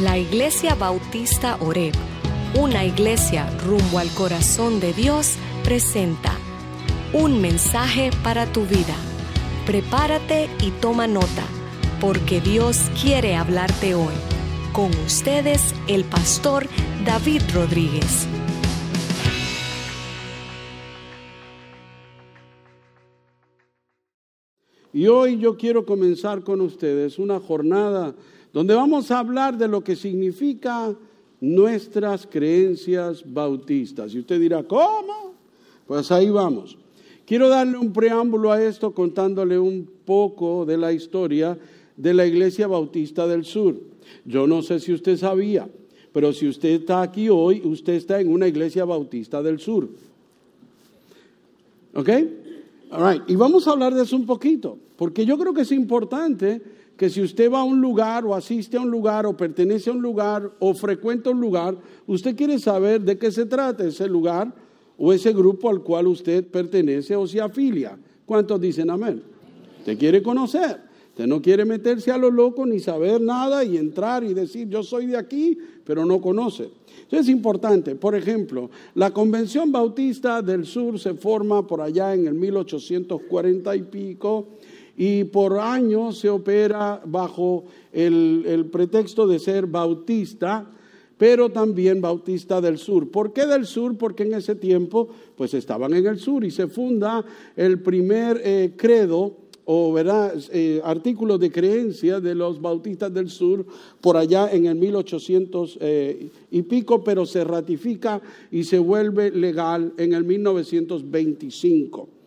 La 0.00 0.16
Iglesia 0.16 0.74
Bautista 0.74 1.58
Oreb, 1.60 1.92
una 2.58 2.82
iglesia 2.82 3.46
rumbo 3.58 3.98
al 3.98 4.08
corazón 4.14 4.80
de 4.80 4.94
Dios, 4.94 5.34
presenta 5.64 6.32
un 7.12 7.42
mensaje 7.42 8.10
para 8.24 8.50
tu 8.50 8.62
vida. 8.62 8.96
Prepárate 9.66 10.48
y 10.62 10.70
toma 10.80 11.06
nota, 11.06 11.44
porque 12.00 12.40
Dios 12.40 12.78
quiere 13.02 13.34
hablarte 13.34 13.94
hoy. 13.94 14.14
Con 14.72 14.88
ustedes, 15.04 15.74
el 15.88 16.04
pastor 16.04 16.66
David 17.04 17.42
Rodríguez. 17.52 18.26
Y 24.94 25.06
hoy 25.06 25.38
yo 25.38 25.58
quiero 25.58 25.84
comenzar 25.84 26.42
con 26.42 26.62
ustedes 26.62 27.18
una 27.18 27.38
jornada 27.40 28.14
donde 28.52 28.74
vamos 28.74 29.10
a 29.10 29.18
hablar 29.18 29.56
de 29.56 29.68
lo 29.68 29.82
que 29.82 29.96
significa 29.96 30.94
nuestras 31.40 32.26
creencias 32.26 33.24
bautistas. 33.26 34.14
Y 34.14 34.20
usted 34.20 34.40
dirá, 34.40 34.62
¿cómo? 34.62 35.34
Pues 35.86 36.12
ahí 36.12 36.30
vamos. 36.30 36.76
Quiero 37.26 37.48
darle 37.48 37.78
un 37.78 37.92
preámbulo 37.92 38.52
a 38.52 38.62
esto 38.62 38.92
contándole 38.92 39.58
un 39.58 39.88
poco 40.04 40.64
de 40.64 40.76
la 40.76 40.92
historia 40.92 41.58
de 41.96 42.14
la 42.14 42.26
Iglesia 42.26 42.66
Bautista 42.66 43.26
del 43.26 43.44
Sur. 43.44 43.76
Yo 44.24 44.46
no 44.46 44.62
sé 44.62 44.80
si 44.80 44.92
usted 44.92 45.16
sabía, 45.16 45.68
pero 46.12 46.32
si 46.32 46.48
usted 46.48 46.80
está 46.80 47.02
aquí 47.02 47.28
hoy, 47.28 47.62
usted 47.64 47.94
está 47.94 48.20
en 48.20 48.32
una 48.32 48.48
Iglesia 48.48 48.84
Bautista 48.84 49.42
del 49.42 49.58
Sur. 49.58 49.88
¿Ok? 51.94 52.08
All 52.90 53.12
right. 53.12 53.22
Y 53.28 53.36
vamos 53.36 53.66
a 53.66 53.72
hablar 53.72 53.94
de 53.94 54.02
eso 54.02 54.16
un 54.16 54.26
poquito, 54.26 54.78
porque 54.96 55.24
yo 55.24 55.38
creo 55.38 55.54
que 55.54 55.62
es 55.62 55.72
importante 55.72 56.60
que 57.02 57.10
si 57.10 57.20
usted 57.20 57.50
va 57.50 57.62
a 57.62 57.64
un 57.64 57.80
lugar 57.80 58.24
o 58.24 58.32
asiste 58.32 58.76
a 58.76 58.80
un 58.80 58.88
lugar 58.88 59.26
o 59.26 59.36
pertenece 59.36 59.90
a 59.90 59.92
un 59.92 60.00
lugar 60.00 60.48
o 60.60 60.72
frecuenta 60.72 61.30
un 61.30 61.40
lugar, 61.40 61.76
usted 62.06 62.36
quiere 62.36 62.60
saber 62.60 63.00
de 63.00 63.18
qué 63.18 63.32
se 63.32 63.44
trata 63.44 63.84
ese 63.84 64.06
lugar 64.06 64.54
o 64.96 65.12
ese 65.12 65.32
grupo 65.32 65.68
al 65.68 65.82
cual 65.82 66.06
usted 66.06 66.46
pertenece 66.46 67.16
o 67.16 67.26
se 67.26 67.40
afilia. 67.40 67.98
¿Cuántos 68.24 68.60
dicen 68.60 68.88
amén? 68.88 69.20
Usted 69.80 69.98
quiere 69.98 70.22
conocer. 70.22 70.78
Usted 71.08 71.26
no 71.26 71.42
quiere 71.42 71.64
meterse 71.64 72.12
a 72.12 72.16
lo 72.16 72.30
loco 72.30 72.64
ni 72.64 72.78
saber 72.78 73.20
nada 73.20 73.64
y 73.64 73.78
entrar 73.78 74.22
y 74.22 74.32
decir 74.32 74.68
yo 74.68 74.84
soy 74.84 75.06
de 75.06 75.16
aquí, 75.16 75.58
pero 75.84 76.06
no 76.06 76.20
conoce. 76.20 76.70
Entonces 77.02 77.26
es 77.26 77.28
importante. 77.30 77.96
Por 77.96 78.14
ejemplo, 78.14 78.70
la 78.94 79.10
Convención 79.10 79.72
Bautista 79.72 80.40
del 80.40 80.66
Sur 80.66 81.00
se 81.00 81.14
forma 81.14 81.66
por 81.66 81.80
allá 81.80 82.14
en 82.14 82.28
el 82.28 82.34
1840 82.34 83.74
y 83.74 83.82
pico 83.82 84.46
y 84.96 85.24
por 85.24 85.58
años 85.58 86.18
se 86.18 86.28
opera 86.28 87.00
bajo 87.04 87.64
el, 87.92 88.68
pretexto 88.70 89.26
de 89.26 89.38
ser 89.38 89.66
bautista, 89.66 90.70
pero 91.16 91.50
también 91.50 92.00
bautista 92.00 92.60
del 92.60 92.78
sur. 92.78 93.10
¿Por 93.10 93.32
qué 93.32 93.46
del 93.46 93.66
sur? 93.66 93.96
Porque 93.96 94.24
en 94.24 94.34
ese 94.34 94.54
tiempo 94.54 95.08
pues 95.36 95.54
estaban 95.54 95.94
en 95.94 96.06
el 96.06 96.18
sur 96.18 96.44
y 96.44 96.50
se 96.50 96.66
funda 96.66 97.24
el 97.56 97.80
primer 97.80 98.40
eh, 98.44 98.72
credo 98.76 99.36
o 99.64 99.92
¿verdad? 99.92 100.34
Eh, 100.52 100.80
artículo 100.84 101.38
de 101.38 101.52
creencia 101.52 102.18
de 102.20 102.34
los 102.34 102.60
bautistas 102.60 103.14
del 103.14 103.30
sur 103.30 103.64
por 104.00 104.16
allá 104.16 104.50
en 104.52 104.66
el 104.66 104.74
1800 104.74 105.78
eh, 105.80 106.28
y 106.50 106.62
pico, 106.62 107.04
pero 107.04 107.24
se 107.24 107.44
ratifica 107.44 108.20
y 108.50 108.64
se 108.64 108.80
vuelve 108.80 109.30
legal 109.30 109.92
en 109.96 110.14
el 110.14 110.24
1925 110.24 112.21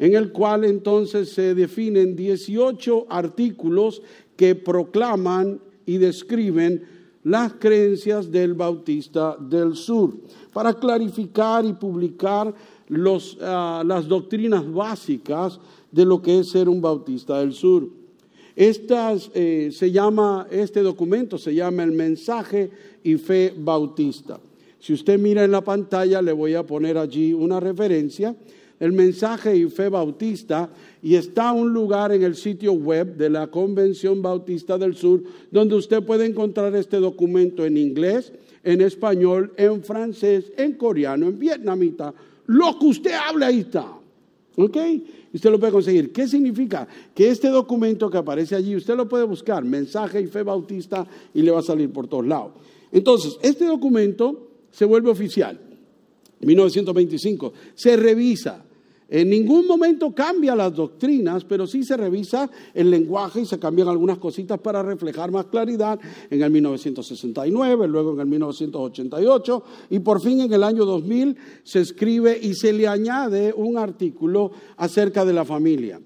en 0.00 0.14
el 0.14 0.32
cual 0.32 0.64
entonces 0.64 1.28
se 1.28 1.54
definen 1.54 2.16
18 2.16 3.06
artículos 3.10 4.02
que 4.34 4.54
proclaman 4.54 5.60
y 5.84 5.98
describen 5.98 6.82
las 7.22 7.52
creencias 7.52 8.32
del 8.32 8.54
Bautista 8.54 9.36
del 9.38 9.76
Sur, 9.76 10.16
para 10.54 10.72
clarificar 10.72 11.66
y 11.66 11.74
publicar 11.74 12.54
ah, 13.42 13.82
las 13.86 14.08
doctrinas 14.08 14.72
básicas 14.72 15.60
de 15.92 16.06
lo 16.06 16.22
que 16.22 16.40
es 16.40 16.48
ser 16.48 16.70
un 16.70 16.80
Bautista 16.80 17.38
del 17.38 17.52
Sur. 17.52 17.86
Estas, 18.56 19.30
eh, 19.34 19.68
se 19.70 19.92
llama, 19.92 20.46
este 20.50 20.80
documento 20.80 21.36
se 21.36 21.54
llama 21.54 21.82
el 21.82 21.92
mensaje 21.92 22.70
y 23.04 23.16
fe 23.16 23.52
bautista. 23.54 24.40
Si 24.78 24.94
usted 24.94 25.18
mira 25.18 25.44
en 25.44 25.50
la 25.50 25.60
pantalla, 25.60 26.22
le 26.22 26.32
voy 26.32 26.54
a 26.54 26.66
poner 26.66 26.96
allí 26.96 27.34
una 27.34 27.60
referencia 27.60 28.34
el 28.80 28.92
mensaje 28.92 29.56
y 29.56 29.68
fe 29.68 29.88
bautista 29.90 30.70
y 31.02 31.14
está 31.14 31.52
un 31.52 31.72
lugar 31.72 32.12
en 32.12 32.22
el 32.22 32.34
sitio 32.34 32.72
web 32.72 33.16
de 33.16 33.30
la 33.30 33.46
Convención 33.48 34.22
Bautista 34.22 34.78
del 34.78 34.96
Sur 34.96 35.22
donde 35.50 35.74
usted 35.74 36.02
puede 36.02 36.24
encontrar 36.24 36.74
este 36.74 36.96
documento 36.96 37.64
en 37.64 37.76
inglés, 37.76 38.32
en 38.64 38.80
español, 38.80 39.52
en 39.56 39.84
francés, 39.84 40.50
en 40.56 40.72
coreano, 40.72 41.26
en 41.28 41.38
vietnamita. 41.38 42.12
Lo 42.46 42.78
que 42.78 42.86
usted 42.86 43.12
habla 43.12 43.46
ahí 43.46 43.60
está. 43.60 43.86
¿Ok? 44.56 44.76
Usted 45.32 45.50
lo 45.50 45.60
puede 45.60 45.72
conseguir. 45.72 46.12
¿Qué 46.12 46.26
significa? 46.26 46.88
Que 47.14 47.28
este 47.28 47.48
documento 47.48 48.10
que 48.10 48.18
aparece 48.18 48.56
allí, 48.56 48.74
usted 48.74 48.96
lo 48.96 49.08
puede 49.08 49.24
buscar, 49.24 49.64
mensaje 49.64 50.20
y 50.20 50.26
fe 50.26 50.42
bautista, 50.42 51.06
y 51.32 51.42
le 51.42 51.50
va 51.50 51.60
a 51.60 51.62
salir 51.62 51.90
por 51.92 52.08
todos 52.08 52.26
lados. 52.26 52.52
Entonces, 52.90 53.38
este 53.42 53.66
documento 53.66 54.48
se 54.70 54.84
vuelve 54.84 55.10
oficial. 55.10 55.58
1925. 56.40 57.52
Se 57.74 57.96
revisa, 57.96 58.64
en 59.10 59.28
ningún 59.28 59.66
momento 59.66 60.14
cambia 60.14 60.54
las 60.54 60.72
doctrinas, 60.72 61.44
pero 61.44 61.66
sí 61.66 61.82
se 61.82 61.96
revisa 61.96 62.48
el 62.72 62.90
lenguaje 62.90 63.40
y 63.40 63.44
se 63.44 63.58
cambian 63.58 63.88
algunas 63.88 64.18
cositas 64.18 64.60
para 64.60 64.84
reflejar 64.84 65.32
más 65.32 65.46
claridad 65.46 65.98
en 66.30 66.40
el 66.40 66.50
1969, 66.50 67.88
luego 67.88 68.12
en 68.12 68.20
el 68.20 68.26
1988 68.26 69.64
y 69.90 69.98
por 69.98 70.20
fin 70.20 70.42
en 70.42 70.52
el 70.52 70.62
año 70.62 70.84
2000 70.84 71.36
se 71.64 71.80
escribe 71.80 72.38
y 72.40 72.54
se 72.54 72.72
le 72.72 72.86
añade 72.86 73.52
un 73.52 73.78
artículo 73.78 74.52
acerca 74.76 75.24
de 75.24 75.32
la 75.32 75.44
familia. 75.44 76.00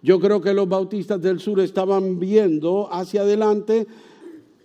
Yo 0.00 0.20
creo 0.20 0.40
que 0.40 0.54
los 0.54 0.68
bautistas 0.68 1.20
del 1.20 1.40
sur 1.40 1.58
estaban 1.58 2.20
viendo 2.20 2.88
hacia 2.92 3.22
adelante 3.22 3.88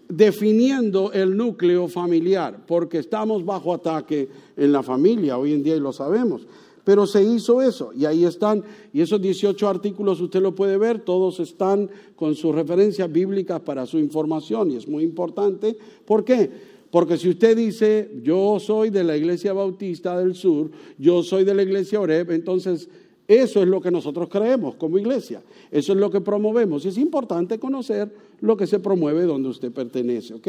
definiendo 0.07 1.11
el 1.13 1.35
núcleo 1.35 1.87
familiar, 1.87 2.59
porque 2.67 2.99
estamos 2.99 3.43
bajo 3.43 3.73
ataque 3.73 4.29
en 4.55 4.71
la 4.71 4.83
familia 4.83 5.39
hoy 5.39 5.53
en 5.53 5.63
día 5.63 5.75
y 5.75 5.79
lo 5.79 5.93
sabemos. 5.93 6.45
Pero 6.83 7.05
se 7.05 7.23
hizo 7.23 7.61
eso 7.61 7.91
y 7.95 8.05
ahí 8.05 8.25
están, 8.25 8.63
y 8.91 9.01
esos 9.01 9.21
18 9.21 9.67
artículos 9.67 10.19
usted 10.19 10.41
lo 10.41 10.55
puede 10.55 10.77
ver, 10.77 11.01
todos 11.01 11.39
están 11.39 11.89
con 12.15 12.35
sus 12.35 12.55
referencias 12.55 13.11
bíblicas 13.11 13.61
para 13.61 13.85
su 13.85 13.99
información 13.99 14.71
y 14.71 14.77
es 14.77 14.87
muy 14.87 15.03
importante. 15.03 15.77
¿Por 16.05 16.23
qué? 16.23 16.49
Porque 16.89 17.17
si 17.17 17.29
usted 17.29 17.55
dice, 17.55 18.11
yo 18.23 18.59
soy 18.59 18.89
de 18.89 19.03
la 19.03 19.15
Iglesia 19.15 19.53
Bautista 19.53 20.17
del 20.17 20.35
Sur, 20.35 20.71
yo 20.97 21.23
soy 21.23 21.45
de 21.45 21.53
la 21.53 21.63
Iglesia 21.63 22.01
Oreb, 22.01 22.31
entonces 22.31 22.89
eso 23.27 23.61
es 23.61 23.67
lo 23.69 23.79
que 23.79 23.91
nosotros 23.91 24.27
creemos 24.29 24.75
como 24.75 24.97
iglesia, 24.97 25.41
eso 25.71 25.93
es 25.93 25.97
lo 25.97 26.11
que 26.11 26.19
promovemos. 26.19 26.83
Y 26.83 26.89
es 26.89 26.97
importante 26.97 27.57
conocer 27.59 28.13
lo 28.41 28.57
que 28.57 28.67
se 28.67 28.79
promueve 28.79 29.23
donde 29.23 29.47
usted 29.47 29.71
pertenece, 29.71 30.33
¿ok? 30.33 30.47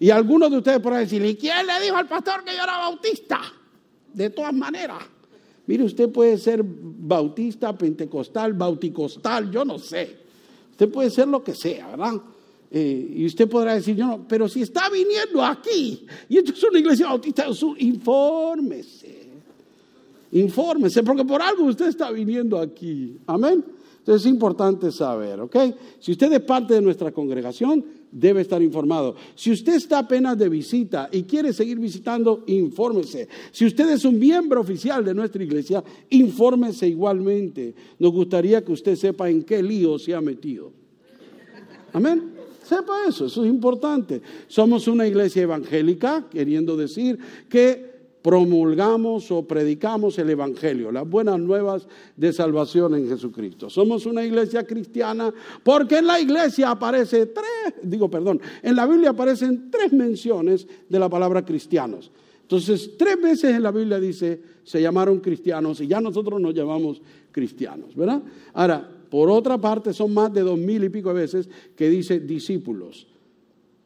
Y 0.00 0.10
algunos 0.10 0.50
de 0.50 0.58
ustedes 0.58 0.80
podrán 0.80 1.00
decir, 1.00 1.24
¿y 1.24 1.36
quién 1.36 1.66
le 1.66 1.80
dijo 1.82 1.96
al 1.96 2.08
pastor 2.08 2.44
que 2.44 2.54
yo 2.54 2.62
era 2.62 2.76
bautista? 2.76 3.40
De 4.12 4.28
todas 4.28 4.52
maneras. 4.52 4.98
Mire, 5.70 5.84
usted 5.84 6.10
puede 6.10 6.36
ser 6.36 6.64
bautista, 6.64 7.78
pentecostal, 7.78 8.54
bauticostal, 8.54 9.52
yo 9.52 9.64
no 9.64 9.78
sé. 9.78 10.16
Usted 10.72 10.90
puede 10.90 11.10
ser 11.10 11.28
lo 11.28 11.44
que 11.44 11.54
sea, 11.54 11.90
¿verdad? 11.90 12.20
Eh, 12.72 13.12
y 13.18 13.24
usted 13.24 13.48
podrá 13.48 13.74
decir, 13.74 13.94
yo 13.94 14.04
no, 14.04 14.26
pero 14.26 14.48
si 14.48 14.62
está 14.62 14.90
viniendo 14.90 15.44
aquí, 15.44 16.04
y 16.28 16.38
esto 16.38 16.54
es 16.54 16.64
una 16.64 16.80
iglesia 16.80 17.06
bautista 17.06 17.46
infórmese. 17.78 19.30
Infórmese, 20.32 21.04
porque 21.04 21.24
por 21.24 21.40
algo 21.40 21.62
usted 21.66 21.86
está 21.86 22.10
viniendo 22.10 22.58
aquí. 22.58 23.18
Amén. 23.28 23.64
Entonces 23.98 24.26
es 24.26 24.32
importante 24.32 24.90
saber, 24.90 25.40
¿ok? 25.40 25.56
Si 26.00 26.10
usted 26.10 26.32
es 26.32 26.40
parte 26.40 26.74
de 26.74 26.80
nuestra 26.80 27.12
congregación, 27.12 27.84
debe 28.12 28.42
estar 28.42 28.62
informado. 28.62 29.14
Si 29.34 29.50
usted 29.50 29.74
está 29.74 30.00
apenas 30.00 30.36
de 30.38 30.48
visita 30.48 31.08
y 31.12 31.22
quiere 31.24 31.52
seguir 31.52 31.78
visitando, 31.78 32.44
infórmese. 32.46 33.28
Si 33.52 33.66
usted 33.66 33.90
es 33.90 34.04
un 34.04 34.18
miembro 34.18 34.60
oficial 34.60 35.04
de 35.04 35.14
nuestra 35.14 35.42
iglesia, 35.42 35.82
infórmese 36.10 36.88
igualmente. 36.88 37.74
Nos 37.98 38.12
gustaría 38.12 38.64
que 38.64 38.72
usted 38.72 38.96
sepa 38.96 39.30
en 39.30 39.42
qué 39.42 39.62
lío 39.62 39.98
se 39.98 40.14
ha 40.14 40.20
metido. 40.20 40.72
Amén. 41.92 42.34
Sepa 42.64 43.04
eso, 43.08 43.26
eso 43.26 43.44
es 43.44 43.50
importante. 43.50 44.22
Somos 44.46 44.86
una 44.86 45.06
iglesia 45.06 45.42
evangélica, 45.42 46.28
queriendo 46.30 46.76
decir 46.76 47.18
que 47.48 47.89
promulgamos 48.22 49.30
o 49.30 49.46
predicamos 49.46 50.18
el 50.18 50.30
Evangelio, 50.30 50.92
las 50.92 51.08
buenas 51.08 51.38
nuevas 51.38 51.86
de 52.16 52.32
salvación 52.32 52.94
en 52.94 53.08
Jesucristo. 53.08 53.70
Somos 53.70 54.06
una 54.06 54.24
iglesia 54.24 54.64
cristiana 54.64 55.32
porque 55.62 55.98
en 55.98 56.06
la 56.06 56.20
iglesia 56.20 56.70
aparece 56.70 57.26
tres, 57.26 57.74
digo 57.82 58.10
perdón, 58.10 58.40
en 58.62 58.76
la 58.76 58.86
Biblia 58.86 59.10
aparecen 59.10 59.70
tres 59.70 59.92
menciones 59.92 60.66
de 60.88 60.98
la 60.98 61.08
palabra 61.08 61.44
cristianos. 61.44 62.10
Entonces, 62.42 62.96
tres 62.98 63.20
veces 63.22 63.54
en 63.54 63.62
la 63.62 63.70
Biblia 63.70 64.00
dice, 64.00 64.42
se 64.64 64.82
llamaron 64.82 65.20
cristianos 65.20 65.80
y 65.80 65.86
ya 65.86 66.00
nosotros 66.00 66.40
nos 66.40 66.52
llamamos 66.52 67.00
cristianos, 67.30 67.94
¿verdad? 67.94 68.22
Ahora, 68.52 68.90
por 69.08 69.30
otra 69.30 69.58
parte, 69.58 69.92
son 69.92 70.12
más 70.12 70.32
de 70.32 70.40
dos 70.40 70.58
mil 70.58 70.82
y 70.82 70.88
pico 70.88 71.14
de 71.14 71.20
veces 71.20 71.48
que 71.76 71.88
dice 71.88 72.20
discípulos. 72.20 73.06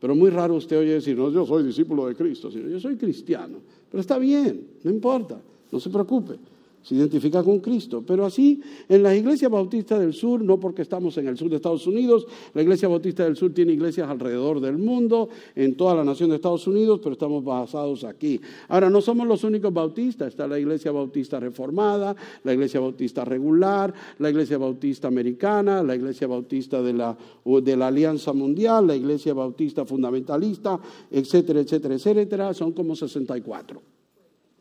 Pero 0.01 0.15
muy 0.15 0.31
raro 0.31 0.55
usted 0.55 0.79
oye 0.79 0.93
decir, 0.93 1.17
no, 1.17 1.31
yo 1.31 1.47
soy 1.47 1.63
discípulo 1.63 2.07
de 2.07 2.15
Cristo, 2.15 2.51
sino 2.51 2.69
yo 2.69 2.79
soy 2.81 2.97
cristiano. 2.97 3.59
Pero 3.95 4.01
está 4.01 4.19
bien, 4.19 4.67
no 4.83 4.91
importa, 4.91 5.41
no 5.71 5.79
se 5.79 5.89
preocupe 5.89 6.35
se 6.85 6.95
identifica 6.95 7.43
con 7.43 7.61
Cristo. 7.61 8.05
Pero 8.07 8.27
así, 8.27 8.61
en 8.89 9.03
la 9.03 9.17
Iglesia 9.17 9.49
Bautista 9.49 9.99
del 9.99 10.13
Sur, 10.13 10.43
no 10.43 10.61
porque 10.61 10.83
estamos 10.83 11.17
en 11.17 11.27
el 11.27 11.37
sur 11.37 11.49
de 11.49 11.57
Estados 11.57 11.87
Unidos, 11.87 12.27
la 12.53 12.63
Iglesia 12.63 12.89
Bautista 12.89 13.25
del 13.25 13.37
Sur 13.37 13.55
tiene 13.55 13.73
iglesias 13.73 14.09
alrededor 14.09 14.61
del 14.61 14.77
mundo, 14.77 15.31
en 15.55 15.77
toda 15.77 15.95
la 15.95 16.05
nación 16.05 16.29
de 16.29 16.37
Estados 16.37 16.67
Unidos, 16.67 17.01
pero 17.03 17.15
estamos 17.15 17.43
basados 17.43 18.05
aquí. 18.05 18.39
Ahora, 18.69 18.91
no 18.91 19.01
somos 19.01 19.27
los 19.27 19.45
únicos 19.45 19.73
bautistas, 19.73 20.29
está 20.29 20.47
la 20.47 20.59
Iglesia 20.59 20.93
Bautista 20.93 21.41
Reformada, 21.41 22.15
la 22.43 22.53
Iglesia 22.53 22.81
Bautista 22.81 23.25
Regular, 23.25 23.95
la 24.19 24.29
Iglesia 24.29 24.59
Bautista 24.59 25.09
Americana, 25.09 25.83
la 25.83 25.97
Iglesia 25.97 26.27
Bautista 26.27 26.83
de 26.83 26.93
la, 26.93 27.17
de 27.63 27.77
la 27.77 27.87
Alianza 27.87 28.35
Mundial, 28.35 28.87
la 28.87 28.95
Iglesia 28.95 29.33
Bautista 29.33 29.87
Fundamentalista, 29.87 30.79
etcétera, 31.11 31.61
etcétera, 31.61 31.95
etcétera. 31.95 32.53
Son 32.53 32.73
como 32.73 32.95
64. 32.95 33.94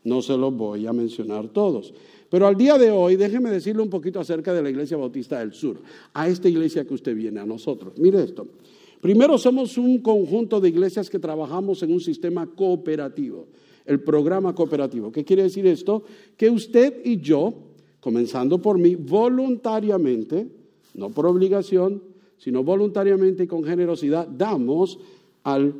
No 0.04 0.22
se 0.22 0.36
los 0.36 0.54
voy 0.54 0.86
a 0.86 0.92
mencionar 0.92 1.48
todos. 1.48 1.92
Pero 2.30 2.46
al 2.46 2.56
día 2.56 2.78
de 2.78 2.90
hoy, 2.90 3.16
déjeme 3.16 3.50
decirle 3.50 3.82
un 3.82 3.90
poquito 3.90 4.20
acerca 4.20 4.52
de 4.52 4.62
la 4.62 4.70
Iglesia 4.70 4.96
Bautista 4.96 5.38
del 5.38 5.52
Sur, 5.52 5.80
a 6.12 6.28
esta 6.28 6.48
iglesia 6.48 6.84
que 6.84 6.94
usted 6.94 7.14
viene, 7.14 7.40
a 7.40 7.46
nosotros. 7.46 7.98
Mire 7.98 8.22
esto. 8.22 8.46
Primero, 9.00 9.38
somos 9.38 9.76
un 9.76 9.98
conjunto 9.98 10.60
de 10.60 10.70
iglesias 10.70 11.10
que 11.10 11.18
trabajamos 11.18 11.82
en 11.82 11.92
un 11.92 12.00
sistema 12.00 12.46
cooperativo, 12.46 13.46
el 13.84 14.00
programa 14.00 14.54
cooperativo. 14.54 15.12
¿Qué 15.12 15.24
quiere 15.24 15.42
decir 15.42 15.66
esto? 15.66 16.02
Que 16.36 16.48
usted 16.48 17.02
y 17.04 17.20
yo, 17.20 17.54
comenzando 18.00 18.60
por 18.60 18.78
mí, 18.78 18.94
voluntariamente, 18.94 20.48
no 20.94 21.10
por 21.10 21.26
obligación, 21.26 22.02
sino 22.38 22.64
voluntariamente 22.64 23.44
y 23.44 23.46
con 23.46 23.62
generosidad, 23.62 24.26
damos 24.26 24.98
al 25.42 25.74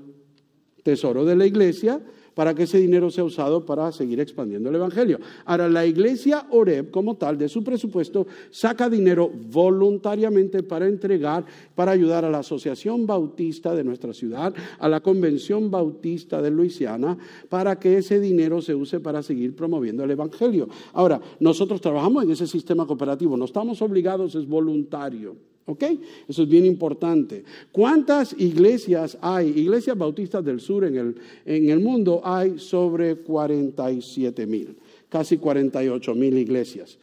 tesoro 0.82 1.24
de 1.24 1.34
la 1.34 1.46
iglesia 1.46 2.00
para 2.34 2.54
que 2.54 2.64
ese 2.64 2.78
dinero 2.78 3.10
sea 3.10 3.24
usado 3.24 3.64
para 3.64 3.90
seguir 3.92 4.20
expandiendo 4.20 4.68
el 4.68 4.76
Evangelio. 4.76 5.20
Ahora, 5.44 5.68
la 5.68 5.86
iglesia 5.86 6.46
Oreb, 6.50 6.90
como 6.90 7.16
tal, 7.16 7.38
de 7.38 7.48
su 7.48 7.62
presupuesto, 7.62 8.26
saca 8.50 8.90
dinero 8.90 9.30
voluntariamente 9.50 10.62
para 10.62 10.86
entregar, 10.86 11.44
para 11.74 11.92
ayudar 11.92 12.24
a 12.24 12.30
la 12.30 12.38
Asociación 12.38 13.06
Bautista 13.06 13.74
de 13.74 13.84
nuestra 13.84 14.12
ciudad, 14.12 14.54
a 14.78 14.88
la 14.88 15.00
Convención 15.00 15.70
Bautista 15.70 16.42
de 16.42 16.50
Luisiana, 16.50 17.16
para 17.48 17.78
que 17.78 17.98
ese 17.98 18.20
dinero 18.20 18.60
se 18.60 18.74
use 18.74 19.00
para 19.00 19.22
seguir 19.22 19.54
promoviendo 19.54 20.04
el 20.04 20.10
Evangelio. 20.10 20.68
Ahora, 20.92 21.20
nosotros 21.40 21.80
trabajamos 21.80 22.24
en 22.24 22.30
ese 22.30 22.46
sistema 22.46 22.86
cooperativo, 22.86 23.36
no 23.36 23.44
estamos 23.44 23.80
obligados, 23.82 24.34
es 24.34 24.46
voluntario. 24.46 25.53
¿Ok? 25.66 25.82
Eso 26.28 26.42
es 26.42 26.48
bien 26.48 26.66
importante. 26.66 27.42
¿Cuántas 27.72 28.34
iglesias 28.38 29.16
hay? 29.20 29.48
Iglesias 29.48 29.96
bautistas 29.96 30.44
del 30.44 30.60
sur 30.60 30.84
en 30.84 30.96
el, 30.96 31.16
en 31.46 31.70
el 31.70 31.80
mundo 31.80 32.20
hay 32.22 32.58
sobre 32.58 33.16
47 33.16 34.46
mil, 34.46 34.76
casi 35.08 35.38
48 35.38 36.14
mil 36.14 36.36
iglesias. 36.36 36.98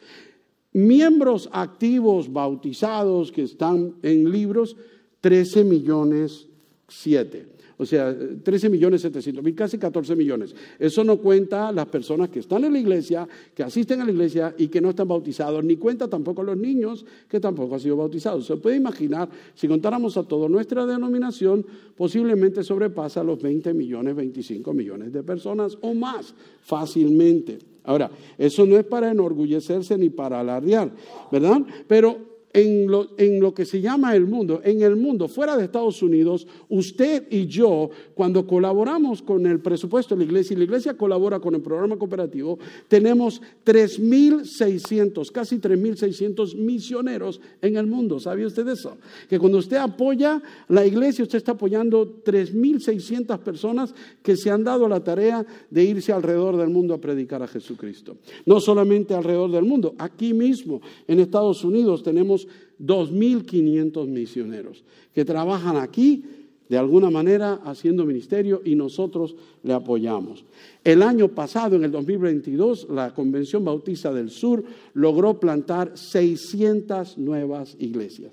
Miembros 0.72 1.48
activos 1.52 2.32
bautizados 2.32 3.32
que 3.32 3.42
están 3.42 3.94
en 4.02 4.30
libros, 4.30 4.76
13 5.20 5.64
millones 5.64 6.46
7. 6.88 7.46
O 7.82 7.86
sea, 7.86 8.16
13 8.16 8.70
millones 8.70 9.00
700 9.00 9.42
mil, 9.42 9.54
casi 9.56 9.76
14 9.76 10.14
millones. 10.14 10.54
Eso 10.78 11.02
no 11.02 11.16
cuenta 11.16 11.72
las 11.72 11.86
personas 11.86 12.28
que 12.28 12.38
están 12.38 12.62
en 12.64 12.72
la 12.72 12.78
iglesia, 12.78 13.26
que 13.54 13.64
asisten 13.64 14.00
a 14.00 14.04
la 14.04 14.12
iglesia 14.12 14.54
y 14.56 14.68
que 14.68 14.80
no 14.80 14.90
están 14.90 15.08
bautizados, 15.08 15.64
ni 15.64 15.76
cuenta 15.76 16.08
tampoco 16.08 16.44
los 16.44 16.56
niños 16.56 17.04
que 17.28 17.40
tampoco 17.40 17.74
han 17.74 17.80
sido 17.80 17.96
bautizados. 17.96 18.46
Se 18.46 18.56
puede 18.56 18.76
imaginar, 18.76 19.28
si 19.54 19.66
contáramos 19.66 20.16
a 20.16 20.22
todo, 20.22 20.48
nuestra 20.48 20.86
denominación 20.86 21.66
posiblemente 21.96 22.62
sobrepasa 22.62 23.24
los 23.24 23.42
20 23.42 23.74
millones, 23.74 24.14
25 24.14 24.72
millones 24.72 25.12
de 25.12 25.24
personas 25.24 25.76
o 25.80 25.92
más 25.92 26.34
fácilmente. 26.62 27.58
Ahora, 27.82 28.12
eso 28.38 28.64
no 28.64 28.78
es 28.78 28.84
para 28.84 29.10
enorgullecerse 29.10 29.98
ni 29.98 30.08
para 30.08 30.38
alardear, 30.38 30.92
¿verdad? 31.32 31.62
Pero 31.88 32.31
en 32.52 32.90
lo, 32.90 33.08
en 33.16 33.40
lo, 33.40 33.54
que 33.54 33.64
se 33.64 33.80
llama 33.80 34.14
el 34.14 34.26
mundo, 34.26 34.60
en 34.64 34.82
el 34.82 34.96
mundo 34.96 35.28
fuera 35.28 35.56
de 35.56 35.64
Estados 35.64 36.02
Unidos, 36.02 36.46
usted 36.68 37.26
y 37.30 37.46
yo, 37.46 37.90
cuando 38.14 38.46
colaboramos 38.46 39.22
con 39.22 39.46
el 39.46 39.60
presupuesto 39.60 40.14
de 40.14 40.20
la 40.20 40.24
iglesia 40.24 40.54
y 40.54 40.58
la 40.58 40.64
iglesia 40.64 40.96
colabora 40.96 41.40
con 41.40 41.54
el 41.54 41.62
programa 41.62 41.96
cooperativo, 41.96 42.58
tenemos 42.88 43.40
3.600, 43.64 45.30
casi 45.32 45.58
3.600 45.58 46.54
misioneros 46.56 47.40
en 47.62 47.76
el 47.76 47.86
mundo. 47.86 48.20
¿Sabe 48.20 48.44
usted 48.44 48.68
eso? 48.68 48.98
Que 49.28 49.38
cuando 49.38 49.58
usted 49.58 49.78
apoya 49.78 50.42
la 50.68 50.84
iglesia, 50.84 51.22
usted 51.22 51.38
está 51.38 51.52
apoyando 51.52 52.22
3.600 52.22 53.38
personas 53.38 53.94
que 54.22 54.36
se 54.36 54.50
han 54.50 54.64
dado 54.64 54.88
la 54.88 55.02
tarea 55.02 55.44
de 55.70 55.84
irse 55.84 56.12
alrededor 56.12 56.56
del 56.56 56.68
mundo 56.68 56.94
a 56.94 57.00
predicar 57.00 57.42
a 57.42 57.48
Jesucristo. 57.48 58.16
No 58.44 58.60
solamente 58.60 59.14
alrededor 59.14 59.50
del 59.50 59.64
mundo, 59.64 59.94
aquí 59.98 60.34
mismo 60.34 60.82
en 61.08 61.20
Estados 61.20 61.64
Unidos 61.64 62.02
tenemos 62.02 62.41
2.500 62.80 64.06
misioneros 64.06 64.84
que 65.14 65.24
trabajan 65.24 65.76
aquí 65.76 66.24
de 66.68 66.78
alguna 66.78 67.10
manera 67.10 67.60
haciendo 67.64 68.06
ministerio 68.06 68.62
y 68.64 68.74
nosotros 68.74 69.36
le 69.62 69.74
apoyamos. 69.74 70.44
El 70.82 71.02
año 71.02 71.28
pasado, 71.28 71.76
en 71.76 71.84
el 71.84 71.90
2022, 71.90 72.88
la 72.90 73.12
Convención 73.12 73.64
Bautista 73.64 74.12
del 74.12 74.30
Sur 74.30 74.64
logró 74.94 75.38
plantar 75.38 75.96
600 75.98 77.18
nuevas 77.18 77.76
iglesias. 77.78 78.32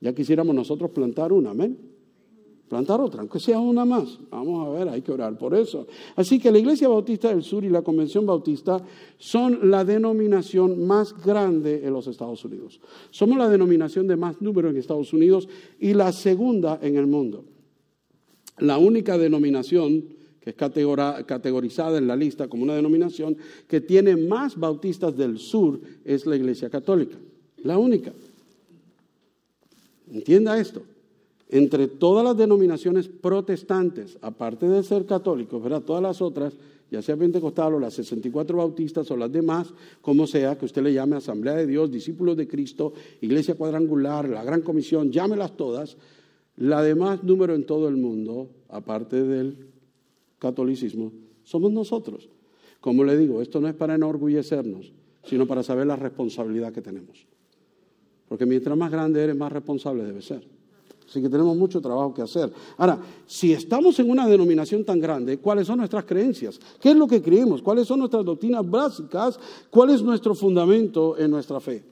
Ya 0.00 0.14
quisiéramos 0.14 0.54
nosotros 0.54 0.90
plantar 0.90 1.32
una, 1.32 1.50
amén 1.50 1.93
plantar 2.74 3.00
otra, 3.00 3.20
aunque 3.20 3.38
sea 3.38 3.60
una 3.60 3.84
más. 3.84 4.18
Vamos 4.32 4.66
a 4.66 4.70
ver, 4.76 4.88
hay 4.88 5.00
que 5.00 5.12
orar 5.12 5.38
por 5.38 5.54
eso. 5.54 5.86
Así 6.16 6.40
que 6.40 6.50
la 6.50 6.58
Iglesia 6.58 6.88
Bautista 6.88 7.28
del 7.28 7.44
Sur 7.44 7.62
y 7.64 7.68
la 7.68 7.82
Convención 7.82 8.26
Bautista 8.26 8.84
son 9.16 9.70
la 9.70 9.84
denominación 9.84 10.84
más 10.84 11.14
grande 11.24 11.86
en 11.86 11.92
los 11.92 12.08
Estados 12.08 12.44
Unidos. 12.44 12.80
Somos 13.10 13.38
la 13.38 13.48
denominación 13.48 14.08
de 14.08 14.16
más 14.16 14.42
número 14.42 14.70
en 14.70 14.76
Estados 14.76 15.12
Unidos 15.12 15.48
y 15.78 15.94
la 15.94 16.10
segunda 16.10 16.80
en 16.82 16.96
el 16.96 17.06
mundo. 17.06 17.44
La 18.58 18.76
única 18.76 19.16
denominación 19.18 20.06
que 20.40 20.50
es 20.50 20.56
categorizada 20.56 21.96
en 21.96 22.08
la 22.08 22.16
lista 22.16 22.48
como 22.48 22.64
una 22.64 22.74
denominación 22.74 23.36
que 23.68 23.82
tiene 23.82 24.16
más 24.16 24.56
bautistas 24.58 25.16
del 25.16 25.38
sur 25.38 25.80
es 26.04 26.26
la 26.26 26.34
Iglesia 26.34 26.68
Católica. 26.70 27.16
La 27.58 27.78
única. 27.78 28.12
Entienda 30.10 30.58
esto 30.58 30.82
entre 31.54 31.86
todas 31.86 32.24
las 32.24 32.36
denominaciones 32.36 33.06
protestantes, 33.06 34.18
aparte 34.22 34.68
de 34.68 34.82
ser 34.82 35.06
católicos, 35.06 35.62
todas 35.86 36.02
las 36.02 36.20
otras, 36.20 36.52
ya 36.90 37.00
sea 37.00 37.16
pentecostal 37.16 37.74
o 37.74 37.78
las 37.78 37.94
64 37.94 38.56
bautistas 38.56 39.08
o 39.12 39.16
las 39.16 39.30
demás, 39.30 39.72
como 40.00 40.26
sea, 40.26 40.58
que 40.58 40.64
usted 40.64 40.82
le 40.82 40.92
llame 40.92 41.14
Asamblea 41.14 41.54
de 41.54 41.68
Dios, 41.68 41.92
Discípulos 41.92 42.36
de 42.36 42.48
Cristo, 42.48 42.92
Iglesia 43.20 43.54
Cuadrangular, 43.54 44.28
la 44.28 44.42
Gran 44.42 44.62
Comisión, 44.62 45.12
llámelas 45.12 45.56
todas, 45.56 45.96
la 46.56 46.82
demás 46.82 47.22
número 47.22 47.54
en 47.54 47.64
todo 47.66 47.86
el 47.86 47.98
mundo, 47.98 48.50
aparte 48.68 49.22
del 49.22 49.68
catolicismo, 50.40 51.12
somos 51.44 51.70
nosotros. 51.70 52.30
Como 52.80 53.04
le 53.04 53.16
digo, 53.16 53.40
esto 53.40 53.60
no 53.60 53.68
es 53.68 53.74
para 53.74 53.94
enorgullecernos, 53.94 54.92
sino 55.22 55.46
para 55.46 55.62
saber 55.62 55.86
la 55.86 55.94
responsabilidad 55.94 56.72
que 56.72 56.82
tenemos. 56.82 57.28
Porque 58.28 58.44
mientras 58.44 58.76
más 58.76 58.90
grande 58.90 59.22
eres, 59.22 59.36
más 59.36 59.52
responsable 59.52 60.02
debe 60.02 60.20
ser. 60.20 60.53
Así 61.14 61.22
que 61.22 61.28
tenemos 61.28 61.56
mucho 61.56 61.80
trabajo 61.80 62.12
que 62.12 62.22
hacer. 62.22 62.52
Ahora, 62.76 62.98
si 63.24 63.52
estamos 63.52 64.00
en 64.00 64.10
una 64.10 64.26
denominación 64.26 64.84
tan 64.84 64.98
grande, 64.98 65.38
¿cuáles 65.38 65.68
son 65.68 65.78
nuestras 65.78 66.04
creencias? 66.06 66.58
¿Qué 66.80 66.90
es 66.90 66.96
lo 66.96 67.06
que 67.06 67.22
creemos? 67.22 67.62
¿Cuáles 67.62 67.86
son 67.86 68.00
nuestras 68.00 68.24
doctrinas 68.24 68.68
básicas? 68.68 69.38
¿Cuál 69.70 69.90
es 69.90 70.02
nuestro 70.02 70.34
fundamento 70.34 71.16
en 71.16 71.30
nuestra 71.30 71.60
fe? 71.60 71.84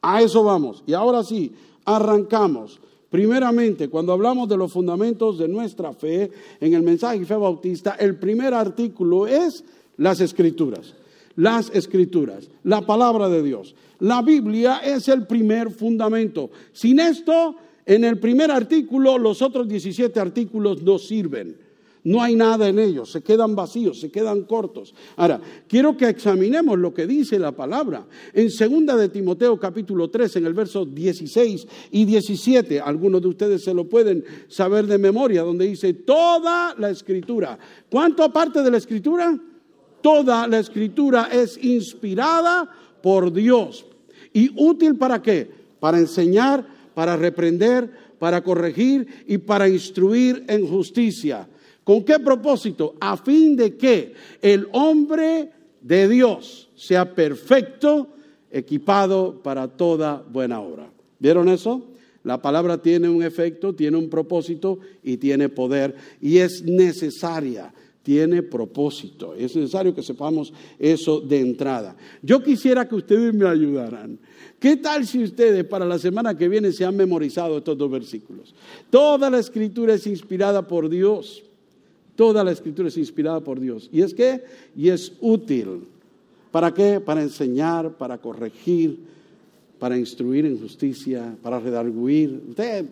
A 0.00 0.22
eso 0.22 0.44
vamos. 0.44 0.84
Y 0.86 0.92
ahora 0.92 1.24
sí, 1.24 1.52
arrancamos. 1.86 2.78
Primeramente, 3.10 3.88
cuando 3.88 4.12
hablamos 4.12 4.48
de 4.48 4.56
los 4.56 4.70
fundamentos 4.70 5.38
de 5.38 5.48
nuestra 5.48 5.92
fe, 5.92 6.30
en 6.60 6.72
el 6.72 6.82
mensaje 6.82 7.26
fe 7.26 7.34
bautista, 7.34 7.96
el 7.98 8.16
primer 8.16 8.54
artículo 8.54 9.26
es 9.26 9.64
las 9.96 10.20
escrituras. 10.20 10.94
Las 11.34 11.68
escrituras, 11.74 12.48
la 12.62 12.82
palabra 12.82 13.28
de 13.28 13.42
Dios. 13.42 13.74
La 13.98 14.22
Biblia 14.22 14.82
es 14.84 15.08
el 15.08 15.26
primer 15.26 15.72
fundamento. 15.72 16.50
Sin 16.72 17.00
esto, 17.00 17.56
en 17.88 18.04
el 18.04 18.18
primer 18.18 18.50
artículo, 18.50 19.16
los 19.16 19.40
otros 19.40 19.66
17 19.66 20.20
artículos 20.20 20.82
no 20.82 20.98
sirven. 20.98 21.56
No 22.04 22.22
hay 22.22 22.36
nada 22.36 22.68
en 22.68 22.78
ellos, 22.78 23.10
se 23.10 23.22
quedan 23.22 23.56
vacíos, 23.56 23.98
se 23.98 24.10
quedan 24.10 24.42
cortos. 24.42 24.94
Ahora, 25.16 25.40
quiero 25.66 25.96
que 25.96 26.06
examinemos 26.06 26.78
lo 26.78 26.92
que 26.92 27.06
dice 27.06 27.38
la 27.38 27.52
palabra. 27.52 28.06
En 28.34 28.50
segunda 28.50 28.94
de 28.94 29.08
Timoteo 29.08 29.58
capítulo 29.58 30.10
3, 30.10 30.36
en 30.36 30.46
el 30.46 30.52
verso 30.52 30.84
16 30.84 31.66
y 31.90 32.04
17, 32.04 32.78
algunos 32.78 33.22
de 33.22 33.28
ustedes 33.28 33.64
se 33.64 33.72
lo 33.72 33.88
pueden 33.88 34.22
saber 34.48 34.86
de 34.86 34.98
memoria, 34.98 35.42
donde 35.42 35.66
dice 35.66 35.94
toda 35.94 36.74
la 36.78 36.90
escritura. 36.90 37.58
¿Cuánto 37.90 38.22
aparte 38.22 38.62
de 38.62 38.70
la 38.70 38.76
escritura? 38.76 39.34
Toda 40.02 40.46
la 40.46 40.58
escritura 40.58 41.30
es 41.32 41.58
inspirada 41.64 42.70
por 43.02 43.32
Dios. 43.32 43.86
¿Y 44.34 44.50
útil 44.62 44.96
para 44.96 45.22
qué? 45.22 45.50
Para 45.80 45.98
enseñar, 45.98 46.77
para 46.98 47.16
reprender, 47.16 47.88
para 48.18 48.42
corregir 48.42 49.06
y 49.28 49.38
para 49.38 49.68
instruir 49.68 50.44
en 50.48 50.66
justicia. 50.66 51.48
¿Con 51.84 52.04
qué 52.04 52.18
propósito? 52.18 52.96
A 52.98 53.16
fin 53.16 53.54
de 53.54 53.76
que 53.76 54.14
el 54.42 54.66
hombre 54.72 55.48
de 55.80 56.08
Dios 56.08 56.68
sea 56.74 57.14
perfecto, 57.14 58.08
equipado 58.50 59.40
para 59.44 59.68
toda 59.68 60.24
buena 60.28 60.60
obra. 60.60 60.90
¿Vieron 61.20 61.48
eso? 61.48 61.86
La 62.24 62.42
palabra 62.42 62.82
tiene 62.82 63.08
un 63.08 63.22
efecto, 63.22 63.76
tiene 63.76 63.96
un 63.96 64.10
propósito 64.10 64.80
y 65.04 65.18
tiene 65.18 65.48
poder 65.48 65.94
y 66.20 66.38
es 66.38 66.64
necesaria, 66.64 67.72
tiene 68.02 68.42
propósito. 68.42 69.36
Es 69.36 69.54
necesario 69.54 69.94
que 69.94 70.02
sepamos 70.02 70.52
eso 70.80 71.20
de 71.20 71.38
entrada. 71.38 71.96
Yo 72.22 72.42
quisiera 72.42 72.88
que 72.88 72.96
ustedes 72.96 73.32
me 73.32 73.46
ayudaran. 73.46 74.18
¿Qué 74.58 74.76
tal 74.76 75.06
si 75.06 75.22
ustedes 75.22 75.64
para 75.64 75.84
la 75.84 75.98
semana 75.98 76.36
que 76.36 76.48
viene 76.48 76.72
se 76.72 76.84
han 76.84 76.96
memorizado 76.96 77.58
estos 77.58 77.78
dos 77.78 77.90
versículos? 77.90 78.54
Toda 78.90 79.30
la 79.30 79.38
escritura 79.38 79.94
es 79.94 80.06
inspirada 80.06 80.66
por 80.66 80.88
Dios. 80.88 81.44
Toda 82.16 82.42
la 82.42 82.50
escritura 82.50 82.88
es 82.88 82.96
inspirada 82.96 83.40
por 83.40 83.60
Dios. 83.60 83.88
¿Y 83.92 84.02
es 84.02 84.12
que 84.12 84.42
Y 84.76 84.88
es 84.88 85.12
útil. 85.20 85.84
¿Para 86.50 86.74
qué? 86.74 86.98
Para 86.98 87.22
enseñar, 87.22 87.96
para 87.96 88.18
corregir, 88.18 88.98
para 89.78 89.96
instruir 89.96 90.46
en 90.46 90.58
justicia, 90.58 91.36
para 91.42 91.60
redarguir. 91.60 92.42
Usted 92.48 92.86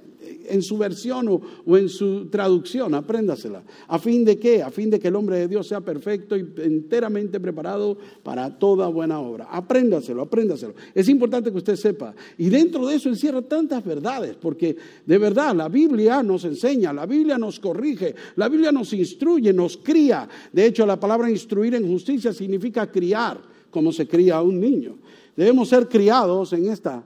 en 0.49 0.63
su 0.63 0.79
versión 0.79 1.29
o, 1.29 1.77
en 1.77 1.89
su 1.89 2.27
traducción, 2.27 2.95
apréndasela. 2.95 3.63
¿A 3.89 3.99
fin 3.99 4.25
de 4.25 4.39
qué? 4.39 4.63
A 4.63 4.71
fin 4.71 4.91
de 4.91 4.99
que 4.99 5.09
el 5.09 5.17
hombre 5.17 5.39
de 5.39 5.49
Dios 5.49 5.67
sea 5.69 5.81
perfecto 5.81 6.37
y 6.37 6.47
enteramente 6.59 7.41
preparado 7.41 7.97
para 8.23 8.59
toda 8.59 8.89
buena 8.89 9.21
obra. 9.21 9.49
Apréndaselo, 9.51 10.23
apréndaselo. 10.23 10.75
Es 10.95 11.09
importante 11.09 11.51
que 11.51 11.59
usted 11.59 11.77
sepa. 11.77 12.15
Y 12.39 12.49
dentro 12.49 12.87
de 12.87 12.97
eso 12.97 13.09
encierra 13.09 13.43
tantas 13.43 13.85
verdades, 13.85 14.37
porque 14.41 14.77
de 15.05 15.19
verdad 15.19 15.55
la 15.55 15.69
Biblia 15.69 16.23
nos 16.23 16.45
enseña, 16.45 16.93
la 16.93 17.07
Biblia 17.07 17.39
nos 17.39 17.61
corrige, 17.61 18.15
la 18.37 18.49
Biblia 18.49 18.73
nos 18.73 18.93
instruye, 18.93 19.53
nos 19.53 19.77
cría. 19.77 20.29
De 20.53 20.67
hecho, 20.67 20.87
la 20.87 20.99
palabra 20.99 21.31
instruir 21.31 21.75
en 21.75 21.87
justicia 21.87 22.33
significa 22.33 22.91
criar, 22.91 23.41
como 23.71 23.93
se 23.93 24.07
cría 24.07 24.37
a 24.37 24.43
un 24.43 24.61
niño. 24.61 24.97
Debemos 25.37 25.69
ser 25.69 25.89
criados 25.89 26.53
en 26.53 26.71
esta, 26.71 27.03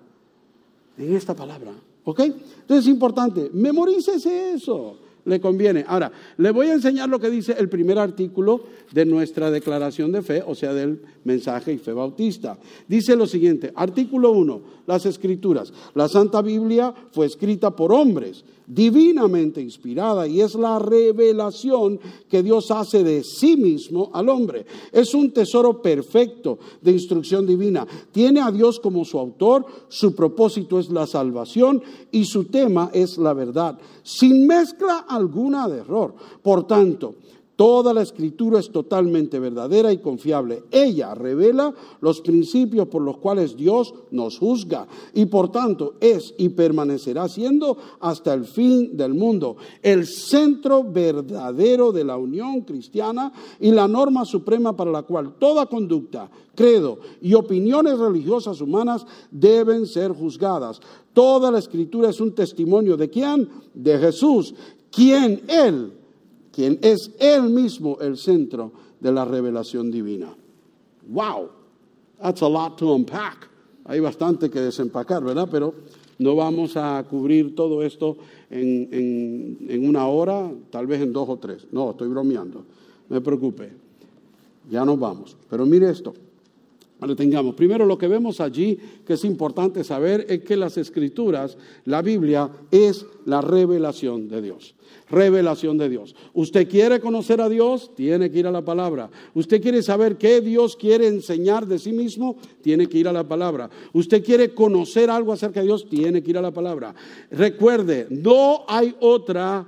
en 0.97 1.17
esta 1.17 1.35
palabra. 1.35 1.73
¿Ok? 2.05 2.21
Entonces 2.21 2.87
es 2.87 2.89
importante, 2.89 3.51
memorícese 3.53 4.53
eso, 4.55 4.97
le 5.25 5.41
conviene. 5.41 5.85
Ahora, 5.87 6.11
le 6.39 6.51
voy 6.51 6.69
a 6.69 6.73
enseñar 6.73 7.09
lo 7.09 7.19
que 7.19 7.29
dice 7.29 7.55
el 7.59 7.69
primer 7.69 7.99
artículo 7.99 8.63
de 8.93 9.05
nuestra 9.05 9.51
declaración 9.51 10.13
de 10.13 10.23
fe, 10.23 10.43
o 10.47 10.55
sea, 10.55 10.73
del 10.73 11.03
mensaje 11.25 11.73
y 11.73 11.79
fe 11.79 11.93
bautista. 11.93 12.59
Dice 12.89 13.17
lo 13.17 13.27
siguiente, 13.27 13.73
artículo 13.75 14.33
1, 14.33 14.61
las 14.87 15.07
escrituras. 15.07 15.73
La 15.95 16.09
Santa 16.09 16.41
Biblia 16.41 16.95
fue 17.13 17.27
escrita 17.27 17.75
por 17.75 17.93
hombres, 17.93 18.45
divinamente 18.71 19.61
inspirada, 19.61 20.27
y 20.27 20.41
es 20.41 20.55
la 20.55 20.79
revelación 20.79 21.99
que 22.29 22.43
Dios 22.43 22.71
hace 22.71 23.03
de 23.03 23.25
sí 23.25 23.57
mismo 23.57 24.11
al 24.13 24.29
hombre. 24.29 24.65
Es 24.93 25.13
un 25.13 25.33
tesoro 25.33 25.83
perfecto 25.83 26.59
de 26.81 26.93
instrucción 26.93 27.47
divina. 27.47 27.87
Tiene 28.13 28.41
a 28.41 28.51
Dios 28.51 28.79
como 28.79 29.05
su 29.05 29.19
autor, 29.19 29.67
su 29.89 30.15
propósito 30.15 30.79
es 30.79 30.89
la 30.91 31.07
salvación 31.07 31.83
y 32.13 32.25
su 32.25 32.45
tema 32.45 32.91
es 32.93 33.19
la 33.19 33.35
verdad, 33.35 33.79
sin 34.03 34.47
mezcla 34.47 35.05
alguna 35.09 35.69
de 35.69 35.79
error. 35.79 36.15
Por 36.43 36.67
tanto, 36.67 37.15
Toda 37.61 37.93
la 37.93 38.01
escritura 38.01 38.59
es 38.59 38.71
totalmente 38.71 39.39
verdadera 39.39 39.93
y 39.93 39.99
confiable. 39.99 40.63
Ella 40.71 41.15
revela 41.15 41.75
los 42.01 42.23
principios 42.23 42.89
por 42.89 43.03
los 43.03 43.19
cuales 43.19 43.55
Dios 43.55 43.93
nos 44.13 44.39
juzga 44.39 44.89
y 45.13 45.27
por 45.27 45.53
tanto 45.53 45.93
es 46.01 46.33
y 46.39 46.49
permanecerá 46.49 47.29
siendo 47.29 47.77
hasta 48.01 48.33
el 48.33 48.47
fin 48.47 48.97
del 48.97 49.13
mundo 49.13 49.59
el 49.83 50.07
centro 50.07 50.85
verdadero 50.85 51.93
de 51.93 52.03
la 52.03 52.17
unión 52.17 52.63
cristiana 52.63 53.31
y 53.61 53.73
la 53.73 53.87
norma 53.87 54.25
suprema 54.25 54.75
para 54.75 54.91
la 54.91 55.03
cual 55.03 55.35
toda 55.39 55.67
conducta, 55.67 56.31
credo 56.55 57.01
y 57.21 57.35
opiniones 57.35 57.99
religiosas 57.99 58.63
humanas 58.63 59.05
deben 59.31 59.85
ser 59.85 60.13
juzgadas. 60.13 60.81
Toda 61.13 61.51
la 61.51 61.59
escritura 61.59 62.09
es 62.09 62.23
un 62.23 62.35
testimonio 62.35 62.97
de 62.97 63.11
quién? 63.11 63.51
De 63.75 63.99
Jesús, 63.99 64.55
quien 64.91 65.43
Él 65.47 66.00
quien 66.53 66.79
es 66.83 67.13
Él 67.19 67.51
mismo 67.51 67.99
el 68.01 68.17
centro 68.17 68.73
de 69.01 69.13
la 69.13 69.25
revelación 69.25 69.91
divina. 69.91 70.35
¡Wow! 71.09 71.49
That's 72.21 72.43
a 72.43 72.49
lot 72.49 72.77
to 72.79 72.95
unpack. 72.95 73.49
Hay 73.85 74.01
bastante 74.01 74.51
que 74.51 74.61
desempacar, 74.61 75.25
¿verdad? 75.25 75.49
Pero 75.51 75.75
no 76.19 76.37
vamos 76.37 76.77
a 76.77 77.03
cubrir 77.09 77.55
todo 77.55 77.83
esto 77.83 78.17
en, 78.51 79.59
en, 79.69 79.89
una 79.89 80.07
hora, 80.07 80.51
tal 80.71 80.87
vez 80.87 81.01
en 81.01 81.13
dos 81.13 81.29
o 81.29 81.39
tres. 81.39 81.67
No, 81.73 81.93
estoy 81.93 82.09
bromeando. 82.09 82.59
No 83.09 83.15
me 83.15 83.21
preocupe. 83.21 83.71
Ya 84.71 84.85
nos 84.85 84.99
vamos. 84.99 85.37
Pero 85.49 85.65
mire 85.65 85.91
esto. 85.91 86.13
Lo 87.01 87.17
tengamos. 87.17 87.55
Primero, 87.55 87.87
lo 87.87 87.99
que 87.99 88.09
vemos 88.09 88.41
allí 88.41 88.79
que 89.07 89.15
es 89.15 89.25
importante 89.25 89.85
saber 89.85 90.27
es 90.29 90.41
que 90.43 90.57
las 90.57 90.77
escrituras, 90.77 91.57
la 91.85 92.03
Biblia, 92.03 92.51
es 92.71 93.07
la 93.25 93.41
revelación 93.41 94.29
de 94.29 94.43
Dios 94.43 94.75
revelación 95.11 95.77
de 95.77 95.89
Dios. 95.89 96.15
Usted 96.33 96.69
quiere 96.69 97.01
conocer 97.01 97.41
a 97.41 97.49
Dios, 97.49 97.91
tiene 97.95 98.31
que 98.31 98.39
ir 98.39 98.47
a 98.47 98.53
la 98.53 98.65
palabra. 98.65 99.11
Usted 99.35 99.61
quiere 99.61 99.83
saber 99.83 100.17
qué 100.17 100.41
Dios 100.41 100.77
quiere 100.77 101.09
enseñar 101.09 101.67
de 101.67 101.79
sí 101.79 101.93
mismo, 101.93 102.37
tiene 102.63 102.87
que 102.87 102.99
ir 102.99 103.09
a 103.09 103.13
la 103.13 103.27
palabra. 103.27 103.69
Usted 103.93 104.25
quiere 104.25 104.55
conocer 104.55 105.11
algo 105.11 105.33
acerca 105.33 105.61
de 105.61 105.67
Dios, 105.67 105.89
tiene 105.89 106.23
que 106.23 106.31
ir 106.31 106.39
a 106.39 106.43
la 106.43 106.53
palabra. 106.53 106.95
Recuerde, 107.31 108.07
no 108.11 108.65
hay 108.69 108.95
otra, 109.01 109.67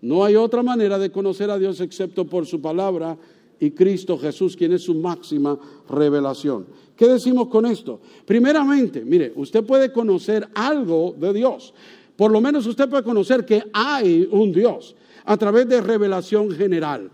no 0.00 0.24
hay 0.24 0.36
otra 0.36 0.62
manera 0.62 0.98
de 0.98 1.10
conocer 1.10 1.50
a 1.50 1.58
Dios 1.58 1.80
excepto 1.80 2.24
por 2.24 2.46
su 2.46 2.60
palabra 2.60 3.18
y 3.60 3.70
Cristo 3.72 4.18
Jesús, 4.18 4.56
quien 4.56 4.72
es 4.72 4.82
su 4.82 4.94
máxima 4.94 5.58
revelación. 5.88 6.66
¿Qué 6.96 7.06
decimos 7.08 7.48
con 7.48 7.66
esto? 7.66 8.00
Primeramente, 8.24 9.04
mire, 9.04 9.32
usted 9.36 9.64
puede 9.64 9.92
conocer 9.92 10.48
algo 10.54 11.14
de 11.18 11.32
Dios. 11.32 11.72
Por 12.16 12.32
lo 12.32 12.40
menos 12.40 12.66
usted 12.66 12.88
puede 12.88 13.04
conocer 13.04 13.44
que 13.44 13.62
hay 13.72 14.28
un 14.30 14.52
Dios 14.52 14.96
a 15.24 15.36
través 15.36 15.68
de 15.68 15.80
revelación 15.80 16.50
general. 16.50 17.10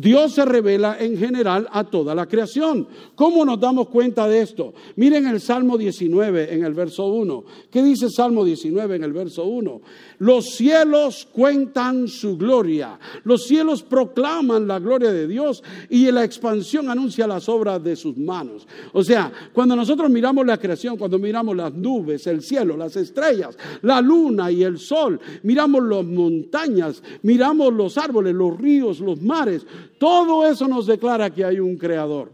Dios 0.00 0.34
se 0.34 0.44
revela 0.44 0.96
en 1.00 1.18
general 1.18 1.66
a 1.72 1.82
toda 1.82 2.14
la 2.14 2.26
creación. 2.26 2.86
¿Cómo 3.16 3.44
nos 3.44 3.58
damos 3.58 3.88
cuenta 3.88 4.28
de 4.28 4.42
esto? 4.42 4.72
Miren 4.94 5.26
el 5.26 5.40
Salmo 5.40 5.76
19 5.76 6.54
en 6.54 6.64
el 6.64 6.72
verso 6.72 7.06
1. 7.06 7.44
¿Qué 7.68 7.82
dice 7.82 8.08
Salmo 8.08 8.44
19 8.44 8.94
en 8.94 9.02
el 9.02 9.12
verso 9.12 9.46
1? 9.46 9.80
Los 10.18 10.50
cielos 10.50 11.26
cuentan 11.32 12.06
su 12.06 12.38
gloria, 12.38 12.96
los 13.24 13.48
cielos 13.48 13.82
proclaman 13.82 14.68
la 14.68 14.78
gloria 14.78 15.10
de 15.10 15.26
Dios 15.26 15.64
y 15.90 16.08
la 16.12 16.22
expansión 16.22 16.88
anuncia 16.88 17.26
las 17.26 17.48
obras 17.48 17.82
de 17.82 17.96
sus 17.96 18.16
manos. 18.16 18.68
O 18.92 19.02
sea, 19.02 19.32
cuando 19.52 19.74
nosotros 19.74 20.08
miramos 20.10 20.46
la 20.46 20.58
creación, 20.58 20.96
cuando 20.96 21.18
miramos 21.18 21.56
las 21.56 21.74
nubes, 21.74 22.24
el 22.28 22.42
cielo, 22.42 22.76
las 22.76 22.94
estrellas, 22.94 23.58
la 23.82 24.00
luna 24.00 24.52
y 24.52 24.62
el 24.62 24.78
sol, 24.78 25.18
miramos 25.42 25.82
las 25.82 26.04
montañas, 26.04 27.02
miramos 27.22 27.72
los 27.72 27.98
árboles, 27.98 28.32
los 28.32 28.56
ríos, 28.56 29.00
los 29.00 29.20
mares, 29.20 29.66
todo 29.98 30.46
eso 30.46 30.68
nos 30.68 30.86
declara 30.86 31.30
que 31.30 31.44
hay 31.44 31.60
un 31.60 31.76
creador. 31.76 32.32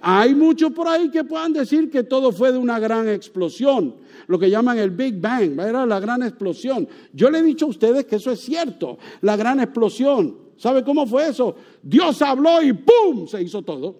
Hay 0.00 0.34
muchos 0.34 0.72
por 0.72 0.88
ahí 0.88 1.10
que 1.10 1.22
puedan 1.22 1.52
decir 1.52 1.90
que 1.90 2.02
todo 2.02 2.32
fue 2.32 2.50
de 2.50 2.58
una 2.58 2.80
gran 2.80 3.08
explosión 3.08 3.94
lo 4.26 4.38
que 4.38 4.50
llaman 4.50 4.78
el 4.78 4.90
Big 4.90 5.20
Bang, 5.20 5.58
era 5.60 5.86
la 5.86 6.00
gran 6.00 6.22
explosión. 6.22 6.88
Yo 7.12 7.30
le 7.30 7.38
he 7.38 7.42
dicho 7.42 7.66
a 7.66 7.68
ustedes 7.68 8.06
que 8.06 8.16
eso 8.16 8.30
es 8.30 8.40
cierto, 8.40 8.98
la 9.20 9.36
gran 9.36 9.60
explosión. 9.60 10.38
¿Sabe 10.56 10.84
cómo 10.84 11.06
fue 11.06 11.28
eso? 11.28 11.54
Dios 11.82 12.22
habló 12.22 12.62
y 12.62 12.72
¡pum! 12.72 13.26
se 13.26 13.42
hizo 13.42 13.62
todo. 13.62 13.96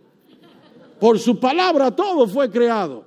Por 1.01 1.19
su 1.19 1.39
palabra 1.39 1.91
todo 1.91 2.27
fue 2.27 2.51
creado. 2.51 3.05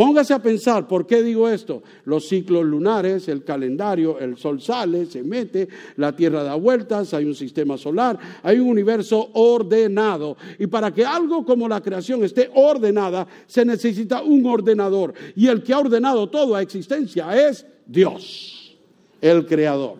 Póngase 0.00 0.32
a 0.32 0.38
pensar, 0.38 0.88
¿por 0.88 1.06
qué 1.06 1.22
digo 1.22 1.46
esto? 1.46 1.82
Los 2.06 2.26
ciclos 2.26 2.64
lunares, 2.64 3.28
el 3.28 3.44
calendario, 3.44 4.18
el 4.18 4.38
sol 4.38 4.58
sale, 4.58 5.04
se 5.04 5.22
mete, 5.22 5.68
la 5.96 6.16
Tierra 6.16 6.42
da 6.42 6.54
vueltas, 6.54 7.12
hay 7.12 7.26
un 7.26 7.34
sistema 7.34 7.76
solar, 7.76 8.18
hay 8.42 8.58
un 8.60 8.68
universo 8.68 9.28
ordenado. 9.34 10.38
Y 10.58 10.68
para 10.68 10.90
que 10.90 11.04
algo 11.04 11.44
como 11.44 11.68
la 11.68 11.82
creación 11.82 12.24
esté 12.24 12.50
ordenada, 12.54 13.26
se 13.46 13.62
necesita 13.62 14.22
un 14.22 14.46
ordenador. 14.46 15.12
Y 15.36 15.48
el 15.48 15.62
que 15.62 15.74
ha 15.74 15.80
ordenado 15.80 16.30
todo 16.30 16.54
a 16.54 16.62
existencia 16.62 17.36
es 17.36 17.66
Dios, 17.84 18.74
el 19.20 19.44
creador. 19.44 19.96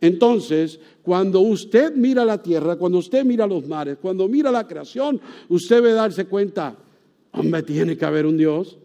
Entonces, 0.00 0.80
cuando 1.04 1.38
usted 1.38 1.94
mira 1.94 2.24
la 2.24 2.42
tierra, 2.42 2.74
cuando 2.74 2.98
usted 2.98 3.24
mira 3.24 3.46
los 3.46 3.64
mares, 3.68 3.96
cuando 4.02 4.26
mira 4.26 4.50
la 4.50 4.66
creación, 4.66 5.20
usted 5.48 5.76
debe 5.76 5.92
darse 5.92 6.24
cuenta, 6.24 6.74
hombre, 7.30 7.62
tiene 7.62 7.96
que 7.96 8.04
haber 8.04 8.26
un 8.26 8.36
Dios. 8.36 8.76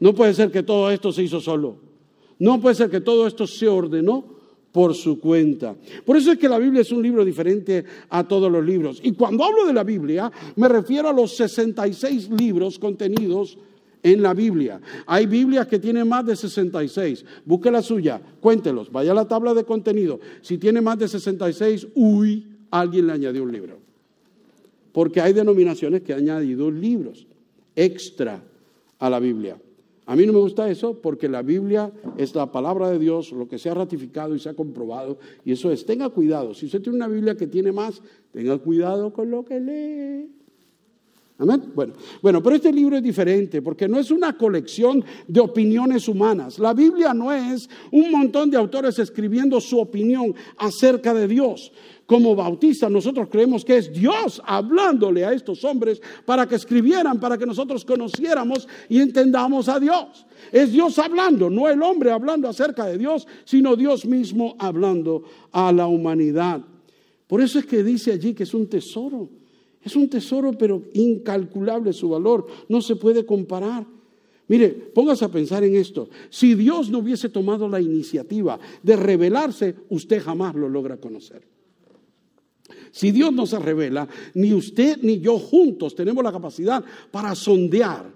No 0.00 0.14
puede 0.14 0.34
ser 0.34 0.50
que 0.50 0.62
todo 0.62 0.90
esto 0.90 1.12
se 1.12 1.22
hizo 1.22 1.40
solo. 1.40 1.76
No 2.38 2.60
puede 2.60 2.74
ser 2.74 2.90
que 2.90 3.00
todo 3.00 3.26
esto 3.26 3.46
se 3.46 3.68
ordenó 3.68 4.34
por 4.72 4.92
su 4.94 5.20
cuenta. 5.20 5.76
Por 6.04 6.16
eso 6.16 6.32
es 6.32 6.38
que 6.38 6.48
la 6.48 6.58
Biblia 6.58 6.80
es 6.80 6.90
un 6.90 7.00
libro 7.00 7.24
diferente 7.24 7.84
a 8.10 8.26
todos 8.26 8.50
los 8.50 8.64
libros. 8.64 9.00
Y 9.04 9.12
cuando 9.12 9.44
hablo 9.44 9.64
de 9.66 9.72
la 9.72 9.84
Biblia, 9.84 10.32
me 10.56 10.68
refiero 10.68 11.08
a 11.08 11.12
los 11.12 11.36
66 11.36 12.30
libros 12.30 12.78
contenidos 12.80 13.56
en 14.02 14.20
la 14.20 14.34
Biblia. 14.34 14.80
Hay 15.06 15.26
Biblias 15.26 15.68
que 15.68 15.78
tienen 15.78 16.08
más 16.08 16.26
de 16.26 16.34
66. 16.34 17.24
Busque 17.44 17.70
la 17.70 17.82
suya, 17.82 18.20
cuéntelos, 18.40 18.90
vaya 18.90 19.12
a 19.12 19.14
la 19.14 19.28
tabla 19.28 19.54
de 19.54 19.62
contenido. 19.62 20.18
Si 20.42 20.58
tiene 20.58 20.80
más 20.80 20.98
de 20.98 21.06
66, 21.06 21.86
uy, 21.94 22.44
alguien 22.70 23.06
le 23.06 23.12
añadió 23.12 23.44
un 23.44 23.52
libro. 23.52 23.78
Porque 24.92 25.20
hay 25.20 25.32
denominaciones 25.32 26.02
que 26.02 26.14
han 26.14 26.20
añadido 26.20 26.68
libros 26.70 27.26
extra 27.76 28.42
a 28.98 29.08
la 29.08 29.20
Biblia. 29.20 29.56
A 30.06 30.16
mí 30.16 30.26
no 30.26 30.34
me 30.34 30.38
gusta 30.38 30.70
eso 30.70 31.00
porque 31.00 31.28
la 31.28 31.42
Biblia 31.42 31.90
es 32.18 32.34
la 32.34 32.52
palabra 32.52 32.90
de 32.90 32.98
Dios, 32.98 33.32
lo 33.32 33.48
que 33.48 33.58
se 33.58 33.70
ha 33.70 33.74
ratificado 33.74 34.34
y 34.34 34.38
se 34.38 34.50
ha 34.50 34.54
comprobado. 34.54 35.18
Y 35.44 35.52
eso 35.52 35.70
es, 35.70 35.86
tenga 35.86 36.10
cuidado. 36.10 36.54
Si 36.54 36.66
usted 36.66 36.82
tiene 36.82 36.96
una 36.96 37.08
Biblia 37.08 37.36
que 37.36 37.46
tiene 37.46 37.72
más, 37.72 38.02
tenga 38.30 38.58
cuidado 38.58 39.12
con 39.12 39.30
lo 39.30 39.44
que 39.44 39.60
lee. 39.60 40.30
Amén. 41.36 41.72
Bueno, 41.74 41.94
bueno, 42.22 42.40
pero 42.42 42.54
este 42.54 42.72
libro 42.72 42.96
es 42.96 43.02
diferente 43.02 43.60
porque 43.60 43.88
no 43.88 43.98
es 43.98 44.12
una 44.12 44.38
colección 44.38 45.04
de 45.26 45.40
opiniones 45.40 46.06
humanas. 46.06 46.60
La 46.60 46.72
Biblia 46.74 47.12
no 47.12 47.32
es 47.32 47.68
un 47.90 48.12
montón 48.12 48.50
de 48.50 48.56
autores 48.56 49.00
escribiendo 49.00 49.60
su 49.60 49.80
opinión 49.80 50.32
acerca 50.58 51.12
de 51.12 51.26
Dios. 51.26 51.72
Como 52.06 52.36
bautistas 52.36 52.90
nosotros 52.90 53.28
creemos 53.30 53.64
que 53.64 53.78
es 53.78 53.92
Dios 53.92 54.42
hablándole 54.44 55.24
a 55.24 55.32
estos 55.32 55.64
hombres 55.64 56.02
para 56.26 56.46
que 56.46 56.56
escribieran, 56.56 57.18
para 57.18 57.38
que 57.38 57.46
nosotros 57.46 57.84
conociéramos 57.84 58.68
y 58.90 59.00
entendamos 59.00 59.68
a 59.68 59.80
Dios. 59.80 60.26
Es 60.52 60.70
Dios 60.70 60.98
hablando, 60.98 61.48
no 61.48 61.68
el 61.68 61.82
hombre 61.82 62.10
hablando 62.10 62.46
acerca 62.48 62.84
de 62.84 62.98
Dios, 62.98 63.26
sino 63.44 63.74
Dios 63.74 64.04
mismo 64.04 64.54
hablando 64.58 65.22
a 65.50 65.72
la 65.72 65.86
humanidad. 65.86 66.60
Por 67.26 67.40
eso 67.40 67.58
es 67.58 67.64
que 67.64 67.82
dice 67.82 68.12
allí 68.12 68.34
que 68.34 68.42
es 68.42 68.52
un 68.52 68.68
tesoro. 68.68 69.30
Es 69.82 69.96
un 69.96 70.08
tesoro, 70.08 70.52
pero 70.52 70.82
incalculable 70.94 71.92
su 71.92 72.08
valor. 72.08 72.46
No 72.68 72.80
se 72.80 72.96
puede 72.96 73.24
comparar. 73.24 73.86
Mire, 74.48 74.68
póngase 74.68 75.24
a 75.24 75.28
pensar 75.28 75.64
en 75.64 75.74
esto. 75.74 76.08
Si 76.28 76.54
Dios 76.54 76.90
no 76.90 76.98
hubiese 76.98 77.30
tomado 77.30 77.68
la 77.68 77.80
iniciativa 77.80 78.58
de 78.82 78.96
revelarse, 78.96 79.74
usted 79.88 80.22
jamás 80.22 80.54
lo 80.54 80.68
logra 80.68 80.98
conocer. 80.98 81.53
Si 82.94 83.10
Dios 83.10 83.32
no 83.32 83.44
se 83.44 83.58
revela, 83.58 84.06
ni 84.34 84.54
usted 84.54 84.98
ni 85.02 85.18
yo 85.18 85.36
juntos 85.36 85.96
tenemos 85.96 86.22
la 86.22 86.30
capacidad 86.30 86.84
para 87.10 87.34
sondear 87.34 88.08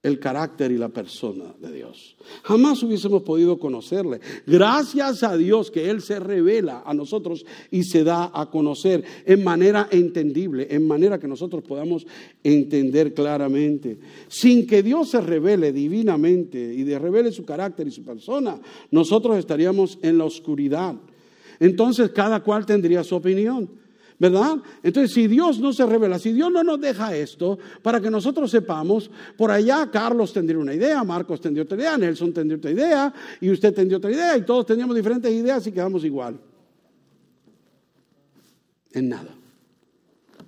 el 0.00 0.20
carácter 0.20 0.70
y 0.70 0.78
la 0.78 0.90
persona 0.90 1.52
de 1.60 1.72
Dios. 1.72 2.16
Jamás 2.44 2.80
hubiésemos 2.84 3.22
podido 3.22 3.58
conocerle. 3.58 4.20
Gracias 4.46 5.24
a 5.24 5.36
Dios 5.36 5.72
que 5.72 5.90
Él 5.90 6.02
se 6.02 6.20
revela 6.20 6.84
a 6.86 6.94
nosotros 6.94 7.44
y 7.72 7.82
se 7.82 8.04
da 8.04 8.30
a 8.32 8.48
conocer 8.48 9.02
en 9.26 9.42
manera 9.42 9.88
entendible, 9.90 10.68
en 10.70 10.86
manera 10.86 11.18
que 11.18 11.26
nosotros 11.26 11.64
podamos 11.64 12.06
entender 12.44 13.12
claramente. 13.12 13.98
Sin 14.28 14.68
que 14.68 14.84
Dios 14.84 15.10
se 15.10 15.20
revele 15.20 15.72
divinamente 15.72 16.58
y 16.58 16.84
revele 16.96 17.32
su 17.32 17.44
carácter 17.44 17.88
y 17.88 17.90
su 17.90 18.04
persona, 18.04 18.60
nosotros 18.92 19.36
estaríamos 19.36 19.98
en 20.00 20.16
la 20.16 20.26
oscuridad. 20.26 20.94
Entonces 21.60 22.10
cada 22.10 22.40
cual 22.40 22.66
tendría 22.66 23.04
su 23.04 23.14
opinión. 23.14 23.78
¿verdad? 24.20 24.58
Entonces, 24.82 25.14
si 25.14 25.26
Dios 25.26 25.58
no 25.60 25.72
se 25.72 25.86
revela, 25.86 26.18
si 26.18 26.32
Dios 26.34 26.52
no 26.52 26.62
nos 26.62 26.78
deja 26.78 27.16
esto 27.16 27.58
para 27.80 28.02
que 28.02 28.10
nosotros 28.10 28.50
sepamos, 28.50 29.10
por 29.34 29.50
allá 29.50 29.90
Carlos 29.90 30.30
tendría 30.30 30.58
una 30.58 30.74
idea, 30.74 31.02
Marcos 31.02 31.40
tendría 31.40 31.64
otra 31.64 31.78
idea, 31.78 31.96
Nelson 31.96 32.30
tendría 32.30 32.58
otra 32.58 32.70
idea, 32.70 33.14
y 33.40 33.50
usted 33.50 33.72
tendría 33.72 33.96
otra 33.96 34.12
idea, 34.12 34.36
y 34.36 34.42
todos 34.42 34.66
teníamos 34.66 34.94
diferentes 34.94 35.32
ideas 35.32 35.66
y 35.66 35.72
quedamos 35.72 36.04
igual. 36.04 36.38
En 38.92 39.08
nada. 39.08 39.39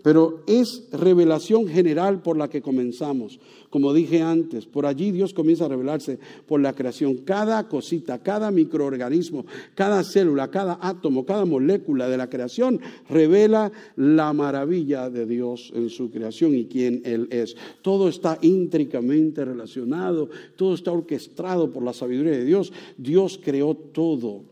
Pero 0.03 0.43
es 0.47 0.89
revelación 0.93 1.69
general 1.69 2.23
por 2.23 2.37
la 2.37 2.49
que 2.49 2.63
comenzamos. 2.63 3.39
Como 3.71 3.95
dije 3.95 4.21
antes, 4.21 4.67
por 4.67 4.85
allí 4.85 5.13
Dios 5.13 5.33
comienza 5.33 5.65
a 5.65 5.69
revelarse 5.69 6.19
por 6.47 6.61
la 6.61 6.75
creación. 6.75 7.19
Cada 7.19 7.69
cosita, 7.69 8.23
cada 8.23 8.51
microorganismo, 8.51 9.47
cada 9.75 10.05
célula, 10.05 10.51
cada 10.51 10.79
átomo, 10.81 11.25
cada 11.25 11.45
molécula 11.45 12.09
de 12.09 12.17
la 12.17 12.29
creación 12.29 12.81
revela 13.09 13.73
la 13.97 14.33
maravilla 14.33 15.09
de 15.09 15.25
Dios 15.25 15.73
en 15.75 15.89
su 15.89 16.11
creación 16.11 16.55
y 16.55 16.67
quién 16.67 17.01
Él 17.05 17.29
es. 17.31 17.57
Todo 17.81 18.09
está 18.09 18.39
íntricamente 18.43 19.45
relacionado, 19.45 20.29
todo 20.57 20.75
está 20.75 20.93
orquestado 20.93 21.71
por 21.71 21.83
la 21.83 21.93
sabiduría 21.93 22.33
de 22.33 22.45
Dios. 22.45 22.73
Dios 22.99 23.41
creó 23.43 23.75
todo. 23.75 24.52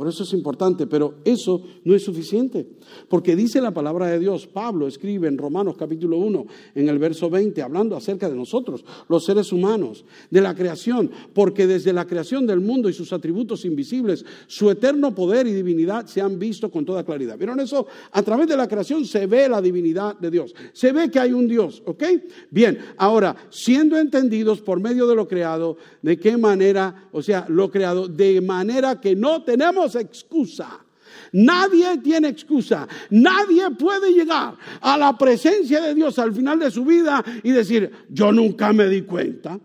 Por 0.00 0.08
eso 0.08 0.22
es 0.22 0.32
importante, 0.32 0.86
pero 0.86 1.16
eso 1.26 1.62
no 1.84 1.94
es 1.94 2.02
suficiente. 2.02 2.66
Porque 3.10 3.36
dice 3.36 3.60
la 3.60 3.74
palabra 3.74 4.06
de 4.06 4.18
Dios, 4.18 4.46
Pablo 4.46 4.86
escribe 4.86 5.28
en 5.28 5.36
Romanos 5.36 5.76
capítulo 5.78 6.16
1, 6.16 6.46
en 6.74 6.88
el 6.88 6.98
verso 6.98 7.28
20, 7.28 7.60
hablando 7.60 7.94
acerca 7.94 8.26
de 8.30 8.34
nosotros, 8.34 8.82
los 9.10 9.26
seres 9.26 9.52
humanos, 9.52 10.06
de 10.30 10.40
la 10.40 10.54
creación, 10.54 11.10
porque 11.34 11.66
desde 11.66 11.92
la 11.92 12.06
creación 12.06 12.46
del 12.46 12.60
mundo 12.60 12.88
y 12.88 12.94
sus 12.94 13.12
atributos 13.12 13.66
invisibles, 13.66 14.24
su 14.46 14.70
eterno 14.70 15.14
poder 15.14 15.46
y 15.46 15.52
divinidad 15.52 16.06
se 16.06 16.22
han 16.22 16.38
visto 16.38 16.70
con 16.70 16.86
toda 16.86 17.04
claridad. 17.04 17.36
¿Vieron 17.36 17.60
eso? 17.60 17.86
A 18.12 18.22
través 18.22 18.48
de 18.48 18.56
la 18.56 18.68
creación 18.68 19.04
se 19.04 19.26
ve 19.26 19.50
la 19.50 19.60
divinidad 19.60 20.18
de 20.18 20.30
Dios. 20.30 20.54
Se 20.72 20.92
ve 20.92 21.10
que 21.10 21.20
hay 21.20 21.34
un 21.34 21.46
Dios, 21.46 21.82
¿ok? 21.84 22.04
Bien, 22.50 22.78
ahora, 22.96 23.36
siendo 23.50 23.98
entendidos 23.98 24.62
por 24.62 24.80
medio 24.80 25.06
de 25.06 25.14
lo 25.14 25.28
creado, 25.28 25.76
¿de 26.00 26.18
qué 26.18 26.38
manera? 26.38 27.10
O 27.12 27.20
sea, 27.20 27.44
lo 27.50 27.70
creado, 27.70 28.08
de 28.08 28.40
manera 28.40 28.98
que 28.98 29.14
no 29.14 29.42
tenemos 29.42 29.89
excusa. 29.94 30.84
Nadie 31.32 31.98
tiene 31.98 32.28
excusa. 32.28 32.86
Nadie 33.10 33.70
puede 33.70 34.12
llegar 34.12 34.56
a 34.80 34.96
la 34.96 35.16
presencia 35.16 35.80
de 35.80 35.94
Dios 35.94 36.18
al 36.18 36.32
final 36.32 36.58
de 36.58 36.70
su 36.70 36.84
vida 36.84 37.24
y 37.42 37.50
decir, 37.50 37.90
yo 38.08 38.32
nunca 38.32 38.72
me 38.72 38.86
di 38.88 39.02
cuenta. 39.02 39.58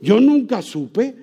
Yo 0.00 0.20
nunca 0.20 0.62
supe. 0.62 1.16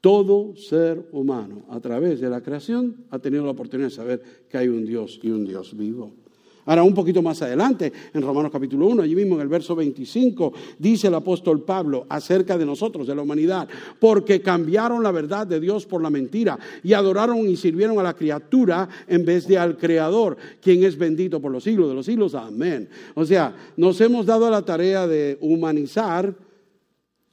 Todo 0.00 0.54
ser 0.54 1.08
humano 1.12 1.64
a 1.70 1.80
través 1.80 2.20
de 2.20 2.28
la 2.28 2.42
creación 2.42 3.06
ha 3.10 3.18
tenido 3.18 3.44
la 3.44 3.52
oportunidad 3.52 3.88
de 3.88 3.94
saber 3.94 4.22
que 4.50 4.58
hay 4.58 4.68
un 4.68 4.84
Dios 4.84 5.18
y 5.22 5.30
un 5.30 5.46
Dios 5.46 5.74
vivo. 5.76 6.23
Ahora, 6.66 6.82
un 6.82 6.94
poquito 6.94 7.20
más 7.22 7.42
adelante, 7.42 7.92
en 8.12 8.22
Romanos 8.22 8.50
capítulo 8.50 8.86
1, 8.86 9.02
allí 9.02 9.14
mismo 9.14 9.34
en 9.34 9.42
el 9.42 9.48
verso 9.48 9.76
25, 9.76 10.52
dice 10.78 11.08
el 11.08 11.14
apóstol 11.14 11.62
Pablo 11.62 12.06
acerca 12.08 12.56
de 12.56 12.64
nosotros, 12.64 13.06
de 13.06 13.14
la 13.14 13.22
humanidad, 13.22 13.68
porque 13.98 14.40
cambiaron 14.40 15.02
la 15.02 15.12
verdad 15.12 15.46
de 15.46 15.60
Dios 15.60 15.84
por 15.84 16.00
la 16.00 16.10
mentira 16.10 16.58
y 16.82 16.94
adoraron 16.94 17.46
y 17.48 17.56
sirvieron 17.56 17.98
a 17.98 18.02
la 18.02 18.14
criatura 18.14 18.88
en 19.06 19.24
vez 19.24 19.46
de 19.46 19.58
al 19.58 19.76
Creador, 19.76 20.36
quien 20.62 20.84
es 20.84 20.96
bendito 20.96 21.40
por 21.40 21.52
los 21.52 21.64
siglos 21.64 21.88
de 21.88 21.94
los 21.94 22.06
siglos. 22.06 22.34
Amén. 22.34 22.88
O 23.14 23.26
sea, 23.26 23.54
nos 23.76 24.00
hemos 24.00 24.24
dado 24.24 24.48
la 24.50 24.62
tarea 24.62 25.06
de 25.06 25.36
humanizar 25.40 26.34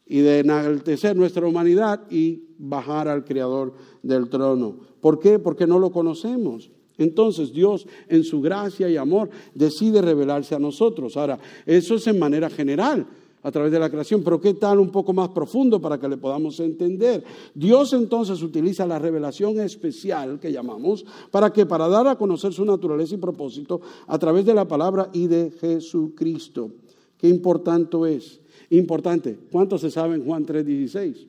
y 0.05 0.19
de 0.19 0.39
enaltecer 0.39 1.15
nuestra 1.15 1.47
humanidad 1.47 2.01
y 2.09 2.43
bajar 2.57 3.07
al 3.07 3.23
Creador 3.23 3.73
del 4.03 4.29
trono. 4.29 4.77
¿Por 4.99 5.19
qué? 5.19 5.39
Porque 5.39 5.65
no 5.65 5.79
lo 5.79 5.91
conocemos. 5.91 6.69
Entonces 7.01 7.51
Dios 7.51 7.87
en 8.07 8.23
su 8.23 8.41
gracia 8.41 8.89
y 8.89 8.97
amor 8.97 9.29
decide 9.53 10.01
revelarse 10.01 10.55
a 10.55 10.59
nosotros. 10.59 11.17
Ahora, 11.17 11.39
eso 11.65 11.95
es 11.95 12.07
en 12.07 12.19
manera 12.19 12.49
general 12.49 13.07
a 13.43 13.51
través 13.51 13.71
de 13.71 13.79
la 13.79 13.89
creación, 13.89 14.21
pero 14.23 14.39
¿qué 14.39 14.53
tal 14.53 14.79
un 14.79 14.91
poco 14.91 15.13
más 15.13 15.29
profundo 15.29 15.81
para 15.81 15.99
que 15.99 16.07
le 16.07 16.17
podamos 16.17 16.59
entender? 16.59 17.23
Dios 17.55 17.93
entonces 17.93 18.41
utiliza 18.43 18.85
la 18.85 18.99
revelación 18.99 19.59
especial 19.59 20.39
que 20.39 20.51
llamamos 20.51 21.05
para 21.31 21.51
que 21.51 21.65
para 21.65 21.87
dar 21.87 22.07
a 22.07 22.17
conocer 22.17 22.53
su 22.53 22.63
naturaleza 22.65 23.15
y 23.15 23.17
propósito 23.17 23.81
a 24.05 24.19
través 24.19 24.45
de 24.45 24.53
la 24.53 24.67
palabra 24.67 25.09
y 25.11 25.25
de 25.27 25.51
Jesucristo. 25.59 26.69
Qué 27.17 27.27
importante 27.27 27.97
es. 28.15 28.39
Importante. 28.69 29.37
¿Cuánto 29.51 29.77
se 29.77 29.91
sabe 29.91 30.15
en 30.15 30.25
Juan 30.25 30.45
3:16? 30.45 31.27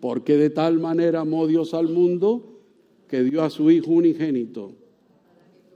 Porque 0.00 0.36
de 0.36 0.50
tal 0.50 0.78
manera 0.78 1.20
amó 1.20 1.46
Dios 1.46 1.72
al 1.72 1.88
mundo 1.88 2.55
que 3.08 3.22
dio 3.22 3.42
a 3.42 3.50
su 3.50 3.70
Hijo 3.70 3.92
unigénito, 3.92 4.72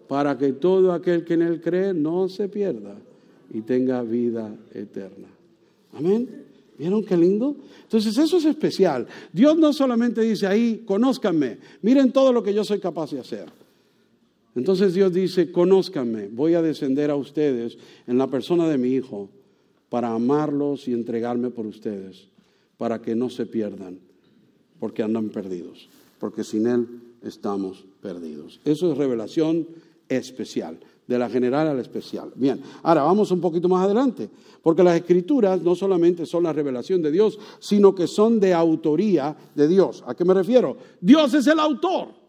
para 0.09 0.37
que 0.37 0.53
todo 0.53 0.93
aquel 0.93 1.25
que 1.25 1.35
en 1.35 1.43
Él 1.43 1.61
cree 1.61 1.95
no 1.95 2.29
se 2.29 2.49
pierda 2.49 2.97
y 3.53 3.61
tenga 3.63 4.03
vida 4.03 4.55
eterna. 4.75 5.29
Amén. 5.93 6.29
¿Vieron 6.79 7.05
qué 7.05 7.17
lindo? 7.17 7.57
Entonces 7.83 8.17
eso 8.17 8.39
es 8.39 8.45
especial. 8.45 9.07
Dios 9.33 9.57
no 9.59 9.73
solamente 9.73 10.23
dice 10.23 10.47
ahí, 10.47 10.83
conózcanme, 10.87 11.59
miren 11.83 12.11
todo 12.11 12.33
lo 12.33 12.43
que 12.43 12.55
yo 12.55 12.65
soy 12.65 12.81
capaz 12.81 13.11
de 13.11 13.21
hacer. 13.21 13.47
Entonces 14.57 14.95
Dios 14.95 15.13
dice, 15.13 15.53
conózcanme, 15.53 16.29
voy 16.29 16.55
a 16.55 16.63
descender 16.63 17.11
a 17.11 17.17
ustedes 17.17 17.79
en 18.07 18.19
la 18.19 18.29
persona 18.29 18.69
de 18.69 18.79
mi 18.79 18.95
Hijo 18.95 19.29
para 19.91 20.13
amarlos 20.13 20.89
y 20.89 20.93
entregarme 20.93 21.51
por 21.51 21.67
ustedes, 21.67 22.29
para 22.79 23.03
que 23.03 23.15
no 23.15 23.29
se 23.29 23.47
pierdan, 23.47 23.99
porque 24.79 25.03
andan 25.03 25.29
perdidos, 25.29 25.89
porque 26.19 26.45
sin 26.45 26.67
Él 26.67 26.89
estamos 27.23 27.85
perdidos. 28.01 28.61
Eso 28.65 28.91
es 28.91 28.99
revelación 28.99 29.67
especial, 30.09 30.79
de 31.07 31.19
la 31.19 31.29
general 31.29 31.69
a 31.69 31.75
la 31.75 31.81
especial. 31.81 32.33
Bien, 32.35 32.61
ahora 32.83 33.03
vamos 33.03 33.31
un 33.31 33.41
poquito 33.41 33.69
más 33.69 33.85
adelante, 33.85 34.29
porque 34.63 34.83
las 34.83 34.97
escrituras 34.97 35.63
no 35.63 35.75
solamente 35.75 36.27
son 36.27 36.45
la 36.45 36.53
revelación 36.53 37.03
de 37.03 37.11
Dios, 37.11 37.39
sino 37.59 37.95
que 37.95 38.07
son 38.07 38.41
de 38.41 38.53
autoría 38.53 39.37
de 39.55 39.69
Dios. 39.69 40.05
¿A 40.07 40.15
qué 40.15 40.25
me 40.25 40.35
refiero? 40.35 40.77
Dios 41.01 41.35
es 41.35 41.47
el 41.47 41.59
autor. 41.59 42.21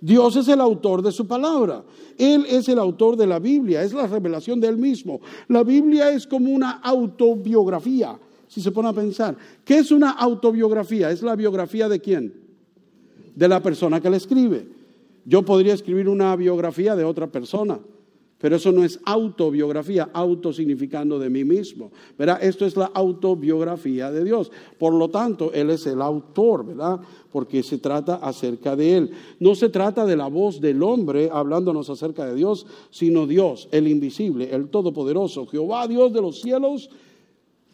Dios 0.00 0.36
es 0.36 0.46
el 0.48 0.60
autor 0.60 1.02
de 1.02 1.10
su 1.10 1.26
palabra. 1.26 1.84
Él 2.16 2.46
es 2.48 2.68
el 2.68 2.78
autor 2.78 3.16
de 3.16 3.26
la 3.26 3.38
Biblia, 3.38 3.82
es 3.82 3.92
la 3.92 4.06
revelación 4.06 4.60
de 4.60 4.68
Él 4.68 4.76
mismo. 4.76 5.20
La 5.48 5.64
Biblia 5.64 6.12
es 6.12 6.26
como 6.26 6.52
una 6.52 6.78
autobiografía, 6.78 8.18
si 8.46 8.60
se 8.60 8.70
pone 8.70 8.88
a 8.88 8.92
pensar. 8.92 9.36
¿Qué 9.64 9.78
es 9.78 9.90
una 9.90 10.10
autobiografía? 10.10 11.10
Es 11.10 11.22
la 11.22 11.34
biografía 11.34 11.88
de 11.88 12.00
quién? 12.00 12.47
De 13.38 13.46
la 13.46 13.62
persona 13.62 14.00
que 14.00 14.10
la 14.10 14.16
escribe. 14.16 14.66
Yo 15.24 15.44
podría 15.44 15.74
escribir 15.74 16.08
una 16.08 16.34
biografía 16.34 16.96
de 16.96 17.04
otra 17.04 17.28
persona. 17.28 17.78
Pero 18.38 18.54
eso 18.54 18.70
no 18.70 18.84
es 18.84 19.00
autobiografía, 19.04 20.10
auto 20.12 20.52
significando 20.52 21.18
de 21.18 21.28
mí 21.28 21.44
mismo. 21.44 21.90
¿verdad? 22.16 22.42
Esto 22.42 22.66
es 22.66 22.76
la 22.76 22.86
autobiografía 22.86 24.12
de 24.12 24.24
Dios. 24.24 24.50
Por 24.78 24.94
lo 24.94 25.08
tanto, 25.08 25.52
Él 25.52 25.70
es 25.70 25.86
el 25.86 26.00
autor, 26.00 26.64
¿verdad? 26.64 27.00
Porque 27.32 27.64
se 27.64 27.78
trata 27.78 28.16
acerca 28.16 28.76
de 28.76 28.96
Él. 28.96 29.10
No 29.40 29.56
se 29.56 29.68
trata 29.68 30.06
de 30.06 30.16
la 30.16 30.28
voz 30.28 30.60
del 30.60 30.82
hombre 30.84 31.28
hablándonos 31.32 31.90
acerca 31.90 32.26
de 32.26 32.36
Dios, 32.36 32.66
sino 32.90 33.26
Dios, 33.26 33.68
el 33.72 33.88
invisible, 33.88 34.54
el 34.54 34.68
todopoderoso, 34.68 35.46
Jehová, 35.46 35.88
Dios 35.88 36.12
de 36.12 36.22
los 36.22 36.40
cielos, 36.40 36.90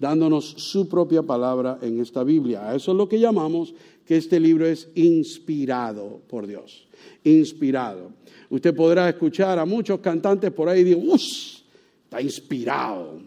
dándonos 0.00 0.46
su 0.46 0.88
propia 0.88 1.22
palabra 1.22 1.78
en 1.82 2.00
esta 2.00 2.24
Biblia. 2.24 2.74
Eso 2.74 2.92
es 2.92 2.96
lo 2.96 3.08
que 3.08 3.20
llamamos 3.20 3.74
que 4.06 4.16
este 4.16 4.38
libro 4.38 4.66
es 4.66 4.88
inspirado 4.94 6.20
por 6.28 6.46
Dios. 6.46 6.86
Inspirado. 7.24 8.12
Usted 8.50 8.74
podrá 8.74 9.08
escuchar 9.08 9.58
a 9.58 9.64
muchos 9.64 10.00
cantantes 10.00 10.50
por 10.52 10.68
ahí 10.68 10.80
y 10.80 10.84
decir, 10.84 11.04
¡Uff! 11.04 11.22
Está 12.04 12.20
inspirado. 12.20 13.20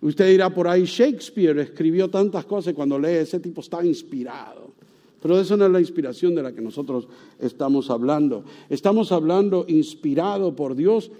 Usted 0.00 0.28
dirá 0.28 0.50
por 0.50 0.68
ahí, 0.68 0.84
Shakespeare 0.84 1.58
escribió 1.58 2.08
tantas 2.08 2.44
cosas 2.44 2.74
cuando 2.74 2.98
lee 2.98 3.16
ese 3.16 3.40
tipo 3.40 3.60
está 3.60 3.84
inspirado. 3.84 4.72
Pero 5.20 5.40
eso 5.40 5.56
no 5.56 5.66
es 5.66 5.72
la 5.72 5.80
inspiración 5.80 6.34
de 6.34 6.42
la 6.42 6.52
que 6.52 6.60
nosotros 6.60 7.08
estamos 7.40 7.90
hablando. 7.90 8.44
Estamos 8.68 9.10
hablando 9.10 9.64
inspirado 9.66 10.54
por 10.54 10.76
Dios, 10.76 11.10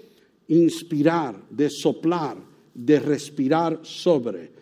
inspirar, 0.47 1.35
de 1.49 1.69
soplar, 1.69 2.37
de 2.73 2.99
respirar 2.99 3.79
sobre. 3.81 4.56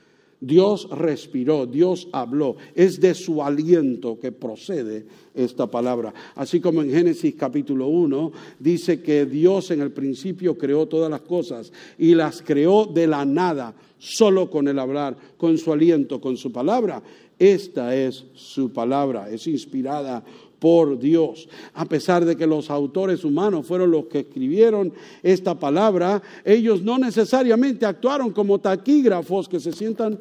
Dios 0.45 0.87
respiró, 0.91 1.65
Dios 1.65 2.07
habló. 2.11 2.55
Es 2.75 3.01
de 3.01 3.15
su 3.15 3.41
aliento 3.41 4.19
que 4.19 4.31
procede 4.31 5.07
esta 5.33 5.65
palabra. 5.65 6.13
Así 6.35 6.59
como 6.59 6.83
en 6.83 6.91
Génesis 6.91 7.33
capítulo 7.35 7.87
1 7.87 8.31
dice 8.59 9.01
que 9.01 9.25
Dios 9.25 9.71
en 9.71 9.81
el 9.81 9.91
principio 9.91 10.55
creó 10.55 10.87
todas 10.87 11.09
las 11.09 11.21
cosas 11.21 11.71
y 11.97 12.13
las 12.13 12.43
creó 12.43 12.85
de 12.85 13.07
la 13.07 13.25
nada, 13.25 13.73
solo 13.97 14.51
con 14.51 14.67
el 14.67 14.77
hablar, 14.77 15.17
con 15.35 15.57
su 15.57 15.73
aliento, 15.73 16.21
con 16.21 16.37
su 16.37 16.51
palabra. 16.51 17.01
Esta 17.37 17.95
es 17.95 18.25
su 18.33 18.71
palabra, 18.71 19.29
es 19.29 19.47
inspirada 19.47 20.23
por 20.59 20.97
Dios. 20.97 21.47
A 21.73 21.85
pesar 21.85 22.25
de 22.25 22.35
que 22.35 22.47
los 22.47 22.69
autores 22.69 23.23
humanos 23.23 23.65
fueron 23.65 23.91
los 23.91 24.05
que 24.05 24.19
escribieron 24.19 24.93
esta 25.21 25.59
palabra, 25.59 26.21
ellos 26.43 26.81
no 26.81 26.97
necesariamente 26.97 27.85
actuaron 27.85 28.31
como 28.31 28.59
taquígrafos 28.59 29.49
que 29.49 29.59
se 29.59 29.73
sientan 29.73 30.17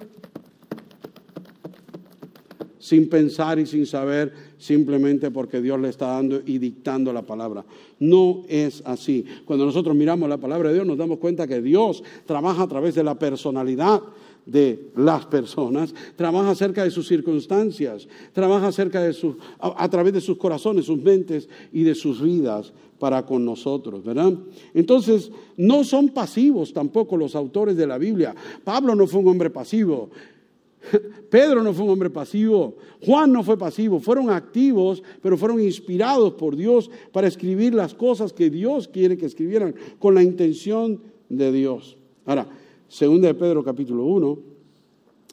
sin 2.85 3.09
pensar 3.09 3.59
y 3.59 3.64
sin 3.64 3.87
saber, 3.87 4.35
simplemente 4.59 5.31
porque 5.31 5.62
Dios 5.62 5.81
le 5.81 5.88
está 5.88 6.09
dando 6.09 6.42
y 6.44 6.59
dictando 6.59 7.14
la 7.14 7.22
palabra. 7.22 7.64
No 7.98 8.42
es 8.46 8.83
así. 8.85 9.24
Cuando 9.46 9.64
nosotros 9.64 9.96
miramos 9.96 10.29
la 10.29 10.37
palabra 10.37 10.68
de 10.68 10.74
Dios 10.74 10.87
nos 10.87 10.98
damos 10.98 11.16
cuenta 11.16 11.46
que 11.46 11.62
Dios 11.62 12.03
trabaja 12.27 12.64
a 12.64 12.68
través 12.68 12.94
de 12.94 13.03
la 13.03 13.18
personalidad 13.18 14.03
de 14.46 14.90
las 14.96 15.26
personas, 15.26 15.94
trabaja 16.16 16.50
acerca 16.50 16.85
de 16.85 16.90
sus 16.90 17.09
circunstancias, 17.09 18.07
trabaja 18.33 18.68
acerca 18.68 19.02
de 19.02 19.12
sus, 19.12 19.37
a, 19.59 19.88
través 19.88 20.12
de 20.12 20.20
sus 20.20 20.37
corazones, 20.37 20.87
sus 20.87 21.00
mentes 21.00 21.48
y 21.72 21.83
de 21.83 21.94
sus 21.94 22.22
vidas 22.22 22.72
para 22.98 23.24
con 23.24 23.44
nosotros, 23.44 24.04
¿verdad? 24.04 24.33
Entonces, 24.72 25.30
no 25.57 25.85
son 25.85 26.11
pasivos 26.11 26.72
tampoco 26.72 27.16
los 27.16 27.35
autores 27.35 27.76
de 27.76 27.87
la 27.87 27.98
Biblia. 27.98 28.35
Pablo 28.62 28.94
no 28.94 29.07
fue 29.07 29.20
un 29.20 29.28
hombre 29.28 29.50
pasivo. 29.50 30.11
Pedro 31.30 31.62
no 31.62 31.72
fue 31.72 31.85
un 31.85 31.90
hombre 31.92 32.11
pasivo, 32.11 32.76
Juan 33.04 33.33
no 33.33 33.42
fue 33.42 33.57
pasivo, 33.57 34.00
fueron 34.00 34.30
activos, 34.30 35.02
pero 35.22 35.38
fueron 35.38 35.61
inspirados 35.61 36.35
por 36.35 36.57
Dios 36.57 36.90
para 37.11 37.26
escribir 37.26 37.74
las 37.74 37.94
cosas 37.94 38.33
que 38.33 38.50
Dios 38.50 38.88
quiere 38.88 39.16
que 39.16 39.26
escribieran 39.26 39.74
con 39.98 40.14
la 40.14 40.22
intención 40.22 41.00
de 41.28 41.52
Dios. 41.52 41.96
Ahora, 42.26 42.46
Segunda 42.94 43.26
de 43.26 43.35
Pedro 43.35 43.64
capítulo 43.64 44.04
1, 44.04 44.38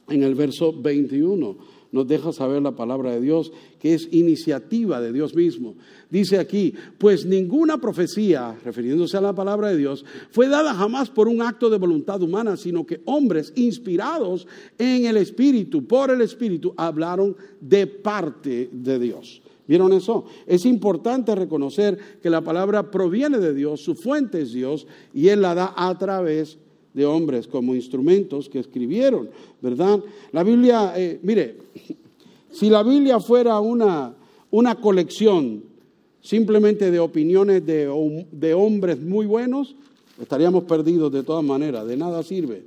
en 0.08 0.24
el 0.24 0.34
verso 0.34 0.72
21, 0.72 1.56
nos 1.92 2.08
deja 2.08 2.32
saber 2.32 2.60
la 2.60 2.74
palabra 2.74 3.12
de 3.12 3.20
Dios, 3.20 3.52
que 3.78 3.94
es 3.94 4.08
iniciativa 4.10 5.00
de 5.00 5.12
Dios 5.12 5.32
mismo. 5.36 5.76
Dice 6.10 6.40
aquí, 6.40 6.74
pues 6.98 7.24
ninguna 7.24 7.80
profecía, 7.80 8.58
refiriéndose 8.64 9.16
a 9.16 9.20
la 9.20 9.32
palabra 9.32 9.68
de 9.68 9.76
Dios, 9.76 10.04
fue 10.32 10.48
dada 10.48 10.74
jamás 10.74 11.08
por 11.08 11.28
un 11.28 11.40
acto 11.40 11.70
de 11.70 11.78
voluntad 11.78 12.20
humana, 12.20 12.56
sino 12.56 12.84
que 12.84 13.00
hombres 13.04 13.52
inspirados 13.54 14.48
en 14.76 15.06
el 15.06 15.16
Espíritu, 15.16 15.86
por 15.86 16.10
el 16.10 16.20
Espíritu, 16.20 16.74
hablaron 16.76 17.36
de 17.60 17.86
parte 17.86 18.70
de 18.72 18.98
Dios. 18.98 19.40
¿Vieron 19.68 19.92
eso? 19.92 20.24
Es 20.48 20.66
importante 20.66 21.32
reconocer 21.36 21.96
que 22.20 22.28
la 22.28 22.40
palabra 22.40 22.90
proviene 22.90 23.38
de 23.38 23.54
Dios, 23.54 23.82
su 23.82 23.94
fuente 23.94 24.40
es 24.40 24.52
Dios, 24.52 24.88
y 25.14 25.28
Él 25.28 25.42
la 25.42 25.54
da 25.54 25.74
a 25.76 25.96
través 25.96 26.58
de 26.94 27.06
hombres 27.06 27.46
como 27.46 27.74
instrumentos 27.74 28.48
que 28.48 28.58
escribieron, 28.58 29.28
¿verdad? 29.60 30.00
La 30.32 30.42
Biblia, 30.42 30.92
eh, 30.96 31.18
mire, 31.22 31.56
si 32.50 32.68
la 32.68 32.82
Biblia 32.82 33.20
fuera 33.20 33.58
una, 33.60 34.14
una 34.50 34.74
colección 34.76 35.62
simplemente 36.20 36.90
de 36.90 37.00
opiniones 37.00 37.64
de, 37.66 38.24
de 38.30 38.54
hombres 38.54 39.00
muy 39.00 39.26
buenos, 39.26 39.74
estaríamos 40.20 40.64
perdidos 40.64 41.12
de 41.12 41.22
todas 41.22 41.44
maneras, 41.44 41.86
de 41.86 41.96
nada 41.96 42.22
sirve, 42.22 42.62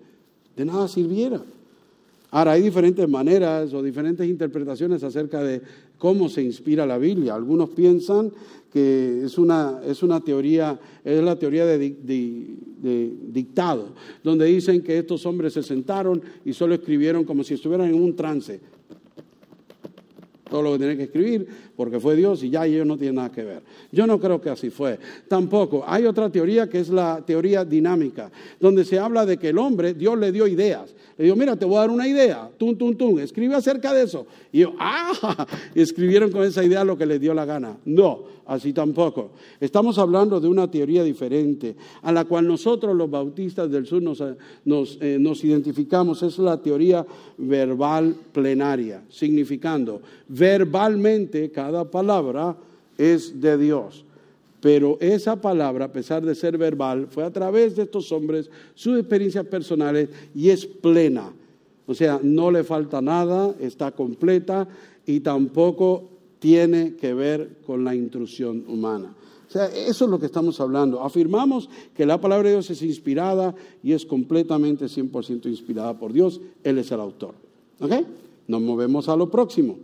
de 0.55 0.65
nada 0.65 0.87
sirviera. 0.87 1.41
Ahora, 2.31 2.53
hay 2.53 2.63
diferentes 2.63 3.07
maneras 3.07 3.73
o 3.73 3.81
diferentes 3.81 4.27
interpretaciones 4.27 5.03
acerca 5.03 5.41
de 5.41 5.61
cómo 5.97 6.29
se 6.29 6.41
inspira 6.41 6.85
la 6.85 6.97
Biblia. 6.97 7.35
Algunos 7.35 7.69
piensan 7.69 8.31
que 8.71 9.23
es 9.23 9.37
una, 9.37 9.79
es 9.85 10.03
una 10.03 10.19
teoría, 10.19 10.77
es 11.03 11.23
la 11.23 11.39
teoría 11.39 11.65
de, 11.65 11.77
dictado, 13.31 13.93
donde 14.21 14.45
dicen 14.47 14.81
que 14.81 14.97
estos 14.97 15.25
hombres 15.25 15.53
se 15.53 15.63
sentaron 15.63 16.21
y 16.43 16.51
solo 16.51 16.75
escribieron 16.75 17.23
como 17.23 17.43
si 17.43 17.53
estuvieran 17.53 17.87
en 17.87 17.95
un 17.95 18.15
trance. 18.15 18.59
Todo 20.49 20.61
lo 20.61 20.71
que 20.73 20.77
tienen 20.77 20.97
que 20.97 21.03
escribir, 21.03 21.47
porque 21.75 21.99
fue 21.99 22.15
Dios 22.15 22.43
y 22.43 22.49
ya 22.49 22.65
ellos 22.65 22.85
no 22.85 22.97
tienen 22.97 23.15
nada 23.15 23.31
que 23.31 23.43
ver. 23.43 23.61
Yo 23.91 24.07
no 24.07 24.19
creo 24.19 24.39
que 24.39 24.49
así 24.49 24.69
fue. 24.69 24.97
Tampoco. 25.27 25.83
Hay 25.85 26.05
otra 26.05 26.29
teoría 26.29 26.69
que 26.69 26.79
es 26.79 26.89
la 26.89 27.23
teoría 27.25 27.65
dinámica, 27.65 28.31
donde 28.59 28.85
se 28.85 28.99
habla 28.99 29.25
de 29.25 29.37
que 29.37 29.49
el 29.49 29.57
hombre, 29.57 29.93
Dios 29.93 30.17
le 30.17 30.31
dio 30.31 30.47
ideas. 30.47 30.93
Le 31.17 31.25
digo, 31.25 31.35
mira, 31.35 31.55
te 31.55 31.65
voy 31.65 31.77
a 31.77 31.81
dar 31.81 31.89
una 31.89 32.07
idea, 32.07 32.49
tum, 32.57 32.75
tum, 32.75 32.93
tum, 32.95 33.19
escribe 33.19 33.55
acerca 33.55 33.93
de 33.93 34.03
eso. 34.03 34.27
Y 34.51 34.59
yo, 34.59 34.73
ah, 34.79 35.47
escribieron 35.75 36.29
con 36.29 36.43
esa 36.43 36.63
idea 36.63 36.83
lo 36.83 36.97
que 36.97 37.05
les 37.05 37.21
dio 37.21 37.33
la 37.33 37.45
gana. 37.45 37.77
No, 37.85 38.23
así 38.45 38.73
tampoco. 38.73 39.31
Estamos 39.61 39.97
hablando 39.97 40.41
de 40.41 40.49
una 40.49 40.69
teoría 40.69 41.03
diferente, 41.03 41.75
a 42.01 42.11
la 42.11 42.25
cual 42.25 42.47
nosotros 42.47 42.95
los 42.95 43.09
bautistas 43.09 43.71
del 43.71 43.85
sur 43.85 44.01
nos, 44.01 44.21
nos, 44.65 44.97
eh, 45.01 45.17
identificamos. 45.43 46.21
Es 46.21 46.37
la 46.37 46.61
teoría 46.61 47.05
verbal 47.37 48.13
plenaria, 48.33 49.03
significando 49.07 50.01
verbalmente 50.27 51.51
palabra 51.91 52.55
es 52.97 53.39
de 53.39 53.57
Dios. 53.57 54.05
Pero 54.61 54.97
esa 54.99 55.39
palabra, 55.39 55.85
a 55.85 55.91
pesar 55.91 56.25
de 56.25 56.33
ser 56.33 56.57
verbal, 56.57 57.07
fue 57.09 57.23
a 57.23 57.31
través 57.31 57.75
de 57.75 57.83
estos 57.83 58.11
hombres, 58.11 58.49
sus 58.73 58.97
experiencias 58.97 59.45
personales, 59.45 60.09
y 60.33 60.49
es 60.49 60.65
plena. 60.65 61.31
O 61.85 61.93
sea, 61.93 62.19
no 62.23 62.49
le 62.49 62.63
falta 62.63 63.01
nada, 63.01 63.53
está 63.59 63.91
completa 63.91 64.67
y 65.05 65.19
tampoco 65.19 66.09
tiene 66.39 66.95
que 66.95 67.13
ver 67.13 67.57
con 67.65 67.83
la 67.83 67.93
intrusión 67.93 68.65
humana. 68.67 69.13
O 69.47 69.51
sea, 69.51 69.67
eso 69.67 70.05
es 70.05 70.11
lo 70.11 70.19
que 70.19 70.25
estamos 70.25 70.59
hablando. 70.59 71.01
Afirmamos 71.01 71.69
que 71.93 72.05
la 72.05 72.19
palabra 72.19 72.49
de 72.49 72.55
Dios 72.55 72.69
es 72.71 72.81
inspirada 72.81 73.53
y 73.83 73.93
es 73.93 74.05
completamente 74.05 74.85
100% 74.85 75.45
inspirada 75.45 75.97
por 75.97 76.11
Dios. 76.11 76.41
Él 76.63 76.79
es 76.79 76.91
el 76.91 76.99
autor. 76.99 77.35
¿Ok? 77.79 77.91
Nos 78.47 78.61
movemos 78.61 79.07
a 79.09 79.15
lo 79.15 79.29
próximo. 79.29 79.77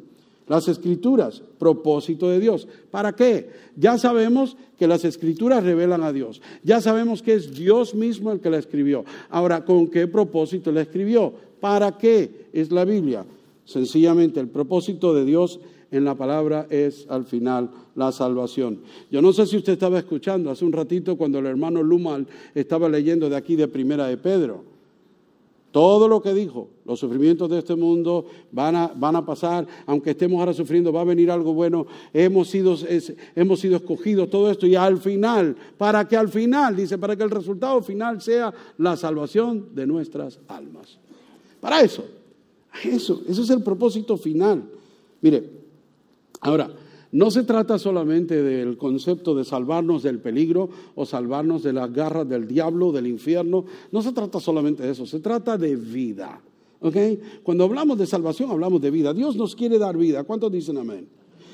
Las 0.47 0.67
escrituras, 0.67 1.41
propósito 1.57 2.27
de 2.27 2.39
Dios. 2.39 2.67
¿Para 2.89 3.13
qué? 3.13 3.49
Ya 3.75 3.97
sabemos 3.97 4.57
que 4.77 4.87
las 4.87 5.05
escrituras 5.05 5.63
revelan 5.63 6.03
a 6.03 6.11
Dios. 6.11 6.41
Ya 6.63 6.81
sabemos 6.81 7.21
que 7.21 7.35
es 7.35 7.53
Dios 7.53 7.95
mismo 7.95 8.31
el 8.31 8.39
que 8.39 8.49
la 8.49 8.57
escribió. 8.57 9.05
Ahora, 9.29 9.63
¿con 9.63 9.87
qué 9.87 10.07
propósito 10.07 10.71
la 10.71 10.81
escribió? 10.81 11.33
¿Para 11.59 11.97
qué 11.97 12.47
es 12.51 12.71
la 12.71 12.83
Biblia? 12.83 13.25
Sencillamente, 13.65 14.39
el 14.39 14.49
propósito 14.49 15.13
de 15.13 15.23
Dios 15.23 15.59
en 15.91 16.05
la 16.05 16.15
palabra 16.15 16.67
es 16.69 17.05
al 17.09 17.25
final 17.25 17.69
la 17.95 18.11
salvación. 18.11 18.79
Yo 19.11 19.21
no 19.21 19.33
sé 19.33 19.45
si 19.45 19.57
usted 19.57 19.73
estaba 19.73 19.99
escuchando 19.99 20.49
hace 20.49 20.65
un 20.65 20.71
ratito 20.71 21.17
cuando 21.17 21.39
el 21.39 21.45
hermano 21.45 21.83
Lumal 21.83 22.27
estaba 22.55 22.89
leyendo 22.89 23.29
de 23.29 23.35
aquí 23.35 23.55
de 23.55 23.67
Primera 23.67 24.07
de 24.07 24.17
Pedro. 24.17 24.70
Todo 25.71 26.09
lo 26.09 26.21
que 26.21 26.33
dijo, 26.33 26.69
los 26.85 26.99
sufrimientos 26.99 27.49
de 27.49 27.59
este 27.59 27.75
mundo 27.75 28.25
van 28.51 28.75
a, 28.75 28.87
van 28.87 29.15
a 29.15 29.25
pasar, 29.25 29.65
aunque 29.85 30.11
estemos 30.11 30.39
ahora 30.39 30.53
sufriendo, 30.53 30.91
va 30.91 31.01
a 31.01 31.05
venir 31.05 31.31
algo 31.31 31.53
bueno, 31.53 31.87
hemos 32.13 32.49
sido, 32.49 32.75
hemos 33.35 33.59
sido 33.61 33.77
escogidos, 33.77 34.29
todo 34.29 34.51
esto, 34.51 34.67
y 34.67 34.75
al 34.75 34.97
final, 34.97 35.55
para 35.77 36.05
que 36.05 36.17
al 36.17 36.27
final, 36.27 36.75
dice, 36.75 36.97
para 36.97 37.15
que 37.15 37.23
el 37.23 37.29
resultado 37.29 37.81
final 37.81 38.21
sea 38.21 38.53
la 38.77 38.97
salvación 38.97 39.73
de 39.73 39.87
nuestras 39.87 40.39
almas. 40.49 40.99
Para 41.61 41.81
eso, 41.81 42.03
eso, 42.83 43.21
eso 43.25 43.41
es 43.41 43.49
el 43.49 43.63
propósito 43.63 44.17
final. 44.17 44.63
Mire, 45.21 45.49
ahora, 46.41 46.69
no 47.13 47.29
se 47.29 47.43
trata 47.43 47.77
solamente 47.77 48.41
del 48.41 48.77
concepto 48.77 49.35
de 49.35 49.43
salvarnos 49.43 50.03
del 50.03 50.19
peligro 50.19 50.69
o 50.95 51.05
salvarnos 51.05 51.61
de 51.61 51.73
las 51.73 51.91
garras 51.91 52.27
del 52.27 52.47
diablo, 52.47 52.93
del 52.93 53.07
infierno. 53.07 53.65
No 53.91 54.01
se 54.01 54.13
trata 54.13 54.39
solamente 54.39 54.83
de 54.83 54.91
eso, 54.91 55.05
se 55.05 55.19
trata 55.19 55.57
de 55.57 55.75
vida. 55.75 56.41
Cuando 57.43 57.65
hablamos 57.65 57.97
de 57.97 58.07
salvación, 58.07 58.49
hablamos 58.49 58.81
de 58.81 58.91
vida. 58.91 59.13
Dios 59.13 59.35
nos 59.35 59.55
quiere 59.55 59.77
dar 59.77 59.97
vida. 59.97 60.23
¿Cuántos 60.23 60.51
dicen 60.51 60.77
amén? 60.77 61.07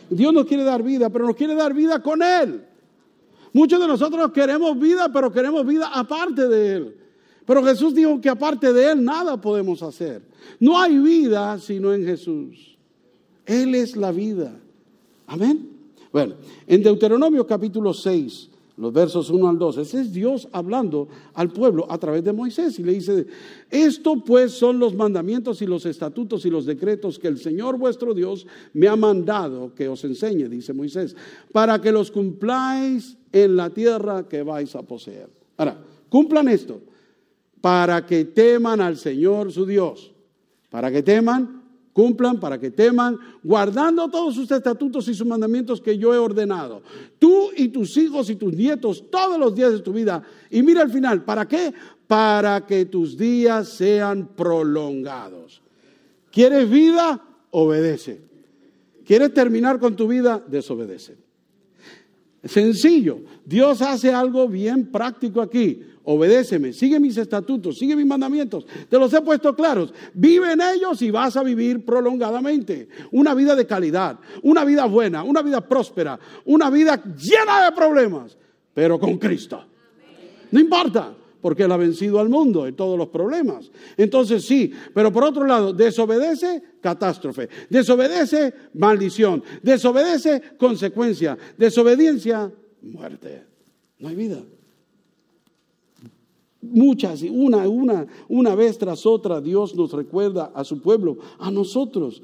Dios 0.09 0.31
nos 0.31 0.45
quiere 0.45 0.63
dar 0.63 0.83
vida, 0.83 1.09
pero 1.09 1.25
nos 1.25 1.35
quiere 1.35 1.55
dar 1.55 1.73
vida 1.73 2.03
con 2.03 2.21
Él. 2.21 2.63
Muchos 3.51 3.79
de 3.79 3.87
nosotros 3.87 4.31
queremos 4.31 4.79
vida, 4.79 5.09
pero 5.11 5.31
queremos 5.31 5.65
vida 5.65 5.89
aparte 5.91 6.47
de 6.47 6.75
Él. 6.75 6.97
Pero 7.45 7.63
Jesús 7.63 7.95
dijo 7.95 8.21
que 8.21 8.29
aparte 8.29 8.71
de 8.71 8.91
Él 8.91 9.03
nada 9.03 9.41
podemos 9.41 9.81
hacer. 9.81 10.21
No 10.59 10.79
hay 10.79 10.99
vida 10.99 11.57
sino 11.57 11.93
en 11.93 12.05
Jesús. 12.05 12.77
Él 13.45 13.73
es 13.73 13.97
la 13.97 14.11
vida. 14.11 14.53
Amén. 15.27 15.69
Bueno, 16.11 16.35
en 16.65 16.81
Deuteronomio 16.81 17.45
capítulo 17.45 17.93
6, 17.93 18.49
los 18.77 18.93
versos 18.93 19.29
1 19.29 19.49
al 19.49 19.59
2, 19.59 19.77
ese 19.79 20.01
es 20.01 20.13
Dios 20.13 20.47
hablando 20.53 21.09
al 21.33 21.51
pueblo 21.51 21.85
a 21.89 21.97
través 21.97 22.23
de 22.23 22.31
Moisés 22.31 22.79
y 22.79 22.83
le 22.83 22.93
dice, 22.93 23.27
esto 23.69 24.23
pues 24.23 24.53
son 24.53 24.79
los 24.79 24.95
mandamientos 24.95 25.61
y 25.61 25.65
los 25.65 25.85
estatutos 25.85 26.45
y 26.45 26.49
los 26.49 26.65
decretos 26.65 27.19
que 27.19 27.27
el 27.27 27.39
Señor 27.39 27.77
vuestro 27.77 28.13
Dios 28.13 28.47
me 28.73 28.87
ha 28.87 28.95
mandado 28.95 29.73
que 29.75 29.89
os 29.89 30.03
enseñe, 30.05 30.47
dice 30.47 30.73
Moisés, 30.73 31.15
para 31.51 31.81
que 31.81 31.91
los 31.91 32.09
cumpláis 32.09 33.17
en 33.31 33.55
la 33.55 33.69
tierra 33.69 34.27
que 34.29 34.43
vais 34.43 34.73
a 34.75 34.83
poseer. 34.83 35.29
Ahora, 35.57 35.77
cumplan 36.07 36.47
esto, 36.47 36.79
para 37.59 38.05
que 38.05 38.25
teman 38.25 38.79
al 38.79 38.95
Señor 38.95 39.51
su 39.51 39.65
Dios, 39.65 40.13
para 40.69 40.89
que 40.89 41.03
teman 41.03 41.66
cumplan, 41.97 42.39
para 42.39 42.59
que 42.59 42.69
teman, 42.69 43.17
guardando 43.43 44.07
todos 44.07 44.35
sus 44.35 44.51
estatutos 44.51 45.07
y 45.07 45.15
sus 45.15 45.25
mandamientos 45.25 45.81
que 45.81 45.97
yo 45.97 46.13
he 46.13 46.17
ordenado. 46.19 46.83
Tú 47.17 47.49
y 47.57 47.69
tus 47.69 47.97
hijos 47.97 48.29
y 48.29 48.35
tus 48.35 48.53
nietos 48.53 49.05
todos 49.09 49.39
los 49.39 49.55
días 49.55 49.71
de 49.71 49.79
tu 49.79 49.93
vida. 49.93 50.21
Y 50.51 50.61
mira 50.61 50.83
al 50.83 50.91
final, 50.91 51.23
¿para 51.23 51.47
qué? 51.47 51.73
Para 52.05 52.67
que 52.67 52.85
tus 52.85 53.17
días 53.17 53.69
sean 53.69 54.27
prolongados. 54.35 55.63
¿Quieres 56.31 56.69
vida? 56.69 57.19
Obedece. 57.49 58.21
¿Quieres 59.03 59.33
terminar 59.33 59.79
con 59.79 59.95
tu 59.95 60.07
vida? 60.07 60.39
Desobedece. 60.47 61.17
Sencillo. 62.43 63.21
Dios 63.43 63.81
hace 63.81 64.13
algo 64.13 64.47
bien 64.47 64.91
práctico 64.91 65.41
aquí 65.41 65.81
obedéceme, 66.09 66.71
sigue 66.71 67.01
mis 67.01 67.17
estatutos, 67.17 67.77
sigue 67.77 67.93
mis 67.93 68.05
mandamientos, 68.05 68.65
te 68.89 68.97
los 68.97 69.13
he 69.13 69.21
puesto 69.21 69.53
claros, 69.53 69.93
vive 70.13 70.53
en 70.53 70.61
ellos 70.61 71.01
y 71.01 71.11
vas 71.11 71.35
a 71.35 71.43
vivir 71.43 71.83
prolongadamente, 71.83 72.87
una 73.11 73.33
vida 73.33 73.55
de 73.55 73.67
calidad, 73.67 74.17
una 74.41 74.63
vida 74.63 74.85
buena, 74.85 75.23
una 75.23 75.41
vida 75.41 75.59
próspera, 75.59 76.17
una 76.45 76.69
vida 76.69 77.03
llena 77.03 77.65
de 77.65 77.75
problemas, 77.75 78.37
pero 78.73 78.97
con 78.97 79.17
Cristo. 79.17 79.65
No 80.49 80.61
importa, 80.61 81.13
porque 81.41 81.63
Él 81.63 81.71
ha 81.73 81.77
vencido 81.77 82.21
al 82.21 82.29
mundo 82.29 82.65
en 82.65 82.75
todos 82.77 82.97
los 82.97 83.09
problemas. 83.09 83.69
Entonces 83.97 84.45
sí, 84.45 84.71
pero 84.93 85.11
por 85.11 85.25
otro 85.25 85.45
lado, 85.45 85.73
desobedece, 85.73 86.63
catástrofe. 86.79 87.49
Desobedece, 87.69 88.53
maldición. 88.75 89.43
Desobedece, 89.61 90.41
consecuencia. 90.57 91.37
Desobediencia, 91.57 92.49
muerte. 92.81 93.43
No 93.99 94.07
hay 94.07 94.15
vida 94.15 94.41
muchas, 96.61 97.21
una, 97.23 97.67
una, 97.67 98.07
una 98.27 98.55
vez 98.55 98.77
tras 98.77 99.05
otra, 99.05 99.41
Dios 99.41 99.75
nos 99.75 99.91
recuerda 99.91 100.51
a 100.53 100.63
su 100.63 100.81
pueblo, 100.81 101.17
a 101.39 101.51
nosotros, 101.51 102.21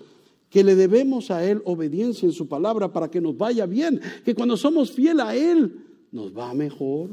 que 0.49 0.63
le 0.63 0.75
debemos 0.75 1.31
a 1.31 1.43
Él 1.49 1.61
obediencia 1.65 2.25
en 2.25 2.33
su 2.33 2.47
palabra 2.47 2.91
para 2.93 3.09
que 3.09 3.21
nos 3.21 3.37
vaya 3.37 3.65
bien, 3.65 3.99
que 4.23 4.35
cuando 4.35 4.55
somos 4.55 4.91
fiel 4.91 5.19
a 5.19 5.35
Él, 5.35 5.83
nos 6.11 6.35
va 6.37 6.53
mejor. 6.53 7.09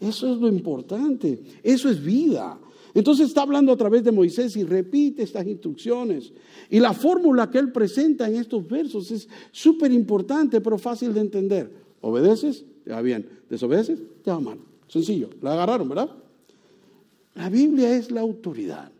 Eso 0.00 0.32
es 0.32 0.40
lo 0.40 0.48
importante, 0.48 1.42
eso 1.62 1.88
es 1.88 2.02
vida. 2.02 2.58
Entonces 2.94 3.28
está 3.28 3.42
hablando 3.42 3.72
a 3.72 3.76
través 3.76 4.02
de 4.02 4.12
Moisés 4.12 4.56
y 4.56 4.64
repite 4.64 5.22
estas 5.22 5.46
instrucciones. 5.46 6.32
Y 6.70 6.80
la 6.80 6.92
fórmula 6.92 7.50
que 7.50 7.58
él 7.58 7.70
presenta 7.70 8.28
en 8.28 8.36
estos 8.36 8.66
versos 8.66 9.10
es 9.10 9.28
súper 9.52 9.92
importante, 9.92 10.60
pero 10.60 10.78
fácil 10.78 11.14
de 11.14 11.20
entender. 11.20 11.72
¿Obedeces? 12.00 12.64
Te 12.84 12.90
va 12.90 13.02
bien. 13.02 13.28
¿Desobedeces? 13.48 14.00
Te 14.22 14.30
va 14.30 14.40
mal. 14.40 14.58
Sencillo. 14.88 15.30
La 15.42 15.52
agarraron, 15.52 15.88
¿verdad? 15.88 16.10
La 17.38 17.48
Biblia 17.48 17.96
es 17.96 18.10
la 18.10 18.20
autoridad. 18.20 18.90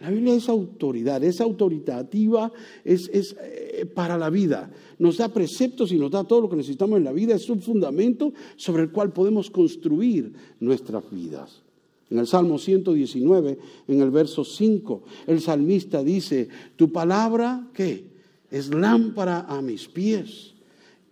La 0.00 0.08
Biblia 0.08 0.34
es 0.34 0.48
autoridad, 0.48 1.22
es 1.24 1.40
autoritativa, 1.40 2.52
es, 2.84 3.08
eh, 3.12 3.86
para 3.92 4.16
la 4.16 4.30
vida. 4.30 4.70
Nos 5.00 5.16
da 5.16 5.28
preceptos 5.28 5.90
y 5.90 5.98
nos 5.98 6.12
da 6.12 6.22
todo 6.22 6.42
lo 6.42 6.48
que 6.48 6.54
necesitamos 6.54 6.98
en 6.98 7.04
la 7.04 7.12
vida. 7.12 7.34
Es 7.34 7.50
un 7.50 7.60
fundamento 7.60 8.32
sobre 8.54 8.84
el 8.84 8.92
cual 8.92 9.12
podemos 9.12 9.50
construir 9.50 10.32
nuestras 10.60 11.10
vidas. 11.10 11.62
En 12.08 12.20
el 12.20 12.28
Salmo 12.28 12.56
119, 12.56 13.58
en 13.88 14.00
el 14.00 14.12
verso 14.12 14.44
5, 14.44 15.02
el 15.26 15.40
salmista 15.40 16.04
dice, 16.04 16.48
tu 16.76 16.92
palabra, 16.92 17.68
¿qué? 17.74 18.04
Es 18.48 18.72
lámpara 18.72 19.46
a 19.48 19.60
mis 19.60 19.88
pies 19.88 20.54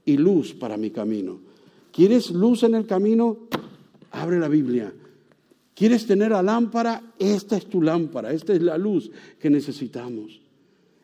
y 0.04 0.16
luz 0.18 0.54
para 0.54 0.76
mi 0.76 0.90
camino. 0.90 1.40
¿Quieres 1.90 2.30
luz 2.30 2.62
en 2.62 2.76
el 2.76 2.86
camino? 2.86 3.38
Abre 4.12 4.38
la 4.38 4.48
Biblia 4.48 4.94
¿Quieres 5.80 6.04
tener 6.04 6.30
la 6.30 6.42
lámpara? 6.42 7.14
Esta 7.18 7.56
es 7.56 7.64
tu 7.64 7.80
lámpara, 7.80 8.34
esta 8.34 8.52
es 8.52 8.60
la 8.60 8.76
luz 8.76 9.10
que 9.38 9.48
necesitamos. 9.48 10.38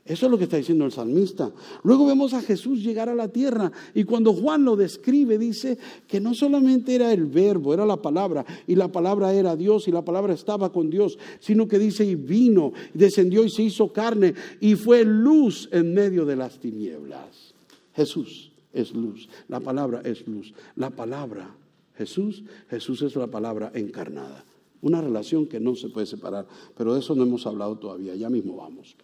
Eso 0.04 0.26
es 0.26 0.30
lo 0.30 0.36
que 0.36 0.44
está 0.44 0.58
diciendo 0.58 0.84
el 0.84 0.92
salmista. 0.92 1.50
Luego 1.82 2.04
vemos 2.04 2.34
a 2.34 2.42
Jesús 2.42 2.82
llegar 2.82 3.08
a 3.08 3.14
la 3.14 3.28
tierra 3.28 3.72
y 3.94 4.04
cuando 4.04 4.34
Juan 4.34 4.66
lo 4.66 4.76
describe 4.76 5.38
dice 5.38 5.78
que 6.06 6.20
no 6.20 6.34
solamente 6.34 6.94
era 6.94 7.10
el 7.10 7.24
verbo, 7.24 7.72
era 7.72 7.86
la 7.86 8.02
palabra 8.02 8.44
y 8.66 8.74
la 8.74 8.92
palabra 8.92 9.32
era 9.32 9.56
Dios 9.56 9.88
y 9.88 9.92
la 9.92 10.04
palabra 10.04 10.34
estaba 10.34 10.70
con 10.70 10.90
Dios, 10.90 11.18
sino 11.40 11.66
que 11.66 11.78
dice 11.78 12.04
y 12.04 12.14
vino, 12.14 12.74
descendió 12.92 13.46
y 13.46 13.48
se 13.48 13.62
hizo 13.62 13.94
carne 13.94 14.34
y 14.60 14.74
fue 14.74 15.06
luz 15.06 15.70
en 15.72 15.94
medio 15.94 16.26
de 16.26 16.36
las 16.36 16.58
tinieblas. 16.58 17.54
Jesús 17.94 18.52
es 18.74 18.92
luz, 18.92 19.26
la 19.48 19.60
palabra 19.60 20.02
es 20.04 20.28
luz, 20.28 20.52
la 20.74 20.90
palabra 20.90 21.56
Jesús, 21.94 22.44
Jesús 22.68 23.00
es 23.00 23.16
la 23.16 23.28
palabra 23.28 23.72
encarnada. 23.74 24.44
Una 24.82 25.00
relación 25.00 25.46
que 25.46 25.60
no 25.60 25.74
se 25.74 25.88
puede 25.88 26.06
separar, 26.06 26.46
pero 26.76 26.94
de 26.94 27.00
eso 27.00 27.14
no 27.14 27.22
hemos 27.22 27.46
hablado 27.46 27.78
todavía, 27.78 28.14
ya 28.14 28.30
mismo 28.30 28.56
vamos. 28.56 28.96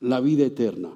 La 0.00 0.20
vida 0.20 0.44
eterna. 0.44 0.90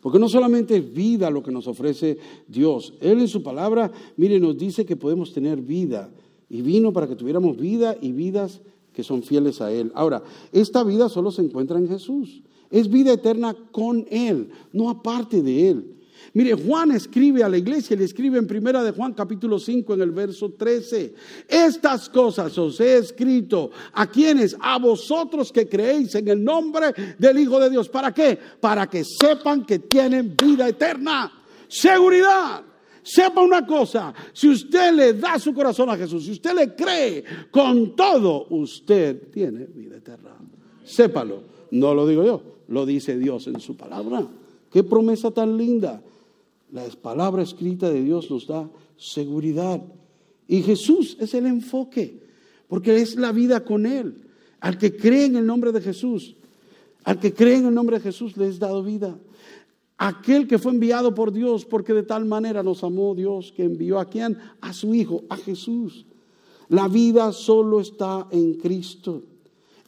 Porque 0.00 0.18
no 0.18 0.28
solamente 0.28 0.76
es 0.76 0.92
vida 0.92 1.30
lo 1.30 1.42
que 1.42 1.50
nos 1.50 1.66
ofrece 1.66 2.18
Dios, 2.46 2.94
Él 3.00 3.20
en 3.20 3.28
su 3.28 3.42
palabra, 3.42 3.90
mire, 4.16 4.38
nos 4.38 4.56
dice 4.56 4.86
que 4.86 4.96
podemos 4.96 5.32
tener 5.32 5.60
vida 5.60 6.10
y 6.48 6.62
vino 6.62 6.92
para 6.92 7.08
que 7.08 7.16
tuviéramos 7.16 7.56
vida 7.56 7.96
y 8.00 8.12
vidas 8.12 8.60
que 8.92 9.02
son 9.02 9.22
fieles 9.22 9.60
a 9.60 9.72
Él. 9.72 9.92
Ahora, 9.94 10.22
esta 10.52 10.82
vida 10.84 11.08
solo 11.08 11.30
se 11.30 11.42
encuentra 11.42 11.78
en 11.78 11.88
Jesús. 11.88 12.42
Es 12.70 12.88
vida 12.88 13.12
eterna 13.12 13.56
con 13.72 14.06
Él, 14.10 14.50
no 14.72 14.90
aparte 14.90 15.42
de 15.42 15.70
Él. 15.70 15.97
Mire, 16.34 16.54
Juan 16.54 16.92
escribe 16.92 17.42
a 17.42 17.48
la 17.48 17.58
iglesia, 17.58 17.96
le 17.96 18.04
escribe 18.04 18.38
en 18.38 18.46
primera 18.46 18.82
de 18.82 18.92
Juan 18.92 19.14
capítulo 19.14 19.58
5 19.58 19.94
en 19.94 20.00
el 20.02 20.10
verso 20.10 20.50
13. 20.50 21.14
Estas 21.48 22.08
cosas 22.08 22.56
os 22.58 22.80
he 22.80 22.98
escrito 22.98 23.70
a 23.92 24.06
quienes, 24.06 24.56
a 24.60 24.78
vosotros 24.78 25.50
que 25.50 25.68
creéis 25.68 26.14
en 26.14 26.28
el 26.28 26.42
nombre 26.42 26.92
del 27.18 27.38
Hijo 27.38 27.58
de 27.58 27.70
Dios. 27.70 27.88
¿Para 27.88 28.12
qué? 28.12 28.38
Para 28.60 28.88
que 28.88 29.04
sepan 29.04 29.64
que 29.64 29.78
tienen 29.80 30.34
vida 30.36 30.68
eterna. 30.68 31.32
Seguridad. 31.68 32.62
Sepa 33.02 33.40
una 33.40 33.66
cosa, 33.66 34.12
si 34.34 34.50
usted 34.50 34.92
le 34.92 35.14
da 35.14 35.38
su 35.38 35.54
corazón 35.54 35.88
a 35.88 35.96
Jesús, 35.96 36.26
si 36.26 36.32
usted 36.32 36.52
le 36.54 36.74
cree 36.74 37.24
con 37.50 37.96
todo, 37.96 38.48
usted 38.50 39.30
tiene 39.30 39.64
vida 39.64 39.96
eterna. 39.96 40.36
Sépalo, 40.84 41.42
no 41.70 41.94
lo 41.94 42.06
digo 42.06 42.22
yo, 42.22 42.42
lo 42.68 42.84
dice 42.84 43.16
Dios 43.16 43.46
en 43.46 43.60
su 43.60 43.78
palabra. 43.78 44.26
Qué 44.70 44.84
promesa 44.84 45.30
tan 45.30 45.56
linda. 45.56 46.02
La 46.72 46.84
palabra 47.00 47.42
escrita 47.42 47.90
de 47.90 48.02
Dios 48.02 48.30
nos 48.30 48.46
da 48.46 48.68
seguridad. 48.96 49.82
Y 50.46 50.62
Jesús 50.62 51.16
es 51.20 51.34
el 51.34 51.46
enfoque, 51.46 52.20
porque 52.68 52.96
es 53.00 53.16
la 53.16 53.32
vida 53.32 53.64
con 53.64 53.86
Él. 53.86 54.24
Al 54.60 54.76
que 54.78 54.96
cree 54.96 55.26
en 55.26 55.36
el 55.36 55.46
nombre 55.46 55.72
de 55.72 55.80
Jesús, 55.80 56.36
al 57.04 57.20
que 57.20 57.32
cree 57.32 57.56
en 57.56 57.66
el 57.66 57.74
nombre 57.74 57.96
de 57.96 58.02
Jesús 58.02 58.36
le 58.36 58.48
es 58.48 58.58
dado 58.58 58.82
vida. 58.82 59.18
Aquel 59.96 60.46
que 60.46 60.58
fue 60.58 60.72
enviado 60.72 61.14
por 61.14 61.32
Dios, 61.32 61.64
porque 61.64 61.92
de 61.92 62.02
tal 62.02 62.24
manera 62.24 62.62
nos 62.62 62.84
amó 62.84 63.14
Dios, 63.14 63.52
que 63.56 63.64
envió 63.64 63.98
a 63.98 64.04
quien? 64.04 64.38
A 64.60 64.72
su 64.72 64.94
Hijo, 64.94 65.24
a 65.28 65.36
Jesús. 65.36 66.06
La 66.68 66.86
vida 66.86 67.32
solo 67.32 67.80
está 67.80 68.28
en 68.30 68.54
Cristo. 68.54 69.22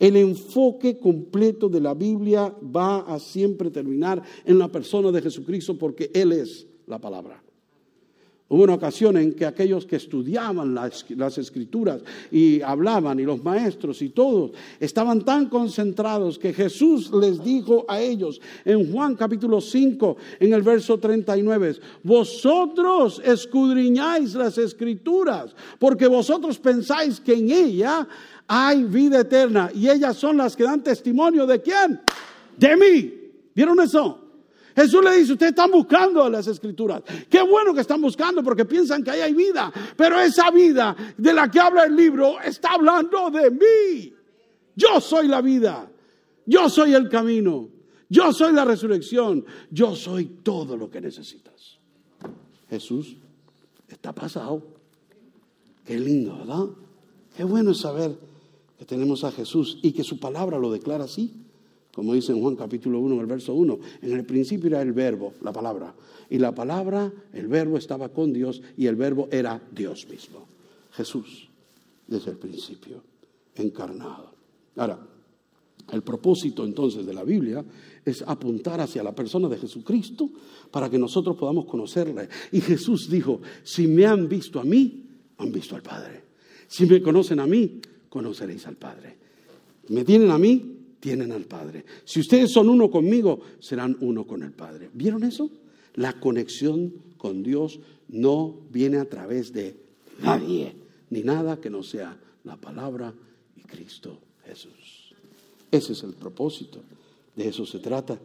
El 0.00 0.16
enfoque 0.16 0.98
completo 0.98 1.68
de 1.68 1.80
la 1.80 1.94
Biblia 1.94 2.52
va 2.74 3.00
a 3.00 3.20
siempre 3.20 3.70
terminar 3.70 4.22
en 4.44 4.58
la 4.58 4.66
persona 4.66 5.12
de 5.12 5.22
Jesucristo 5.22 5.78
porque 5.78 6.10
Él 6.14 6.32
es 6.32 6.66
la 6.86 6.98
palabra. 6.98 7.40
Hubo 8.52 8.64
una 8.64 8.74
ocasión 8.74 9.16
en 9.16 9.32
que 9.34 9.46
aquellos 9.46 9.86
que 9.86 9.94
estudiaban 9.94 10.74
las, 10.74 11.38
escrituras 11.38 12.02
y 12.32 12.60
hablaban, 12.62 13.20
y 13.20 13.22
los 13.22 13.44
maestros 13.44 14.02
y 14.02 14.08
todos, 14.08 14.50
estaban 14.80 15.24
tan 15.24 15.48
concentrados 15.48 16.36
que 16.36 16.52
Jesús 16.52 17.12
les 17.12 17.44
dijo 17.44 17.84
a 17.86 18.00
ellos 18.00 18.40
en 18.64 18.92
Juan 18.92 19.14
capítulo 19.14 19.60
5, 19.60 20.16
en 20.40 20.52
el 20.52 20.62
verso 20.62 20.98
39, 20.98 21.76
vosotros 22.02 23.22
escudriñáis 23.24 24.34
las 24.34 24.58
escrituras, 24.58 25.54
porque 25.78 26.08
vosotros 26.08 26.58
pensáis 26.58 27.20
que 27.20 27.34
en 27.34 27.52
ella 27.52 28.08
hay 28.48 28.82
vida 28.82 29.20
eterna, 29.20 29.70
y 29.72 29.88
ellas 29.88 30.16
son 30.16 30.38
las 30.38 30.56
que 30.56 30.64
dan 30.64 30.82
testimonio 30.82 31.46
de 31.46 31.62
quién? 31.62 32.00
De 32.58 32.76
mí. 32.76 33.14
¿Vieron 33.54 33.78
eso? 33.78 34.29
Jesús 34.80 35.04
le 35.04 35.16
dice, 35.16 35.32
ustedes 35.32 35.50
están 35.50 35.70
buscando 35.70 36.28
las 36.30 36.46
escrituras. 36.46 37.02
Qué 37.28 37.42
bueno 37.42 37.74
que 37.74 37.82
están 37.82 38.00
buscando 38.00 38.42
porque 38.42 38.64
piensan 38.64 39.04
que 39.04 39.10
ahí 39.10 39.20
hay 39.20 39.34
vida. 39.34 39.70
Pero 39.94 40.18
esa 40.18 40.50
vida 40.50 40.96
de 41.18 41.34
la 41.34 41.50
que 41.50 41.60
habla 41.60 41.84
el 41.84 41.94
libro 41.94 42.40
está 42.40 42.72
hablando 42.72 43.30
de 43.30 43.50
mí. 43.50 44.14
Yo 44.74 44.98
soy 45.00 45.28
la 45.28 45.42
vida. 45.42 45.90
Yo 46.46 46.70
soy 46.70 46.94
el 46.94 47.10
camino. 47.10 47.68
Yo 48.08 48.32
soy 48.32 48.54
la 48.54 48.64
resurrección. 48.64 49.44
Yo 49.70 49.94
soy 49.94 50.24
todo 50.42 50.78
lo 50.78 50.88
que 50.88 51.02
necesitas. 51.02 51.78
Jesús 52.70 53.16
está 53.86 54.14
pasado. 54.14 54.62
Qué 55.84 55.98
lindo, 55.98 56.38
¿verdad? 56.38 56.66
Qué 57.36 57.44
bueno 57.44 57.74
saber 57.74 58.16
que 58.78 58.86
tenemos 58.86 59.24
a 59.24 59.32
Jesús 59.32 59.78
y 59.82 59.92
que 59.92 60.04
su 60.04 60.18
palabra 60.18 60.58
lo 60.58 60.72
declara 60.72 61.04
así. 61.04 61.34
Como 61.94 62.14
dice 62.14 62.32
en 62.32 62.40
Juan 62.40 62.56
capítulo 62.56 63.00
1, 63.00 63.20
el 63.20 63.26
verso 63.26 63.54
1, 63.54 63.78
en 64.02 64.12
el 64.12 64.24
principio 64.24 64.68
era 64.68 64.82
el 64.82 64.92
verbo, 64.92 65.34
la 65.42 65.52
palabra. 65.52 65.94
Y 66.28 66.38
la 66.38 66.54
palabra, 66.54 67.12
el 67.32 67.48
verbo 67.48 67.76
estaba 67.76 68.10
con 68.10 68.32
Dios 68.32 68.62
y 68.76 68.86
el 68.86 68.96
verbo 68.96 69.28
era 69.32 69.60
Dios 69.72 70.06
mismo. 70.08 70.46
Jesús, 70.92 71.48
desde 72.06 72.30
el 72.30 72.36
principio, 72.36 73.02
encarnado. 73.56 74.32
Ahora, 74.76 74.98
el 75.92 76.02
propósito 76.02 76.64
entonces 76.64 77.04
de 77.04 77.14
la 77.14 77.24
Biblia 77.24 77.64
es 78.04 78.22
apuntar 78.22 78.80
hacia 78.80 79.02
la 79.02 79.14
persona 79.14 79.48
de 79.48 79.58
Jesucristo 79.58 80.30
para 80.70 80.88
que 80.88 80.98
nosotros 80.98 81.36
podamos 81.36 81.66
conocerle. 81.66 82.28
Y 82.52 82.60
Jesús 82.60 83.10
dijo, 83.10 83.40
si 83.64 83.86
me 83.86 84.06
han 84.06 84.28
visto 84.28 84.60
a 84.60 84.64
mí, 84.64 85.06
han 85.38 85.50
visto 85.50 85.74
al 85.74 85.82
Padre. 85.82 86.22
Si 86.68 86.86
me 86.86 87.02
conocen 87.02 87.40
a 87.40 87.46
mí, 87.46 87.80
conoceréis 88.08 88.66
al 88.66 88.76
Padre. 88.76 89.16
Me 89.88 90.04
tienen 90.04 90.30
a 90.30 90.38
mí, 90.38 90.79
tienen 91.00 91.32
al 91.32 91.44
Padre. 91.44 91.84
Si 92.04 92.20
ustedes 92.20 92.52
son 92.52 92.68
uno 92.68 92.90
conmigo, 92.90 93.40
serán 93.58 93.96
uno 94.00 94.26
con 94.26 94.42
el 94.42 94.52
Padre. 94.52 94.90
¿Vieron 94.92 95.24
eso? 95.24 95.50
La 95.94 96.20
conexión 96.20 96.92
con 97.16 97.42
Dios 97.42 97.80
no 98.08 98.54
viene 98.70 98.98
a 98.98 99.08
través 99.08 99.52
de 99.52 99.76
nadie, 100.22 100.74
ni 101.08 101.22
nada 101.22 101.60
que 101.60 101.70
no 101.70 101.82
sea 101.82 102.16
la 102.44 102.56
palabra 102.56 103.12
y 103.56 103.62
Cristo 103.62 104.18
Jesús. 104.46 105.14
Ese 105.70 105.92
es 105.92 106.02
el 106.02 106.12
propósito. 106.14 106.80
De 107.34 107.48
eso 107.48 107.64
se 107.64 107.78
trata. 107.78 108.18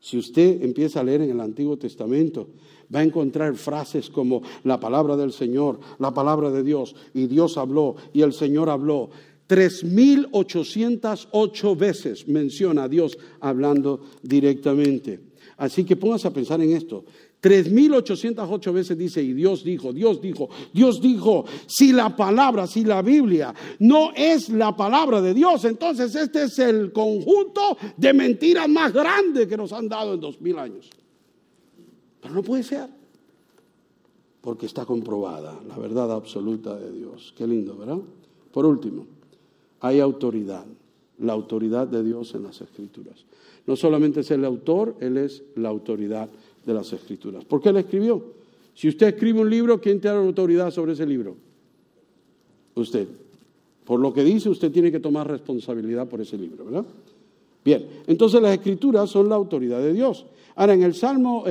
Si 0.00 0.18
usted 0.18 0.62
empieza 0.62 1.00
a 1.00 1.04
leer 1.04 1.22
en 1.22 1.30
el 1.30 1.40
Antiguo 1.40 1.78
Testamento, 1.78 2.48
va 2.94 3.00
a 3.00 3.04
encontrar 3.04 3.54
frases 3.54 4.10
como 4.10 4.42
la 4.62 4.78
palabra 4.78 5.16
del 5.16 5.32
Señor, 5.32 5.80
la 5.98 6.12
palabra 6.12 6.50
de 6.50 6.62
Dios, 6.62 6.94
y 7.14 7.26
Dios 7.26 7.56
habló, 7.56 7.96
y 8.12 8.20
el 8.20 8.34
Señor 8.34 8.68
habló. 8.68 9.10
3.808 9.48 11.76
veces 11.76 12.28
menciona 12.28 12.84
a 12.84 12.88
Dios 12.88 13.18
hablando 13.40 14.00
directamente. 14.22 15.18
Así 15.56 15.84
que 15.84 15.96
póngase 15.96 16.28
a 16.28 16.32
pensar 16.32 16.62
en 16.62 16.70
esto. 16.72 17.04
3.808 17.44 18.72
veces 18.72 18.96
dice, 18.96 19.22
y 19.22 19.34
Dios 19.34 19.62
dijo, 19.62 19.92
Dios 19.92 20.22
dijo, 20.22 20.48
Dios 20.72 20.98
dijo, 21.02 21.44
si 21.66 21.92
la 21.92 22.16
palabra, 22.16 22.66
si 22.66 22.84
la 22.84 23.02
Biblia 23.02 23.54
no 23.80 24.12
es 24.16 24.48
la 24.48 24.74
palabra 24.74 25.20
de 25.20 25.34
Dios, 25.34 25.66
entonces 25.66 26.14
este 26.14 26.44
es 26.44 26.58
el 26.58 26.90
conjunto 26.90 27.76
de 27.98 28.14
mentiras 28.14 28.66
más 28.66 28.94
grandes 28.94 29.46
que 29.46 29.58
nos 29.58 29.74
han 29.74 29.90
dado 29.90 30.14
en 30.14 30.20
dos 30.20 30.40
mil 30.40 30.58
años. 30.58 30.88
Pero 32.22 32.34
no 32.34 32.42
puede 32.42 32.62
ser, 32.62 32.88
porque 34.40 34.64
está 34.64 34.86
comprobada 34.86 35.60
la 35.68 35.76
verdad 35.76 36.12
absoluta 36.12 36.74
de 36.76 36.92
Dios. 36.92 37.34
Qué 37.36 37.46
lindo, 37.46 37.76
¿verdad? 37.76 37.98
Por 38.50 38.64
último, 38.64 39.04
hay 39.84 40.00
autoridad, 40.00 40.64
la 41.18 41.34
autoridad 41.34 41.86
de 41.86 42.02
Dios 42.02 42.34
en 42.34 42.44
las 42.44 42.58
escrituras. 42.62 43.26
No 43.66 43.76
solamente 43.76 44.20
es 44.20 44.30
el 44.30 44.42
autor, 44.46 44.96
Él 44.98 45.18
es 45.18 45.42
la 45.56 45.68
autoridad 45.68 46.30
de 46.64 46.72
las 46.72 46.90
escrituras. 46.94 47.44
¿Por 47.44 47.60
qué 47.60 47.68
Él 47.68 47.76
escribió? 47.76 48.24
Si 48.74 48.88
usted 48.88 49.08
escribe 49.08 49.42
un 49.42 49.50
libro, 49.50 49.78
¿quién 49.82 50.00
tiene 50.00 50.16
autoridad 50.16 50.70
sobre 50.70 50.94
ese 50.94 51.04
libro? 51.04 51.36
Usted. 52.74 53.06
Por 53.84 54.00
lo 54.00 54.14
que 54.14 54.24
dice, 54.24 54.48
usted 54.48 54.72
tiene 54.72 54.90
que 54.90 55.00
tomar 55.00 55.28
responsabilidad 55.28 56.08
por 56.08 56.22
ese 56.22 56.38
libro, 56.38 56.64
¿verdad? 56.64 56.86
Bien, 57.62 57.86
entonces 58.06 58.40
las 58.40 58.54
escrituras 58.54 59.10
son 59.10 59.28
la 59.28 59.34
autoridad 59.34 59.82
de 59.82 59.92
Dios. 59.92 60.24
Ahora, 60.54 60.72
en 60.72 60.82
el 60.82 60.94
Salmo 60.94 61.44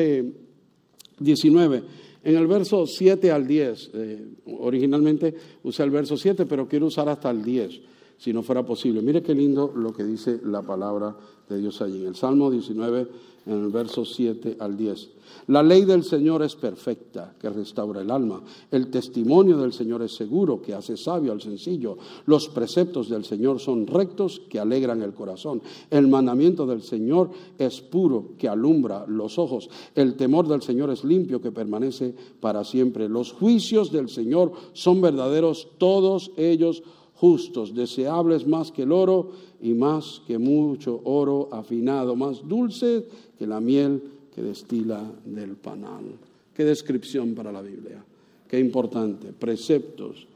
19, 1.19 1.77
eh, 1.77 1.83
en 2.23 2.35
el 2.35 2.47
verso 2.47 2.87
7 2.87 3.29
al 3.29 3.45
10, 3.45 3.91
eh, 3.93 4.25
originalmente 4.59 5.35
usé 5.61 5.83
el 5.83 5.91
verso 5.91 6.17
7, 6.17 6.47
pero 6.47 6.67
quiero 6.67 6.87
usar 6.87 7.07
hasta 7.09 7.29
el 7.29 7.43
10 7.43 7.92
si 8.23 8.31
no 8.31 8.41
fuera 8.41 8.65
posible. 8.65 9.01
Mire 9.01 9.21
qué 9.21 9.35
lindo 9.35 9.73
lo 9.75 9.91
que 9.91 10.05
dice 10.05 10.39
la 10.45 10.61
palabra 10.61 11.13
de 11.49 11.57
Dios 11.57 11.81
allí. 11.81 11.99
En 12.03 12.07
el 12.07 12.15
Salmo 12.15 12.49
19, 12.49 13.07
en 13.47 13.65
el 13.65 13.69
verso 13.69 14.05
7 14.05 14.55
al 14.61 14.77
10. 14.77 15.09
La 15.47 15.61
ley 15.61 15.83
del 15.83 16.05
Señor 16.05 16.41
es 16.41 16.55
perfecta, 16.55 17.35
que 17.37 17.49
restaura 17.49 17.99
el 17.99 18.09
alma. 18.09 18.41
El 18.71 18.89
testimonio 18.89 19.57
del 19.57 19.73
Señor 19.73 20.03
es 20.03 20.15
seguro, 20.15 20.61
que 20.61 20.73
hace 20.73 20.95
sabio 20.95 21.33
al 21.33 21.41
sencillo. 21.41 21.97
Los 22.25 22.47
preceptos 22.47 23.09
del 23.09 23.25
Señor 23.25 23.59
son 23.59 23.85
rectos, 23.87 24.41
que 24.49 24.57
alegran 24.57 25.01
el 25.01 25.13
corazón. 25.13 25.61
El 25.89 26.07
mandamiento 26.07 26.65
del 26.65 26.81
Señor 26.81 27.29
es 27.57 27.81
puro, 27.81 28.35
que 28.37 28.47
alumbra 28.47 29.05
los 29.05 29.37
ojos. 29.37 29.69
El 29.95 30.15
temor 30.15 30.47
del 30.47 30.61
Señor 30.61 30.89
es 30.91 31.03
limpio, 31.03 31.41
que 31.41 31.51
permanece 31.51 32.15
para 32.39 32.63
siempre. 32.63 33.09
Los 33.09 33.33
juicios 33.33 33.91
del 33.91 34.07
Señor 34.07 34.53
son 34.71 35.01
verdaderos, 35.01 35.67
todos 35.77 36.31
ellos 36.37 36.83
justos, 37.23 37.73
deseables 37.73 38.45
más 38.45 38.69
que 38.69 38.83
el 38.83 38.91
oro 38.91 39.31
y 39.61 39.73
más 39.73 40.21
que 40.27 40.37
mucho 40.37 40.99
oro 41.05 41.47
afinado, 41.53 42.17
más 42.17 42.45
dulce 42.45 43.07
que 43.39 43.47
la 43.47 43.61
miel 43.61 44.03
que 44.35 44.41
destila 44.41 45.09
del 45.23 45.55
panal. 45.55 46.03
Qué 46.53 46.65
descripción 46.65 47.33
para 47.33 47.53
la 47.53 47.61
Biblia, 47.61 48.03
qué 48.45 48.59
importante, 48.59 49.31
preceptos, 49.31 50.27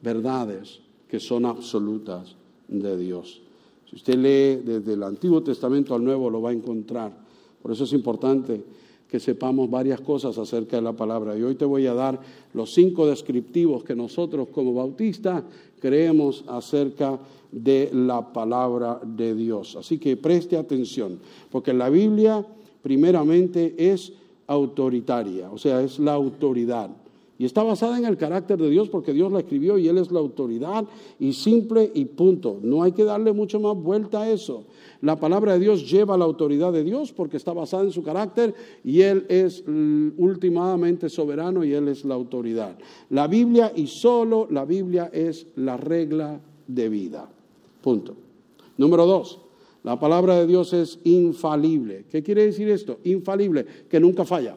verdades 0.00 0.78
que 1.08 1.18
son 1.18 1.44
absolutas 1.44 2.36
de 2.68 2.96
Dios. 2.96 3.42
Si 3.90 3.96
usted 3.96 4.14
lee 4.14 4.62
desde 4.64 4.92
el 4.92 5.02
Antiguo 5.02 5.42
Testamento 5.42 5.92
al 5.96 6.04
Nuevo 6.04 6.30
lo 6.30 6.40
va 6.40 6.50
a 6.50 6.52
encontrar. 6.52 7.12
Por 7.60 7.72
eso 7.72 7.82
es 7.82 7.92
importante 7.92 8.62
que 9.12 9.20
sepamos 9.20 9.68
varias 9.68 10.00
cosas 10.00 10.38
acerca 10.38 10.76
de 10.76 10.82
la 10.82 10.94
palabra. 10.94 11.36
Y 11.36 11.42
hoy 11.42 11.54
te 11.54 11.66
voy 11.66 11.86
a 11.86 11.92
dar 11.92 12.18
los 12.54 12.72
cinco 12.72 13.06
descriptivos 13.06 13.84
que 13.84 13.94
nosotros 13.94 14.48
como 14.48 14.72
bautistas 14.72 15.44
creemos 15.78 16.42
acerca 16.48 17.20
de 17.50 17.90
la 17.92 18.32
palabra 18.32 19.02
de 19.04 19.34
Dios. 19.34 19.76
Así 19.76 19.98
que 19.98 20.16
preste 20.16 20.56
atención, 20.56 21.18
porque 21.50 21.74
la 21.74 21.90
Biblia 21.90 22.42
primeramente 22.80 23.74
es 23.76 24.14
autoritaria, 24.46 25.50
o 25.50 25.58
sea, 25.58 25.82
es 25.82 25.98
la 25.98 26.14
autoridad. 26.14 26.88
Y 27.42 27.44
está 27.44 27.64
basada 27.64 27.98
en 27.98 28.04
el 28.04 28.16
carácter 28.16 28.56
de 28.56 28.70
Dios 28.70 28.88
porque 28.88 29.12
Dios 29.12 29.32
la 29.32 29.40
escribió 29.40 29.76
y 29.76 29.88
Él 29.88 29.98
es 29.98 30.12
la 30.12 30.20
autoridad 30.20 30.84
y 31.18 31.32
simple 31.32 31.90
y 31.92 32.04
punto. 32.04 32.60
No 32.62 32.84
hay 32.84 32.92
que 32.92 33.02
darle 33.02 33.32
mucho 33.32 33.58
más 33.58 33.76
vuelta 33.76 34.20
a 34.20 34.30
eso. 34.30 34.66
La 35.00 35.18
palabra 35.18 35.54
de 35.54 35.58
Dios 35.58 35.90
lleva 35.90 36.16
la 36.16 36.24
autoridad 36.24 36.72
de 36.72 36.84
Dios 36.84 37.10
porque 37.10 37.36
está 37.36 37.52
basada 37.52 37.82
en 37.82 37.90
su 37.90 38.04
carácter 38.04 38.54
y 38.84 39.00
Él 39.00 39.26
es 39.28 39.64
últimamente 39.66 41.08
soberano 41.08 41.64
y 41.64 41.72
Él 41.72 41.88
es 41.88 42.04
la 42.04 42.14
autoridad. 42.14 42.78
La 43.10 43.26
Biblia 43.26 43.72
y 43.74 43.88
solo 43.88 44.46
la 44.48 44.64
Biblia 44.64 45.10
es 45.12 45.48
la 45.56 45.76
regla 45.76 46.40
de 46.68 46.88
vida. 46.88 47.28
Punto. 47.80 48.14
Número 48.76 49.04
dos, 49.04 49.40
la 49.82 49.98
palabra 49.98 50.38
de 50.38 50.46
Dios 50.46 50.72
es 50.74 51.00
infalible. 51.02 52.04
¿Qué 52.08 52.22
quiere 52.22 52.46
decir 52.46 52.68
esto? 52.68 53.00
Infalible, 53.02 53.66
que 53.88 53.98
nunca 53.98 54.24
falla. 54.24 54.56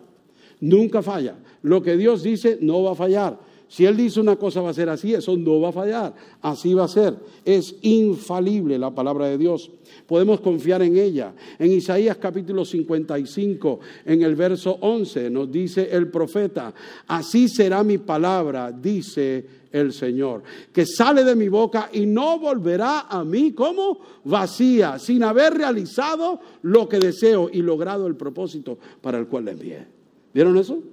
Nunca 0.65 1.03
falla. 1.03 1.35
Lo 1.61 1.83
que 1.83 1.95
Dios 1.95 2.23
dice 2.23 2.57
no 2.59 2.81
va 2.81 2.93
a 2.93 2.95
fallar. 2.95 3.37
Si 3.67 3.85
Él 3.85 3.97
dice 3.97 4.19
una 4.19 4.35
cosa 4.35 4.61
va 4.61 4.71
a 4.71 4.73
ser 4.73 4.89
así, 4.89 5.13
eso 5.13 5.37
no 5.37 5.59
va 5.61 5.69
a 5.69 5.71
fallar. 5.71 6.15
Así 6.41 6.73
va 6.73 6.85
a 6.85 6.87
ser. 6.87 7.15
Es 7.43 7.75
infalible 7.83 8.79
la 8.79 8.89
palabra 8.89 9.27
de 9.27 9.37
Dios. 9.37 9.69
Podemos 10.07 10.41
confiar 10.41 10.81
en 10.81 10.97
ella. 10.97 11.33
En 11.59 11.71
Isaías 11.71 12.17
capítulo 12.17 12.65
55, 12.65 13.79
en 14.05 14.23
el 14.23 14.35
verso 14.35 14.77
11, 14.81 15.29
nos 15.29 15.51
dice 15.51 15.87
el 15.91 16.09
profeta, 16.09 16.73
así 17.07 17.47
será 17.47 17.83
mi 17.83 17.99
palabra, 17.99 18.71
dice 18.71 19.45
el 19.71 19.93
Señor, 19.93 20.41
que 20.73 20.87
sale 20.87 21.23
de 21.23 21.35
mi 21.35 21.47
boca 21.47 21.89
y 21.93 22.07
no 22.07 22.39
volverá 22.39 23.01
a 23.01 23.23
mí 23.23 23.51
como 23.51 23.99
vacía, 24.23 24.97
sin 24.97 25.21
haber 25.21 25.53
realizado 25.53 26.39
lo 26.63 26.89
que 26.89 26.97
deseo 26.97 27.51
y 27.53 27.61
logrado 27.61 28.07
el 28.07 28.15
propósito 28.15 28.79
para 29.01 29.19
el 29.19 29.27
cual 29.27 29.45
le 29.45 29.51
envié. 29.51 29.94
¿Vieron 30.35 30.57
eso? 30.57 30.83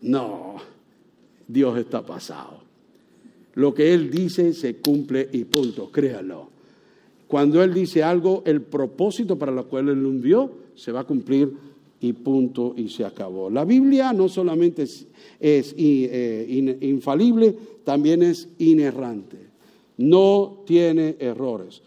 No. 0.00 0.56
Dios 1.46 1.76
está 1.76 2.06
pasado. 2.06 2.62
Lo 3.52 3.74
que 3.74 3.92
Él 3.92 4.10
dice 4.10 4.54
se 4.54 4.76
cumple 4.76 5.28
y 5.30 5.44
punto, 5.44 5.92
créalo. 5.92 6.48
Cuando 7.28 7.62
Él 7.62 7.74
dice 7.74 8.02
algo, 8.02 8.42
el 8.46 8.62
propósito 8.62 9.38
para 9.38 9.52
lo 9.52 9.68
cual 9.68 9.90
Él 9.90 10.02
lo 10.02 10.08
envió 10.08 10.50
se 10.74 10.90
va 10.90 11.00
a 11.00 11.04
cumplir 11.04 11.52
y 12.00 12.14
punto 12.14 12.72
y 12.74 12.88
se 12.88 13.04
acabó. 13.04 13.50
La 13.50 13.66
Biblia 13.66 14.14
no 14.14 14.30
solamente 14.30 14.84
es, 14.84 15.06
eh, 15.38 16.78
infalible, 16.80 17.54
también 17.84 18.22
es 18.22 18.48
inerrante. 18.56 19.36
No 19.98 20.62
tiene 20.66 21.16
errores, 21.18 21.82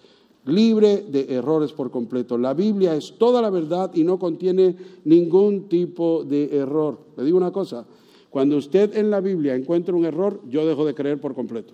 libre 0.45 1.03
de 1.07 1.33
errores 1.33 1.71
por 1.73 1.91
completo. 1.91 2.37
La 2.37 2.53
Biblia 2.53 2.95
es 2.95 3.13
toda 3.17 3.41
la 3.41 3.49
verdad 3.49 3.91
y 3.93 4.03
no 4.03 4.19
contiene 4.19 4.75
ningún 5.03 5.67
tipo 5.67 6.23
de 6.23 6.55
error. 6.57 6.99
Le 7.17 7.23
digo 7.23 7.37
una 7.37 7.51
cosa, 7.51 7.85
cuando 8.29 8.57
usted 8.57 8.95
en 8.97 9.09
la 9.09 9.21
Biblia 9.21 9.55
encuentra 9.55 9.95
un 9.95 10.05
error, 10.05 10.41
yo 10.47 10.65
dejo 10.65 10.85
de 10.85 10.93
creer 10.93 11.19
por 11.19 11.33
completo. 11.33 11.73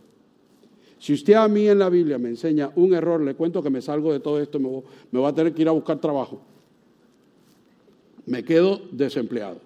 Si 0.99 1.13
usted 1.13 1.33
a 1.33 1.47
mí 1.47 1.67
en 1.67 1.79
la 1.79 1.89
Biblia 1.89 2.19
me 2.19 2.29
enseña 2.29 2.71
un 2.75 2.93
error, 2.93 3.21
le 3.21 3.33
cuento 3.33 3.63
que 3.63 3.71
me 3.71 3.81
salgo 3.81 4.13
de 4.13 4.19
todo 4.19 4.39
esto, 4.39 4.59
me 4.59 4.69
voy, 4.69 4.83
me 5.09 5.19
voy 5.19 5.27
a 5.27 5.33
tener 5.33 5.53
que 5.53 5.63
ir 5.63 5.67
a 5.67 5.71
buscar 5.71 5.99
trabajo. 5.99 6.41
Me 8.27 8.43
quedo 8.43 8.81
desempleado. 8.91 9.57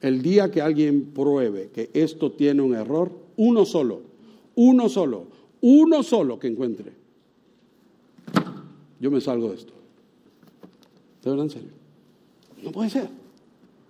El 0.00 0.20
día 0.22 0.50
que 0.50 0.60
alguien 0.60 1.12
pruebe 1.14 1.70
que 1.72 1.90
esto 1.94 2.30
tiene 2.32 2.60
un 2.62 2.74
error, 2.74 3.10
uno 3.38 3.64
solo, 3.64 4.02
uno 4.54 4.88
solo, 4.88 5.24
uno 5.62 6.02
solo 6.02 6.38
que 6.38 6.48
encuentre, 6.48 6.92
yo 9.00 9.10
me 9.10 9.20
salgo 9.20 9.50
de 9.50 9.56
esto. 9.56 9.72
¿De 11.22 11.30
verdad 11.30 11.46
en 11.46 11.50
serio? 11.50 11.70
No 12.62 12.72
puede 12.72 12.90
ser. 12.90 13.08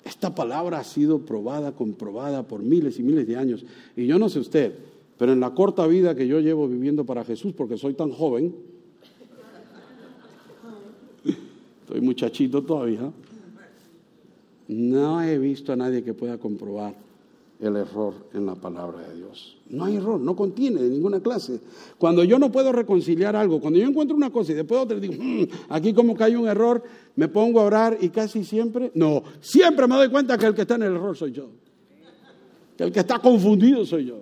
Esta 0.04 0.34
palabra 0.34 0.78
ha 0.78 0.84
sido 0.84 1.20
probada, 1.20 1.72
comprobada 1.72 2.42
por 2.42 2.62
miles 2.62 2.98
y 2.98 3.02
miles 3.02 3.26
de 3.26 3.36
años. 3.36 3.64
Y 3.96 4.06
yo 4.06 4.18
no 4.18 4.28
sé 4.28 4.40
usted, 4.40 4.74
pero 5.18 5.32
en 5.32 5.40
la 5.40 5.54
corta 5.54 5.86
vida 5.86 6.14
que 6.14 6.26
yo 6.26 6.40
llevo 6.40 6.68
viviendo 6.68 7.04
para 7.04 7.24
Jesús, 7.24 7.52
porque 7.52 7.76
soy 7.76 7.94
tan 7.94 8.10
joven, 8.10 8.54
estoy 11.82 12.00
muchachito 12.00 12.62
todavía, 12.62 13.12
no 14.68 15.22
he 15.22 15.38
visto 15.38 15.72
a 15.72 15.76
nadie 15.76 16.02
que 16.02 16.14
pueda 16.14 16.38
comprobar 16.38 16.94
el 17.60 17.76
error 17.76 18.14
en 18.34 18.46
la 18.46 18.54
palabra 18.54 19.00
de 19.08 19.16
Dios. 19.16 19.56
No 19.68 19.84
hay 19.84 19.96
error, 19.96 20.20
no 20.20 20.36
contiene 20.36 20.80
de 20.80 20.88
ninguna 20.88 21.20
clase. 21.20 21.60
Cuando 21.98 22.22
yo 22.22 22.38
no 22.38 22.52
puedo 22.52 22.72
reconciliar 22.72 23.34
algo, 23.34 23.60
cuando 23.60 23.78
yo 23.78 23.86
encuentro 23.86 24.16
una 24.16 24.30
cosa 24.30 24.52
y 24.52 24.54
después 24.54 24.80
otra 24.80 24.98
digo, 24.98 25.14
mm, 25.18 25.44
aquí 25.70 25.92
como 25.92 26.16
que 26.16 26.24
hay 26.24 26.36
un 26.36 26.46
error, 26.46 26.82
me 27.16 27.28
pongo 27.28 27.60
a 27.60 27.64
orar 27.64 27.98
y 28.00 28.10
casi 28.10 28.44
siempre, 28.44 28.92
no, 28.94 29.22
siempre 29.40 29.86
me 29.88 29.96
doy 29.96 30.08
cuenta 30.08 30.38
que 30.38 30.46
el 30.46 30.54
que 30.54 30.62
está 30.62 30.76
en 30.76 30.84
el 30.84 30.94
error 30.94 31.16
soy 31.16 31.32
yo. 31.32 31.48
Que 32.76 32.84
el 32.84 32.92
que 32.92 33.00
está 33.00 33.18
confundido 33.18 33.84
soy 33.84 34.06
yo. 34.06 34.20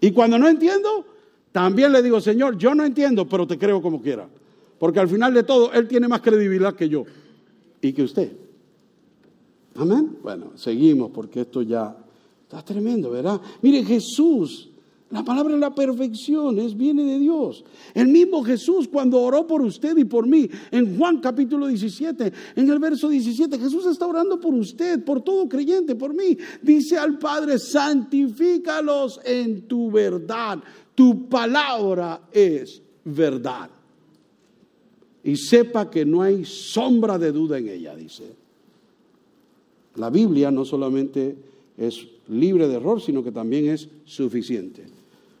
Y 0.00 0.12
cuando 0.12 0.38
no 0.38 0.48
entiendo, 0.48 1.04
también 1.50 1.92
le 1.92 2.02
digo, 2.02 2.20
Señor, 2.20 2.56
yo 2.56 2.74
no 2.74 2.84
entiendo, 2.84 3.28
pero 3.28 3.46
te 3.46 3.58
creo 3.58 3.82
como 3.82 4.00
quiera. 4.00 4.28
Porque 4.78 5.00
al 5.00 5.08
final 5.08 5.34
de 5.34 5.42
todo, 5.42 5.72
Él 5.72 5.88
tiene 5.88 6.06
más 6.06 6.20
credibilidad 6.20 6.74
que 6.74 6.88
yo 6.88 7.04
y 7.80 7.92
que 7.92 8.02
usted. 8.02 8.32
Amén. 9.74 10.18
Bueno, 10.22 10.52
seguimos 10.54 11.10
porque 11.10 11.42
esto 11.42 11.62
ya 11.62 11.96
Está 12.52 12.62
tremendo, 12.62 13.08
¿verdad? 13.08 13.40
Mire, 13.62 13.82
Jesús, 13.82 14.68
la 15.08 15.24
palabra 15.24 15.54
de 15.54 15.58
la 15.58 15.74
perfección 15.74 16.58
es, 16.58 16.76
viene 16.76 17.02
de 17.02 17.18
Dios. 17.18 17.64
El 17.94 18.08
mismo 18.08 18.44
Jesús 18.44 18.86
cuando 18.92 19.22
oró 19.22 19.46
por 19.46 19.62
usted 19.62 19.96
y 19.96 20.04
por 20.04 20.26
mí, 20.26 20.50
en 20.70 20.98
Juan 20.98 21.22
capítulo 21.22 21.66
17, 21.66 22.30
en 22.56 22.68
el 22.68 22.78
verso 22.78 23.08
17, 23.08 23.58
Jesús 23.58 23.86
está 23.86 24.06
orando 24.06 24.38
por 24.38 24.52
usted, 24.52 25.02
por 25.02 25.22
todo 25.22 25.48
creyente, 25.48 25.94
por 25.94 26.12
mí. 26.12 26.36
Dice 26.60 26.98
al 26.98 27.18
Padre, 27.18 27.58
santifícalos 27.58 29.18
en 29.24 29.62
tu 29.62 29.90
verdad. 29.90 30.58
Tu 30.94 31.30
palabra 31.30 32.28
es 32.30 32.82
verdad. 33.02 33.70
Y 35.24 35.36
sepa 35.36 35.88
que 35.88 36.04
no 36.04 36.20
hay 36.20 36.44
sombra 36.44 37.18
de 37.18 37.32
duda 37.32 37.56
en 37.56 37.68
ella, 37.70 37.96
dice. 37.96 38.24
La 39.94 40.10
Biblia 40.10 40.50
no 40.50 40.66
solamente 40.66 41.51
es 41.76 42.06
libre 42.28 42.68
de 42.68 42.76
error, 42.76 43.00
sino 43.00 43.22
que 43.24 43.32
también 43.32 43.68
es 43.68 43.88
suficiente. 44.04 44.84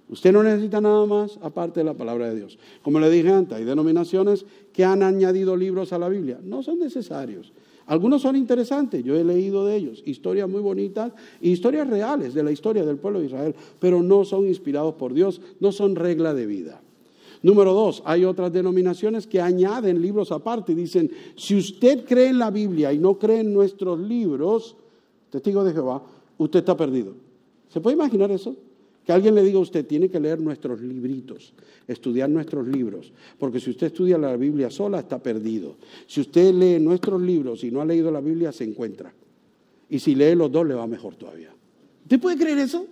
Usted 0.08 0.32
no 0.32 0.42
necesita 0.42 0.80
nada 0.80 1.06
más 1.06 1.38
aparte 1.40 1.80
de 1.80 1.84
la 1.84 1.94
palabra 1.94 2.28
de 2.28 2.36
Dios. 2.36 2.58
Como 2.82 3.00
le 3.00 3.08
dije 3.10 3.30
antes, 3.30 3.56
hay 3.56 3.64
denominaciones 3.64 4.44
que 4.72 4.84
han 4.84 5.02
añadido 5.02 5.56
libros 5.56 5.92
a 5.92 5.98
la 5.98 6.08
Biblia. 6.08 6.38
No 6.42 6.62
son 6.62 6.78
necesarios. 6.78 7.52
Algunos 7.86 8.22
son 8.22 8.36
interesantes, 8.36 9.02
yo 9.02 9.16
he 9.16 9.24
leído 9.24 9.66
de 9.66 9.76
ellos, 9.76 10.02
historias 10.06 10.48
muy 10.48 10.60
bonitas, 10.60 11.12
historias 11.40 11.88
reales 11.88 12.32
de 12.32 12.42
la 12.42 12.52
historia 12.52 12.84
del 12.84 12.96
pueblo 12.96 13.20
de 13.20 13.26
Israel, 13.26 13.54
pero 13.80 14.02
no 14.02 14.24
son 14.24 14.46
inspirados 14.46 14.94
por 14.94 15.12
Dios, 15.12 15.40
no 15.60 15.72
son 15.72 15.96
regla 15.96 16.32
de 16.32 16.46
vida. 16.46 16.80
Número 17.42 17.72
dos, 17.72 18.02
hay 18.04 18.24
otras 18.24 18.52
denominaciones 18.52 19.26
que 19.26 19.40
añaden 19.40 20.00
libros 20.00 20.30
aparte 20.30 20.72
y 20.72 20.76
dicen, 20.76 21.10
si 21.34 21.56
usted 21.56 22.04
cree 22.04 22.28
en 22.28 22.38
la 22.38 22.52
Biblia 22.52 22.92
y 22.92 22.98
no 22.98 23.18
cree 23.18 23.40
en 23.40 23.52
nuestros 23.52 23.98
libros, 23.98 24.76
testigo 25.30 25.64
de 25.64 25.72
Jehová, 25.72 26.02
usted 26.42 26.60
está 26.60 26.76
perdido. 26.76 27.14
¿Se 27.68 27.80
puede 27.80 27.96
imaginar 27.96 28.30
eso? 28.30 28.56
Que 29.04 29.12
alguien 29.12 29.34
le 29.34 29.42
diga 29.42 29.58
a 29.58 29.62
usted, 29.62 29.84
tiene 29.84 30.08
que 30.08 30.20
leer 30.20 30.40
nuestros 30.40 30.80
libritos, 30.80 31.54
estudiar 31.88 32.30
nuestros 32.30 32.68
libros, 32.68 33.12
porque 33.38 33.58
si 33.58 33.70
usted 33.70 33.88
estudia 33.88 34.16
la 34.16 34.36
Biblia 34.36 34.70
sola, 34.70 35.00
está 35.00 35.20
perdido. 35.20 35.76
Si 36.06 36.20
usted 36.20 36.54
lee 36.54 36.78
nuestros 36.78 37.20
libros 37.20 37.64
y 37.64 37.70
no 37.70 37.80
ha 37.80 37.84
leído 37.84 38.10
la 38.12 38.20
Biblia, 38.20 38.52
se 38.52 38.64
encuentra. 38.64 39.12
Y 39.88 39.98
si 39.98 40.14
lee 40.14 40.34
los 40.36 40.52
dos, 40.52 40.66
le 40.66 40.74
va 40.74 40.86
mejor 40.86 41.16
todavía. 41.16 41.52
¿Usted 42.02 42.20
puede 42.20 42.36
creer 42.36 42.58
eso? 42.58 42.86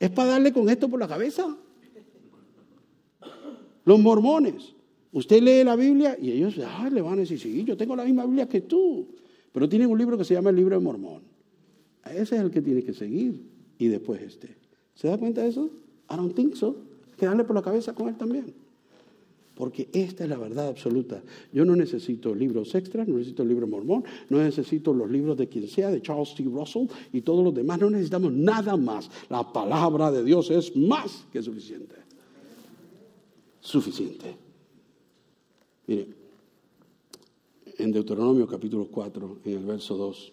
¿Es 0.00 0.10
para 0.10 0.30
darle 0.30 0.52
con 0.52 0.68
esto 0.68 0.88
por 0.88 0.98
la 0.98 1.08
cabeza? 1.08 1.56
Los 3.84 4.00
mormones. 4.00 4.74
Usted 5.12 5.40
lee 5.40 5.64
la 5.64 5.76
Biblia 5.76 6.16
y 6.20 6.32
ellos 6.32 6.56
le 6.56 7.00
van 7.00 7.14
a 7.14 7.16
decir, 7.16 7.38
sí, 7.38 7.64
yo 7.64 7.76
tengo 7.76 7.96
la 7.96 8.04
misma 8.04 8.24
Biblia 8.26 8.48
que 8.48 8.62
tú, 8.62 9.06
pero 9.52 9.68
tienen 9.68 9.90
un 9.90 9.98
libro 9.98 10.18
que 10.18 10.24
se 10.24 10.34
llama 10.34 10.50
el 10.50 10.56
libro 10.56 10.76
de 10.76 10.84
Mormón. 10.84 11.22
Ese 12.12 12.36
es 12.36 12.42
el 12.42 12.50
que 12.50 12.62
tiene 12.62 12.82
que 12.82 12.92
seguir 12.92 13.42
y 13.78 13.88
después 13.88 14.20
este. 14.22 14.56
¿Se 14.94 15.08
da 15.08 15.18
cuenta 15.18 15.42
de 15.42 15.48
eso? 15.48 15.70
I 16.10 16.16
don't 16.16 16.34
think 16.34 16.54
so. 16.54 16.76
Que 17.16 17.26
darle 17.26 17.44
por 17.44 17.56
la 17.56 17.62
cabeza 17.62 17.94
con 17.94 18.08
él 18.08 18.16
también. 18.16 18.54
Porque 19.54 19.88
esta 19.92 20.22
es 20.22 20.30
la 20.30 20.38
verdad 20.38 20.68
absoluta. 20.68 21.20
Yo 21.52 21.64
no 21.64 21.74
necesito 21.74 22.32
libros 22.32 22.74
extras, 22.76 23.08
no 23.08 23.16
necesito 23.16 23.42
el 23.42 23.48
libro 23.48 23.66
mormón, 23.66 24.04
no 24.28 24.38
necesito 24.38 24.94
los 24.94 25.10
libros 25.10 25.36
de 25.36 25.48
quien 25.48 25.66
sea, 25.66 25.90
de 25.90 26.00
Charles 26.00 26.34
T. 26.36 26.44
Russell 26.44 26.86
y 27.12 27.22
todos 27.22 27.44
los 27.44 27.52
demás. 27.52 27.80
No 27.80 27.90
necesitamos 27.90 28.32
nada 28.32 28.76
más. 28.76 29.10
La 29.28 29.52
palabra 29.52 30.12
de 30.12 30.22
Dios 30.22 30.50
es 30.52 30.76
más 30.76 31.26
que 31.32 31.42
suficiente. 31.42 31.96
Suficiente. 33.60 34.36
Mire, 35.88 36.06
en 37.78 37.92
Deuteronomio 37.92 38.46
capítulo 38.46 38.86
4, 38.88 39.38
en 39.44 39.52
el 39.52 39.64
verso 39.64 39.96
2. 39.96 40.32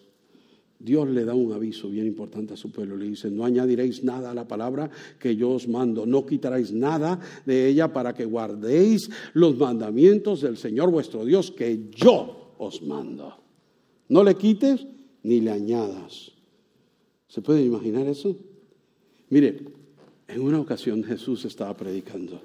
Dios 0.78 1.08
le 1.08 1.24
da 1.24 1.34
un 1.34 1.52
aviso 1.52 1.88
bien 1.88 2.06
importante 2.06 2.54
a 2.54 2.56
su 2.56 2.70
pueblo. 2.70 2.96
Le 2.96 3.08
dice, 3.08 3.30
no 3.30 3.44
añadiréis 3.44 4.04
nada 4.04 4.30
a 4.30 4.34
la 4.34 4.46
palabra 4.46 4.90
que 5.18 5.34
yo 5.34 5.50
os 5.50 5.68
mando, 5.68 6.06
no 6.06 6.26
quitaréis 6.26 6.72
nada 6.72 7.18
de 7.44 7.68
ella 7.68 7.92
para 7.92 8.14
que 8.14 8.24
guardéis 8.24 9.10
los 9.34 9.56
mandamientos 9.56 10.42
del 10.42 10.56
Señor 10.56 10.90
vuestro 10.90 11.24
Dios 11.24 11.50
que 11.50 11.88
yo 11.90 12.54
os 12.58 12.82
mando. 12.82 13.34
No 14.08 14.22
le 14.22 14.34
quites 14.34 14.86
ni 15.22 15.40
le 15.40 15.50
añadas. 15.50 16.32
¿Se 17.26 17.42
puede 17.42 17.62
imaginar 17.62 18.06
eso? 18.06 18.36
Mire, 19.30 19.60
en 20.28 20.40
una 20.40 20.60
ocasión 20.60 21.02
Jesús 21.02 21.44
estaba 21.44 21.76
predicando 21.76 22.40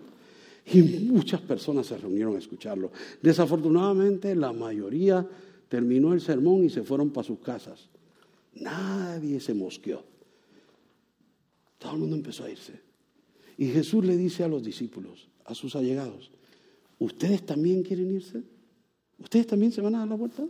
y 0.65 0.81
muchas 0.81 1.41
personas 1.41 1.87
se 1.87 1.97
reunieron 1.97 2.35
a 2.35 2.39
escucharlo. 2.39 2.91
Desafortunadamente 3.21 4.35
la 4.35 4.53
mayoría 4.53 5.27
terminó 5.67 6.13
el 6.13 6.21
sermón 6.21 6.63
y 6.63 6.69
se 6.69 6.83
fueron 6.83 7.11
para 7.11 7.27
sus 7.27 7.39
casas. 7.39 7.90
Nadie 8.53 9.39
se 9.39 9.53
mosqueó. 9.53 10.03
Todo 11.77 11.93
el 11.93 11.99
mundo 11.99 12.15
empezó 12.15 12.43
a 12.43 12.49
irse. 12.49 12.79
Y 13.57 13.67
Jesús 13.67 14.05
le 14.05 14.17
dice 14.17 14.43
a 14.43 14.47
los 14.47 14.63
discípulos, 14.63 15.29
a 15.45 15.55
sus 15.55 15.75
allegados, 15.75 16.31
¿ustedes 16.99 17.45
también 17.45 17.83
quieren 17.83 18.11
irse? 18.11 18.43
¿Ustedes 19.19 19.47
también 19.47 19.71
se 19.71 19.81
van 19.81 19.95
a 19.95 19.99
dar 19.99 20.07
la 20.07 20.15
vuelta? 20.15 20.47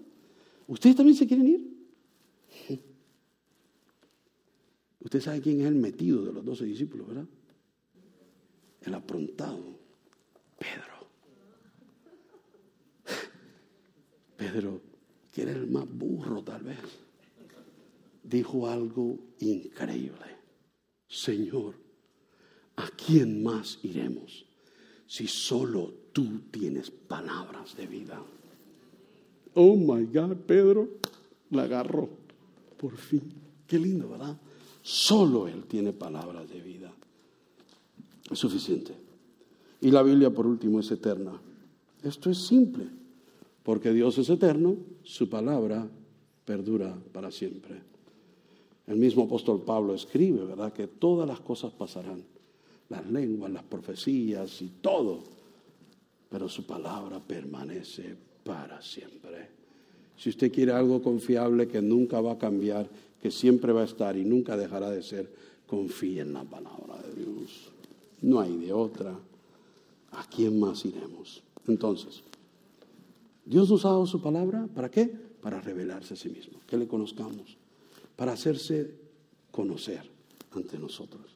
¿Ustedes 0.67 0.95
también 0.95 1.17
se 1.17 1.27
quieren 1.27 1.47
ir? 1.47 2.79
Usted 5.01 5.19
sabe 5.19 5.41
quién 5.41 5.61
es 5.61 5.67
el 5.67 5.75
metido 5.75 6.23
de 6.23 6.31
los 6.31 6.45
doce 6.45 6.65
discípulos, 6.65 7.07
¿verdad? 7.07 7.25
El 8.81 8.93
aprontado, 8.93 9.77
Pedro. 10.57 11.07
Pedro, 14.37 14.81
que 15.31 15.41
era 15.41 15.51
el 15.51 15.67
más 15.67 15.87
burro 15.89 16.43
tal 16.43 16.63
vez, 16.63 16.77
dijo 18.23 18.67
algo 18.67 19.19
increíble. 19.39 20.37
Señor, 21.07 21.75
¿a 22.75 22.87
quién 22.89 23.43
más 23.43 23.79
iremos 23.83 24.45
si 25.07 25.27
solo 25.27 25.93
tú 26.13 26.41
tienes 26.51 26.89
palabras 26.89 27.75
de 27.75 27.87
vida? 27.87 28.21
Oh 29.53 29.75
my 29.75 30.05
God, 30.05 30.37
Pedro 30.45 30.87
la 31.49 31.63
agarró. 31.63 32.09
Por 32.77 32.97
fin. 32.97 33.21
Qué 33.67 33.77
lindo, 33.77 34.09
¿verdad? 34.09 34.37
Solo 34.81 35.47
Él 35.47 35.65
tiene 35.65 35.93
palabras 35.93 36.49
de 36.49 36.61
vida. 36.61 36.91
Es 38.29 38.39
suficiente. 38.39 38.93
Y 39.81 39.91
la 39.91 40.03
Biblia, 40.03 40.29
por 40.29 40.47
último, 40.47 40.79
es 40.79 40.89
eterna. 40.91 41.39
Esto 42.03 42.29
es 42.29 42.45
simple. 42.45 42.87
Porque 43.63 43.93
Dios 43.93 44.17
es 44.17 44.29
eterno, 44.29 44.77
su 45.03 45.29
palabra 45.29 45.87
perdura 46.45 46.97
para 47.11 47.31
siempre. 47.31 47.90
El 48.91 48.97
mismo 48.97 49.23
apóstol 49.23 49.61
Pablo 49.61 49.95
escribe, 49.95 50.43
¿verdad?, 50.43 50.73
que 50.73 50.85
todas 50.85 51.25
las 51.25 51.39
cosas 51.39 51.71
pasarán. 51.71 52.25
Las 52.89 53.09
lenguas, 53.09 53.49
las 53.49 53.63
profecías 53.63 54.61
y 54.61 54.67
todo. 54.81 55.19
Pero 56.29 56.49
su 56.49 56.65
palabra 56.65 57.21
permanece 57.25 58.17
para 58.43 58.81
siempre. 58.81 59.47
Si 60.17 60.27
usted 60.27 60.51
quiere 60.51 60.73
algo 60.73 61.01
confiable 61.01 61.69
que 61.69 61.81
nunca 61.81 62.19
va 62.19 62.33
a 62.33 62.37
cambiar, 62.37 62.89
que 63.21 63.31
siempre 63.31 63.71
va 63.71 63.83
a 63.83 63.85
estar 63.85 64.17
y 64.17 64.25
nunca 64.25 64.57
dejará 64.57 64.89
de 64.89 65.01
ser, 65.03 65.33
confíe 65.65 66.19
en 66.19 66.33
la 66.33 66.43
palabra 66.43 67.01
de 67.01 67.23
Dios. 67.23 67.71
No 68.23 68.41
hay 68.41 68.57
de 68.57 68.73
otra. 68.73 69.17
¿A 70.11 70.25
quién 70.29 70.59
más 70.59 70.83
iremos? 70.83 71.41
Entonces, 71.65 72.23
Dios 73.45 73.69
nos 73.69 73.85
ha 73.85 73.89
dado 73.89 74.05
su 74.05 74.21
palabra, 74.21 74.67
¿para 74.75 74.91
qué? 74.91 75.05
Para 75.05 75.61
revelarse 75.61 76.15
a 76.15 76.17
sí 76.17 76.27
mismo, 76.27 76.59
que 76.67 76.75
le 76.75 76.89
conozcamos, 76.89 77.60
para 78.21 78.33
hacerse 78.33 78.93
conocer 79.49 80.07
ante 80.51 80.77
nosotros. 80.77 81.35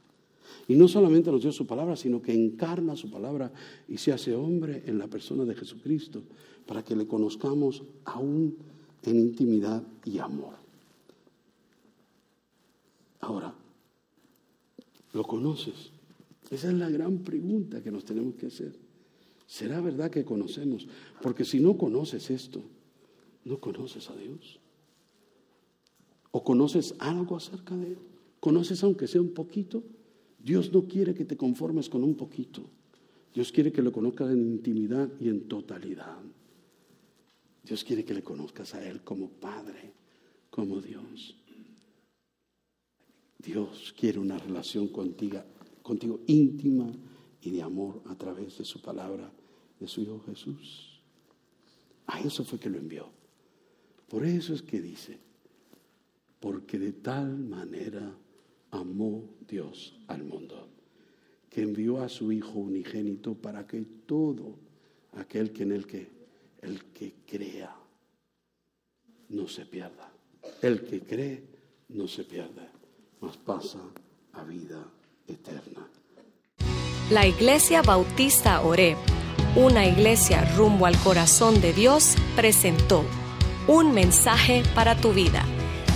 Y 0.67 0.75
no 0.75 0.88
solamente 0.88 1.31
nos 1.31 1.41
dio 1.41 1.51
su 1.51 1.65
palabra, 1.65 1.95
sino 1.95 2.21
que 2.21 2.31
encarna 2.31 2.95
su 2.95 3.09
palabra 3.09 3.51
y 3.88 3.97
se 3.97 4.13
hace 4.13 4.36
hombre 4.36 4.83
en 4.86 4.99
la 4.99 5.07
persona 5.07 5.45
de 5.45 5.55
Jesucristo, 5.55 6.21
para 6.67 6.83
que 6.83 6.95
le 6.95 7.07
conozcamos 7.07 7.81
aún 8.03 8.55
en 9.01 9.19
intimidad 9.19 9.81
y 10.05 10.19
amor. 10.19 10.53
Ahora, 13.21 13.55
¿lo 15.13 15.23
conoces? 15.23 15.89
Esa 16.51 16.67
es 16.67 16.75
la 16.75 16.91
gran 16.91 17.17
pregunta 17.23 17.81
que 17.81 17.89
nos 17.89 18.05
tenemos 18.05 18.36
que 18.36 18.45
hacer. 18.45 18.75
¿Será 19.47 19.81
verdad 19.81 20.11
que 20.11 20.23
conocemos? 20.23 20.88
Porque 21.23 21.45
si 21.45 21.59
no 21.59 21.79
conoces 21.79 22.29
esto, 22.29 22.61
no 23.43 23.57
conoces 23.59 24.07
a 24.11 24.15
Dios. 24.15 24.59
¿O 26.36 26.43
conoces 26.43 26.95
algo 26.99 27.38
acerca 27.38 27.77
de 27.77 27.93
Él? 27.93 27.97
¿Conoces 28.41 28.83
aunque 28.83 29.07
sea 29.07 29.21
un 29.21 29.33
poquito? 29.33 29.81
Dios 30.38 30.69
no 30.73 30.86
quiere 30.86 31.13
que 31.13 31.23
te 31.23 31.38
conformes 31.38 31.88
con 31.88 32.03
un 32.03 32.15
poquito. 32.15 32.61
Dios 33.33 33.53
quiere 33.53 33.71
que 33.71 33.81
lo 33.81 33.93
conozcas 33.93 34.31
en 34.31 34.41
intimidad 34.41 35.09
y 35.17 35.29
en 35.29 35.47
totalidad. 35.47 36.19
Dios 37.63 37.86
quiere 37.86 38.03
que 38.03 38.13
le 38.13 38.21
conozcas 38.21 38.75
a 38.75 38.86
Él 38.86 39.01
como 39.01 39.29
Padre, 39.29 39.93
como 40.49 40.81
Dios. 40.81 41.38
Dios 43.39 43.95
quiere 43.97 44.19
una 44.19 44.38
relación 44.38 44.89
contigo, 44.89 45.41
contigo 45.81 46.19
íntima 46.27 46.91
y 47.43 47.51
de 47.51 47.61
amor 47.61 48.01
a 48.07 48.15
través 48.17 48.57
de 48.57 48.65
su 48.65 48.81
palabra, 48.81 49.31
de 49.79 49.88
su 49.88 50.01
Hijo 50.01 50.21
Jesús. 50.25 50.99
A 52.07 52.19
eso 52.19 52.43
fue 52.43 52.59
que 52.59 52.69
lo 52.69 52.77
envió. 52.77 53.07
Por 54.09 54.25
eso 54.25 54.53
es 54.53 54.61
que 54.61 54.81
dice, 54.81 55.23
porque 56.45 56.77
de 56.77 56.91
tal 56.91 57.39
manera 57.39 58.15
amó 58.69 59.23
Dios 59.47 59.97
al 60.05 60.23
mundo, 60.23 60.69
que 61.49 61.63
envió 61.63 62.03
a 62.03 62.07
su 62.07 62.31
Hijo 62.31 62.59
unigénito 62.59 63.33
para 63.33 63.65
que 63.65 63.81
todo 64.05 64.59
aquel 65.13 65.51
que 65.51 65.63
en 65.63 65.71
el 65.71 65.87
que 65.87 66.07
el 66.61 66.83
que 66.93 67.15
crea 67.25 67.75
no 69.29 69.47
se 69.47 69.65
pierda. 69.65 70.13
El 70.61 70.85
que 70.85 71.01
cree 71.01 71.41
no 71.89 72.07
se 72.07 72.23
pierde, 72.23 72.69
mas 73.21 73.37
pasa 73.37 73.79
a 74.33 74.43
vida 74.43 74.85
eterna. 75.27 75.89
La 77.09 77.25
Iglesia 77.25 77.81
Bautista 77.81 78.61
Oreb, 78.61 78.97
una 79.55 79.87
iglesia 79.87 80.45
rumbo 80.55 80.85
al 80.85 80.97
corazón 80.99 81.59
de 81.59 81.73
Dios, 81.73 82.15
presentó 82.35 83.03
un 83.67 83.95
mensaje 83.95 84.61
para 84.75 84.95
tu 84.95 85.11
vida. 85.11 85.43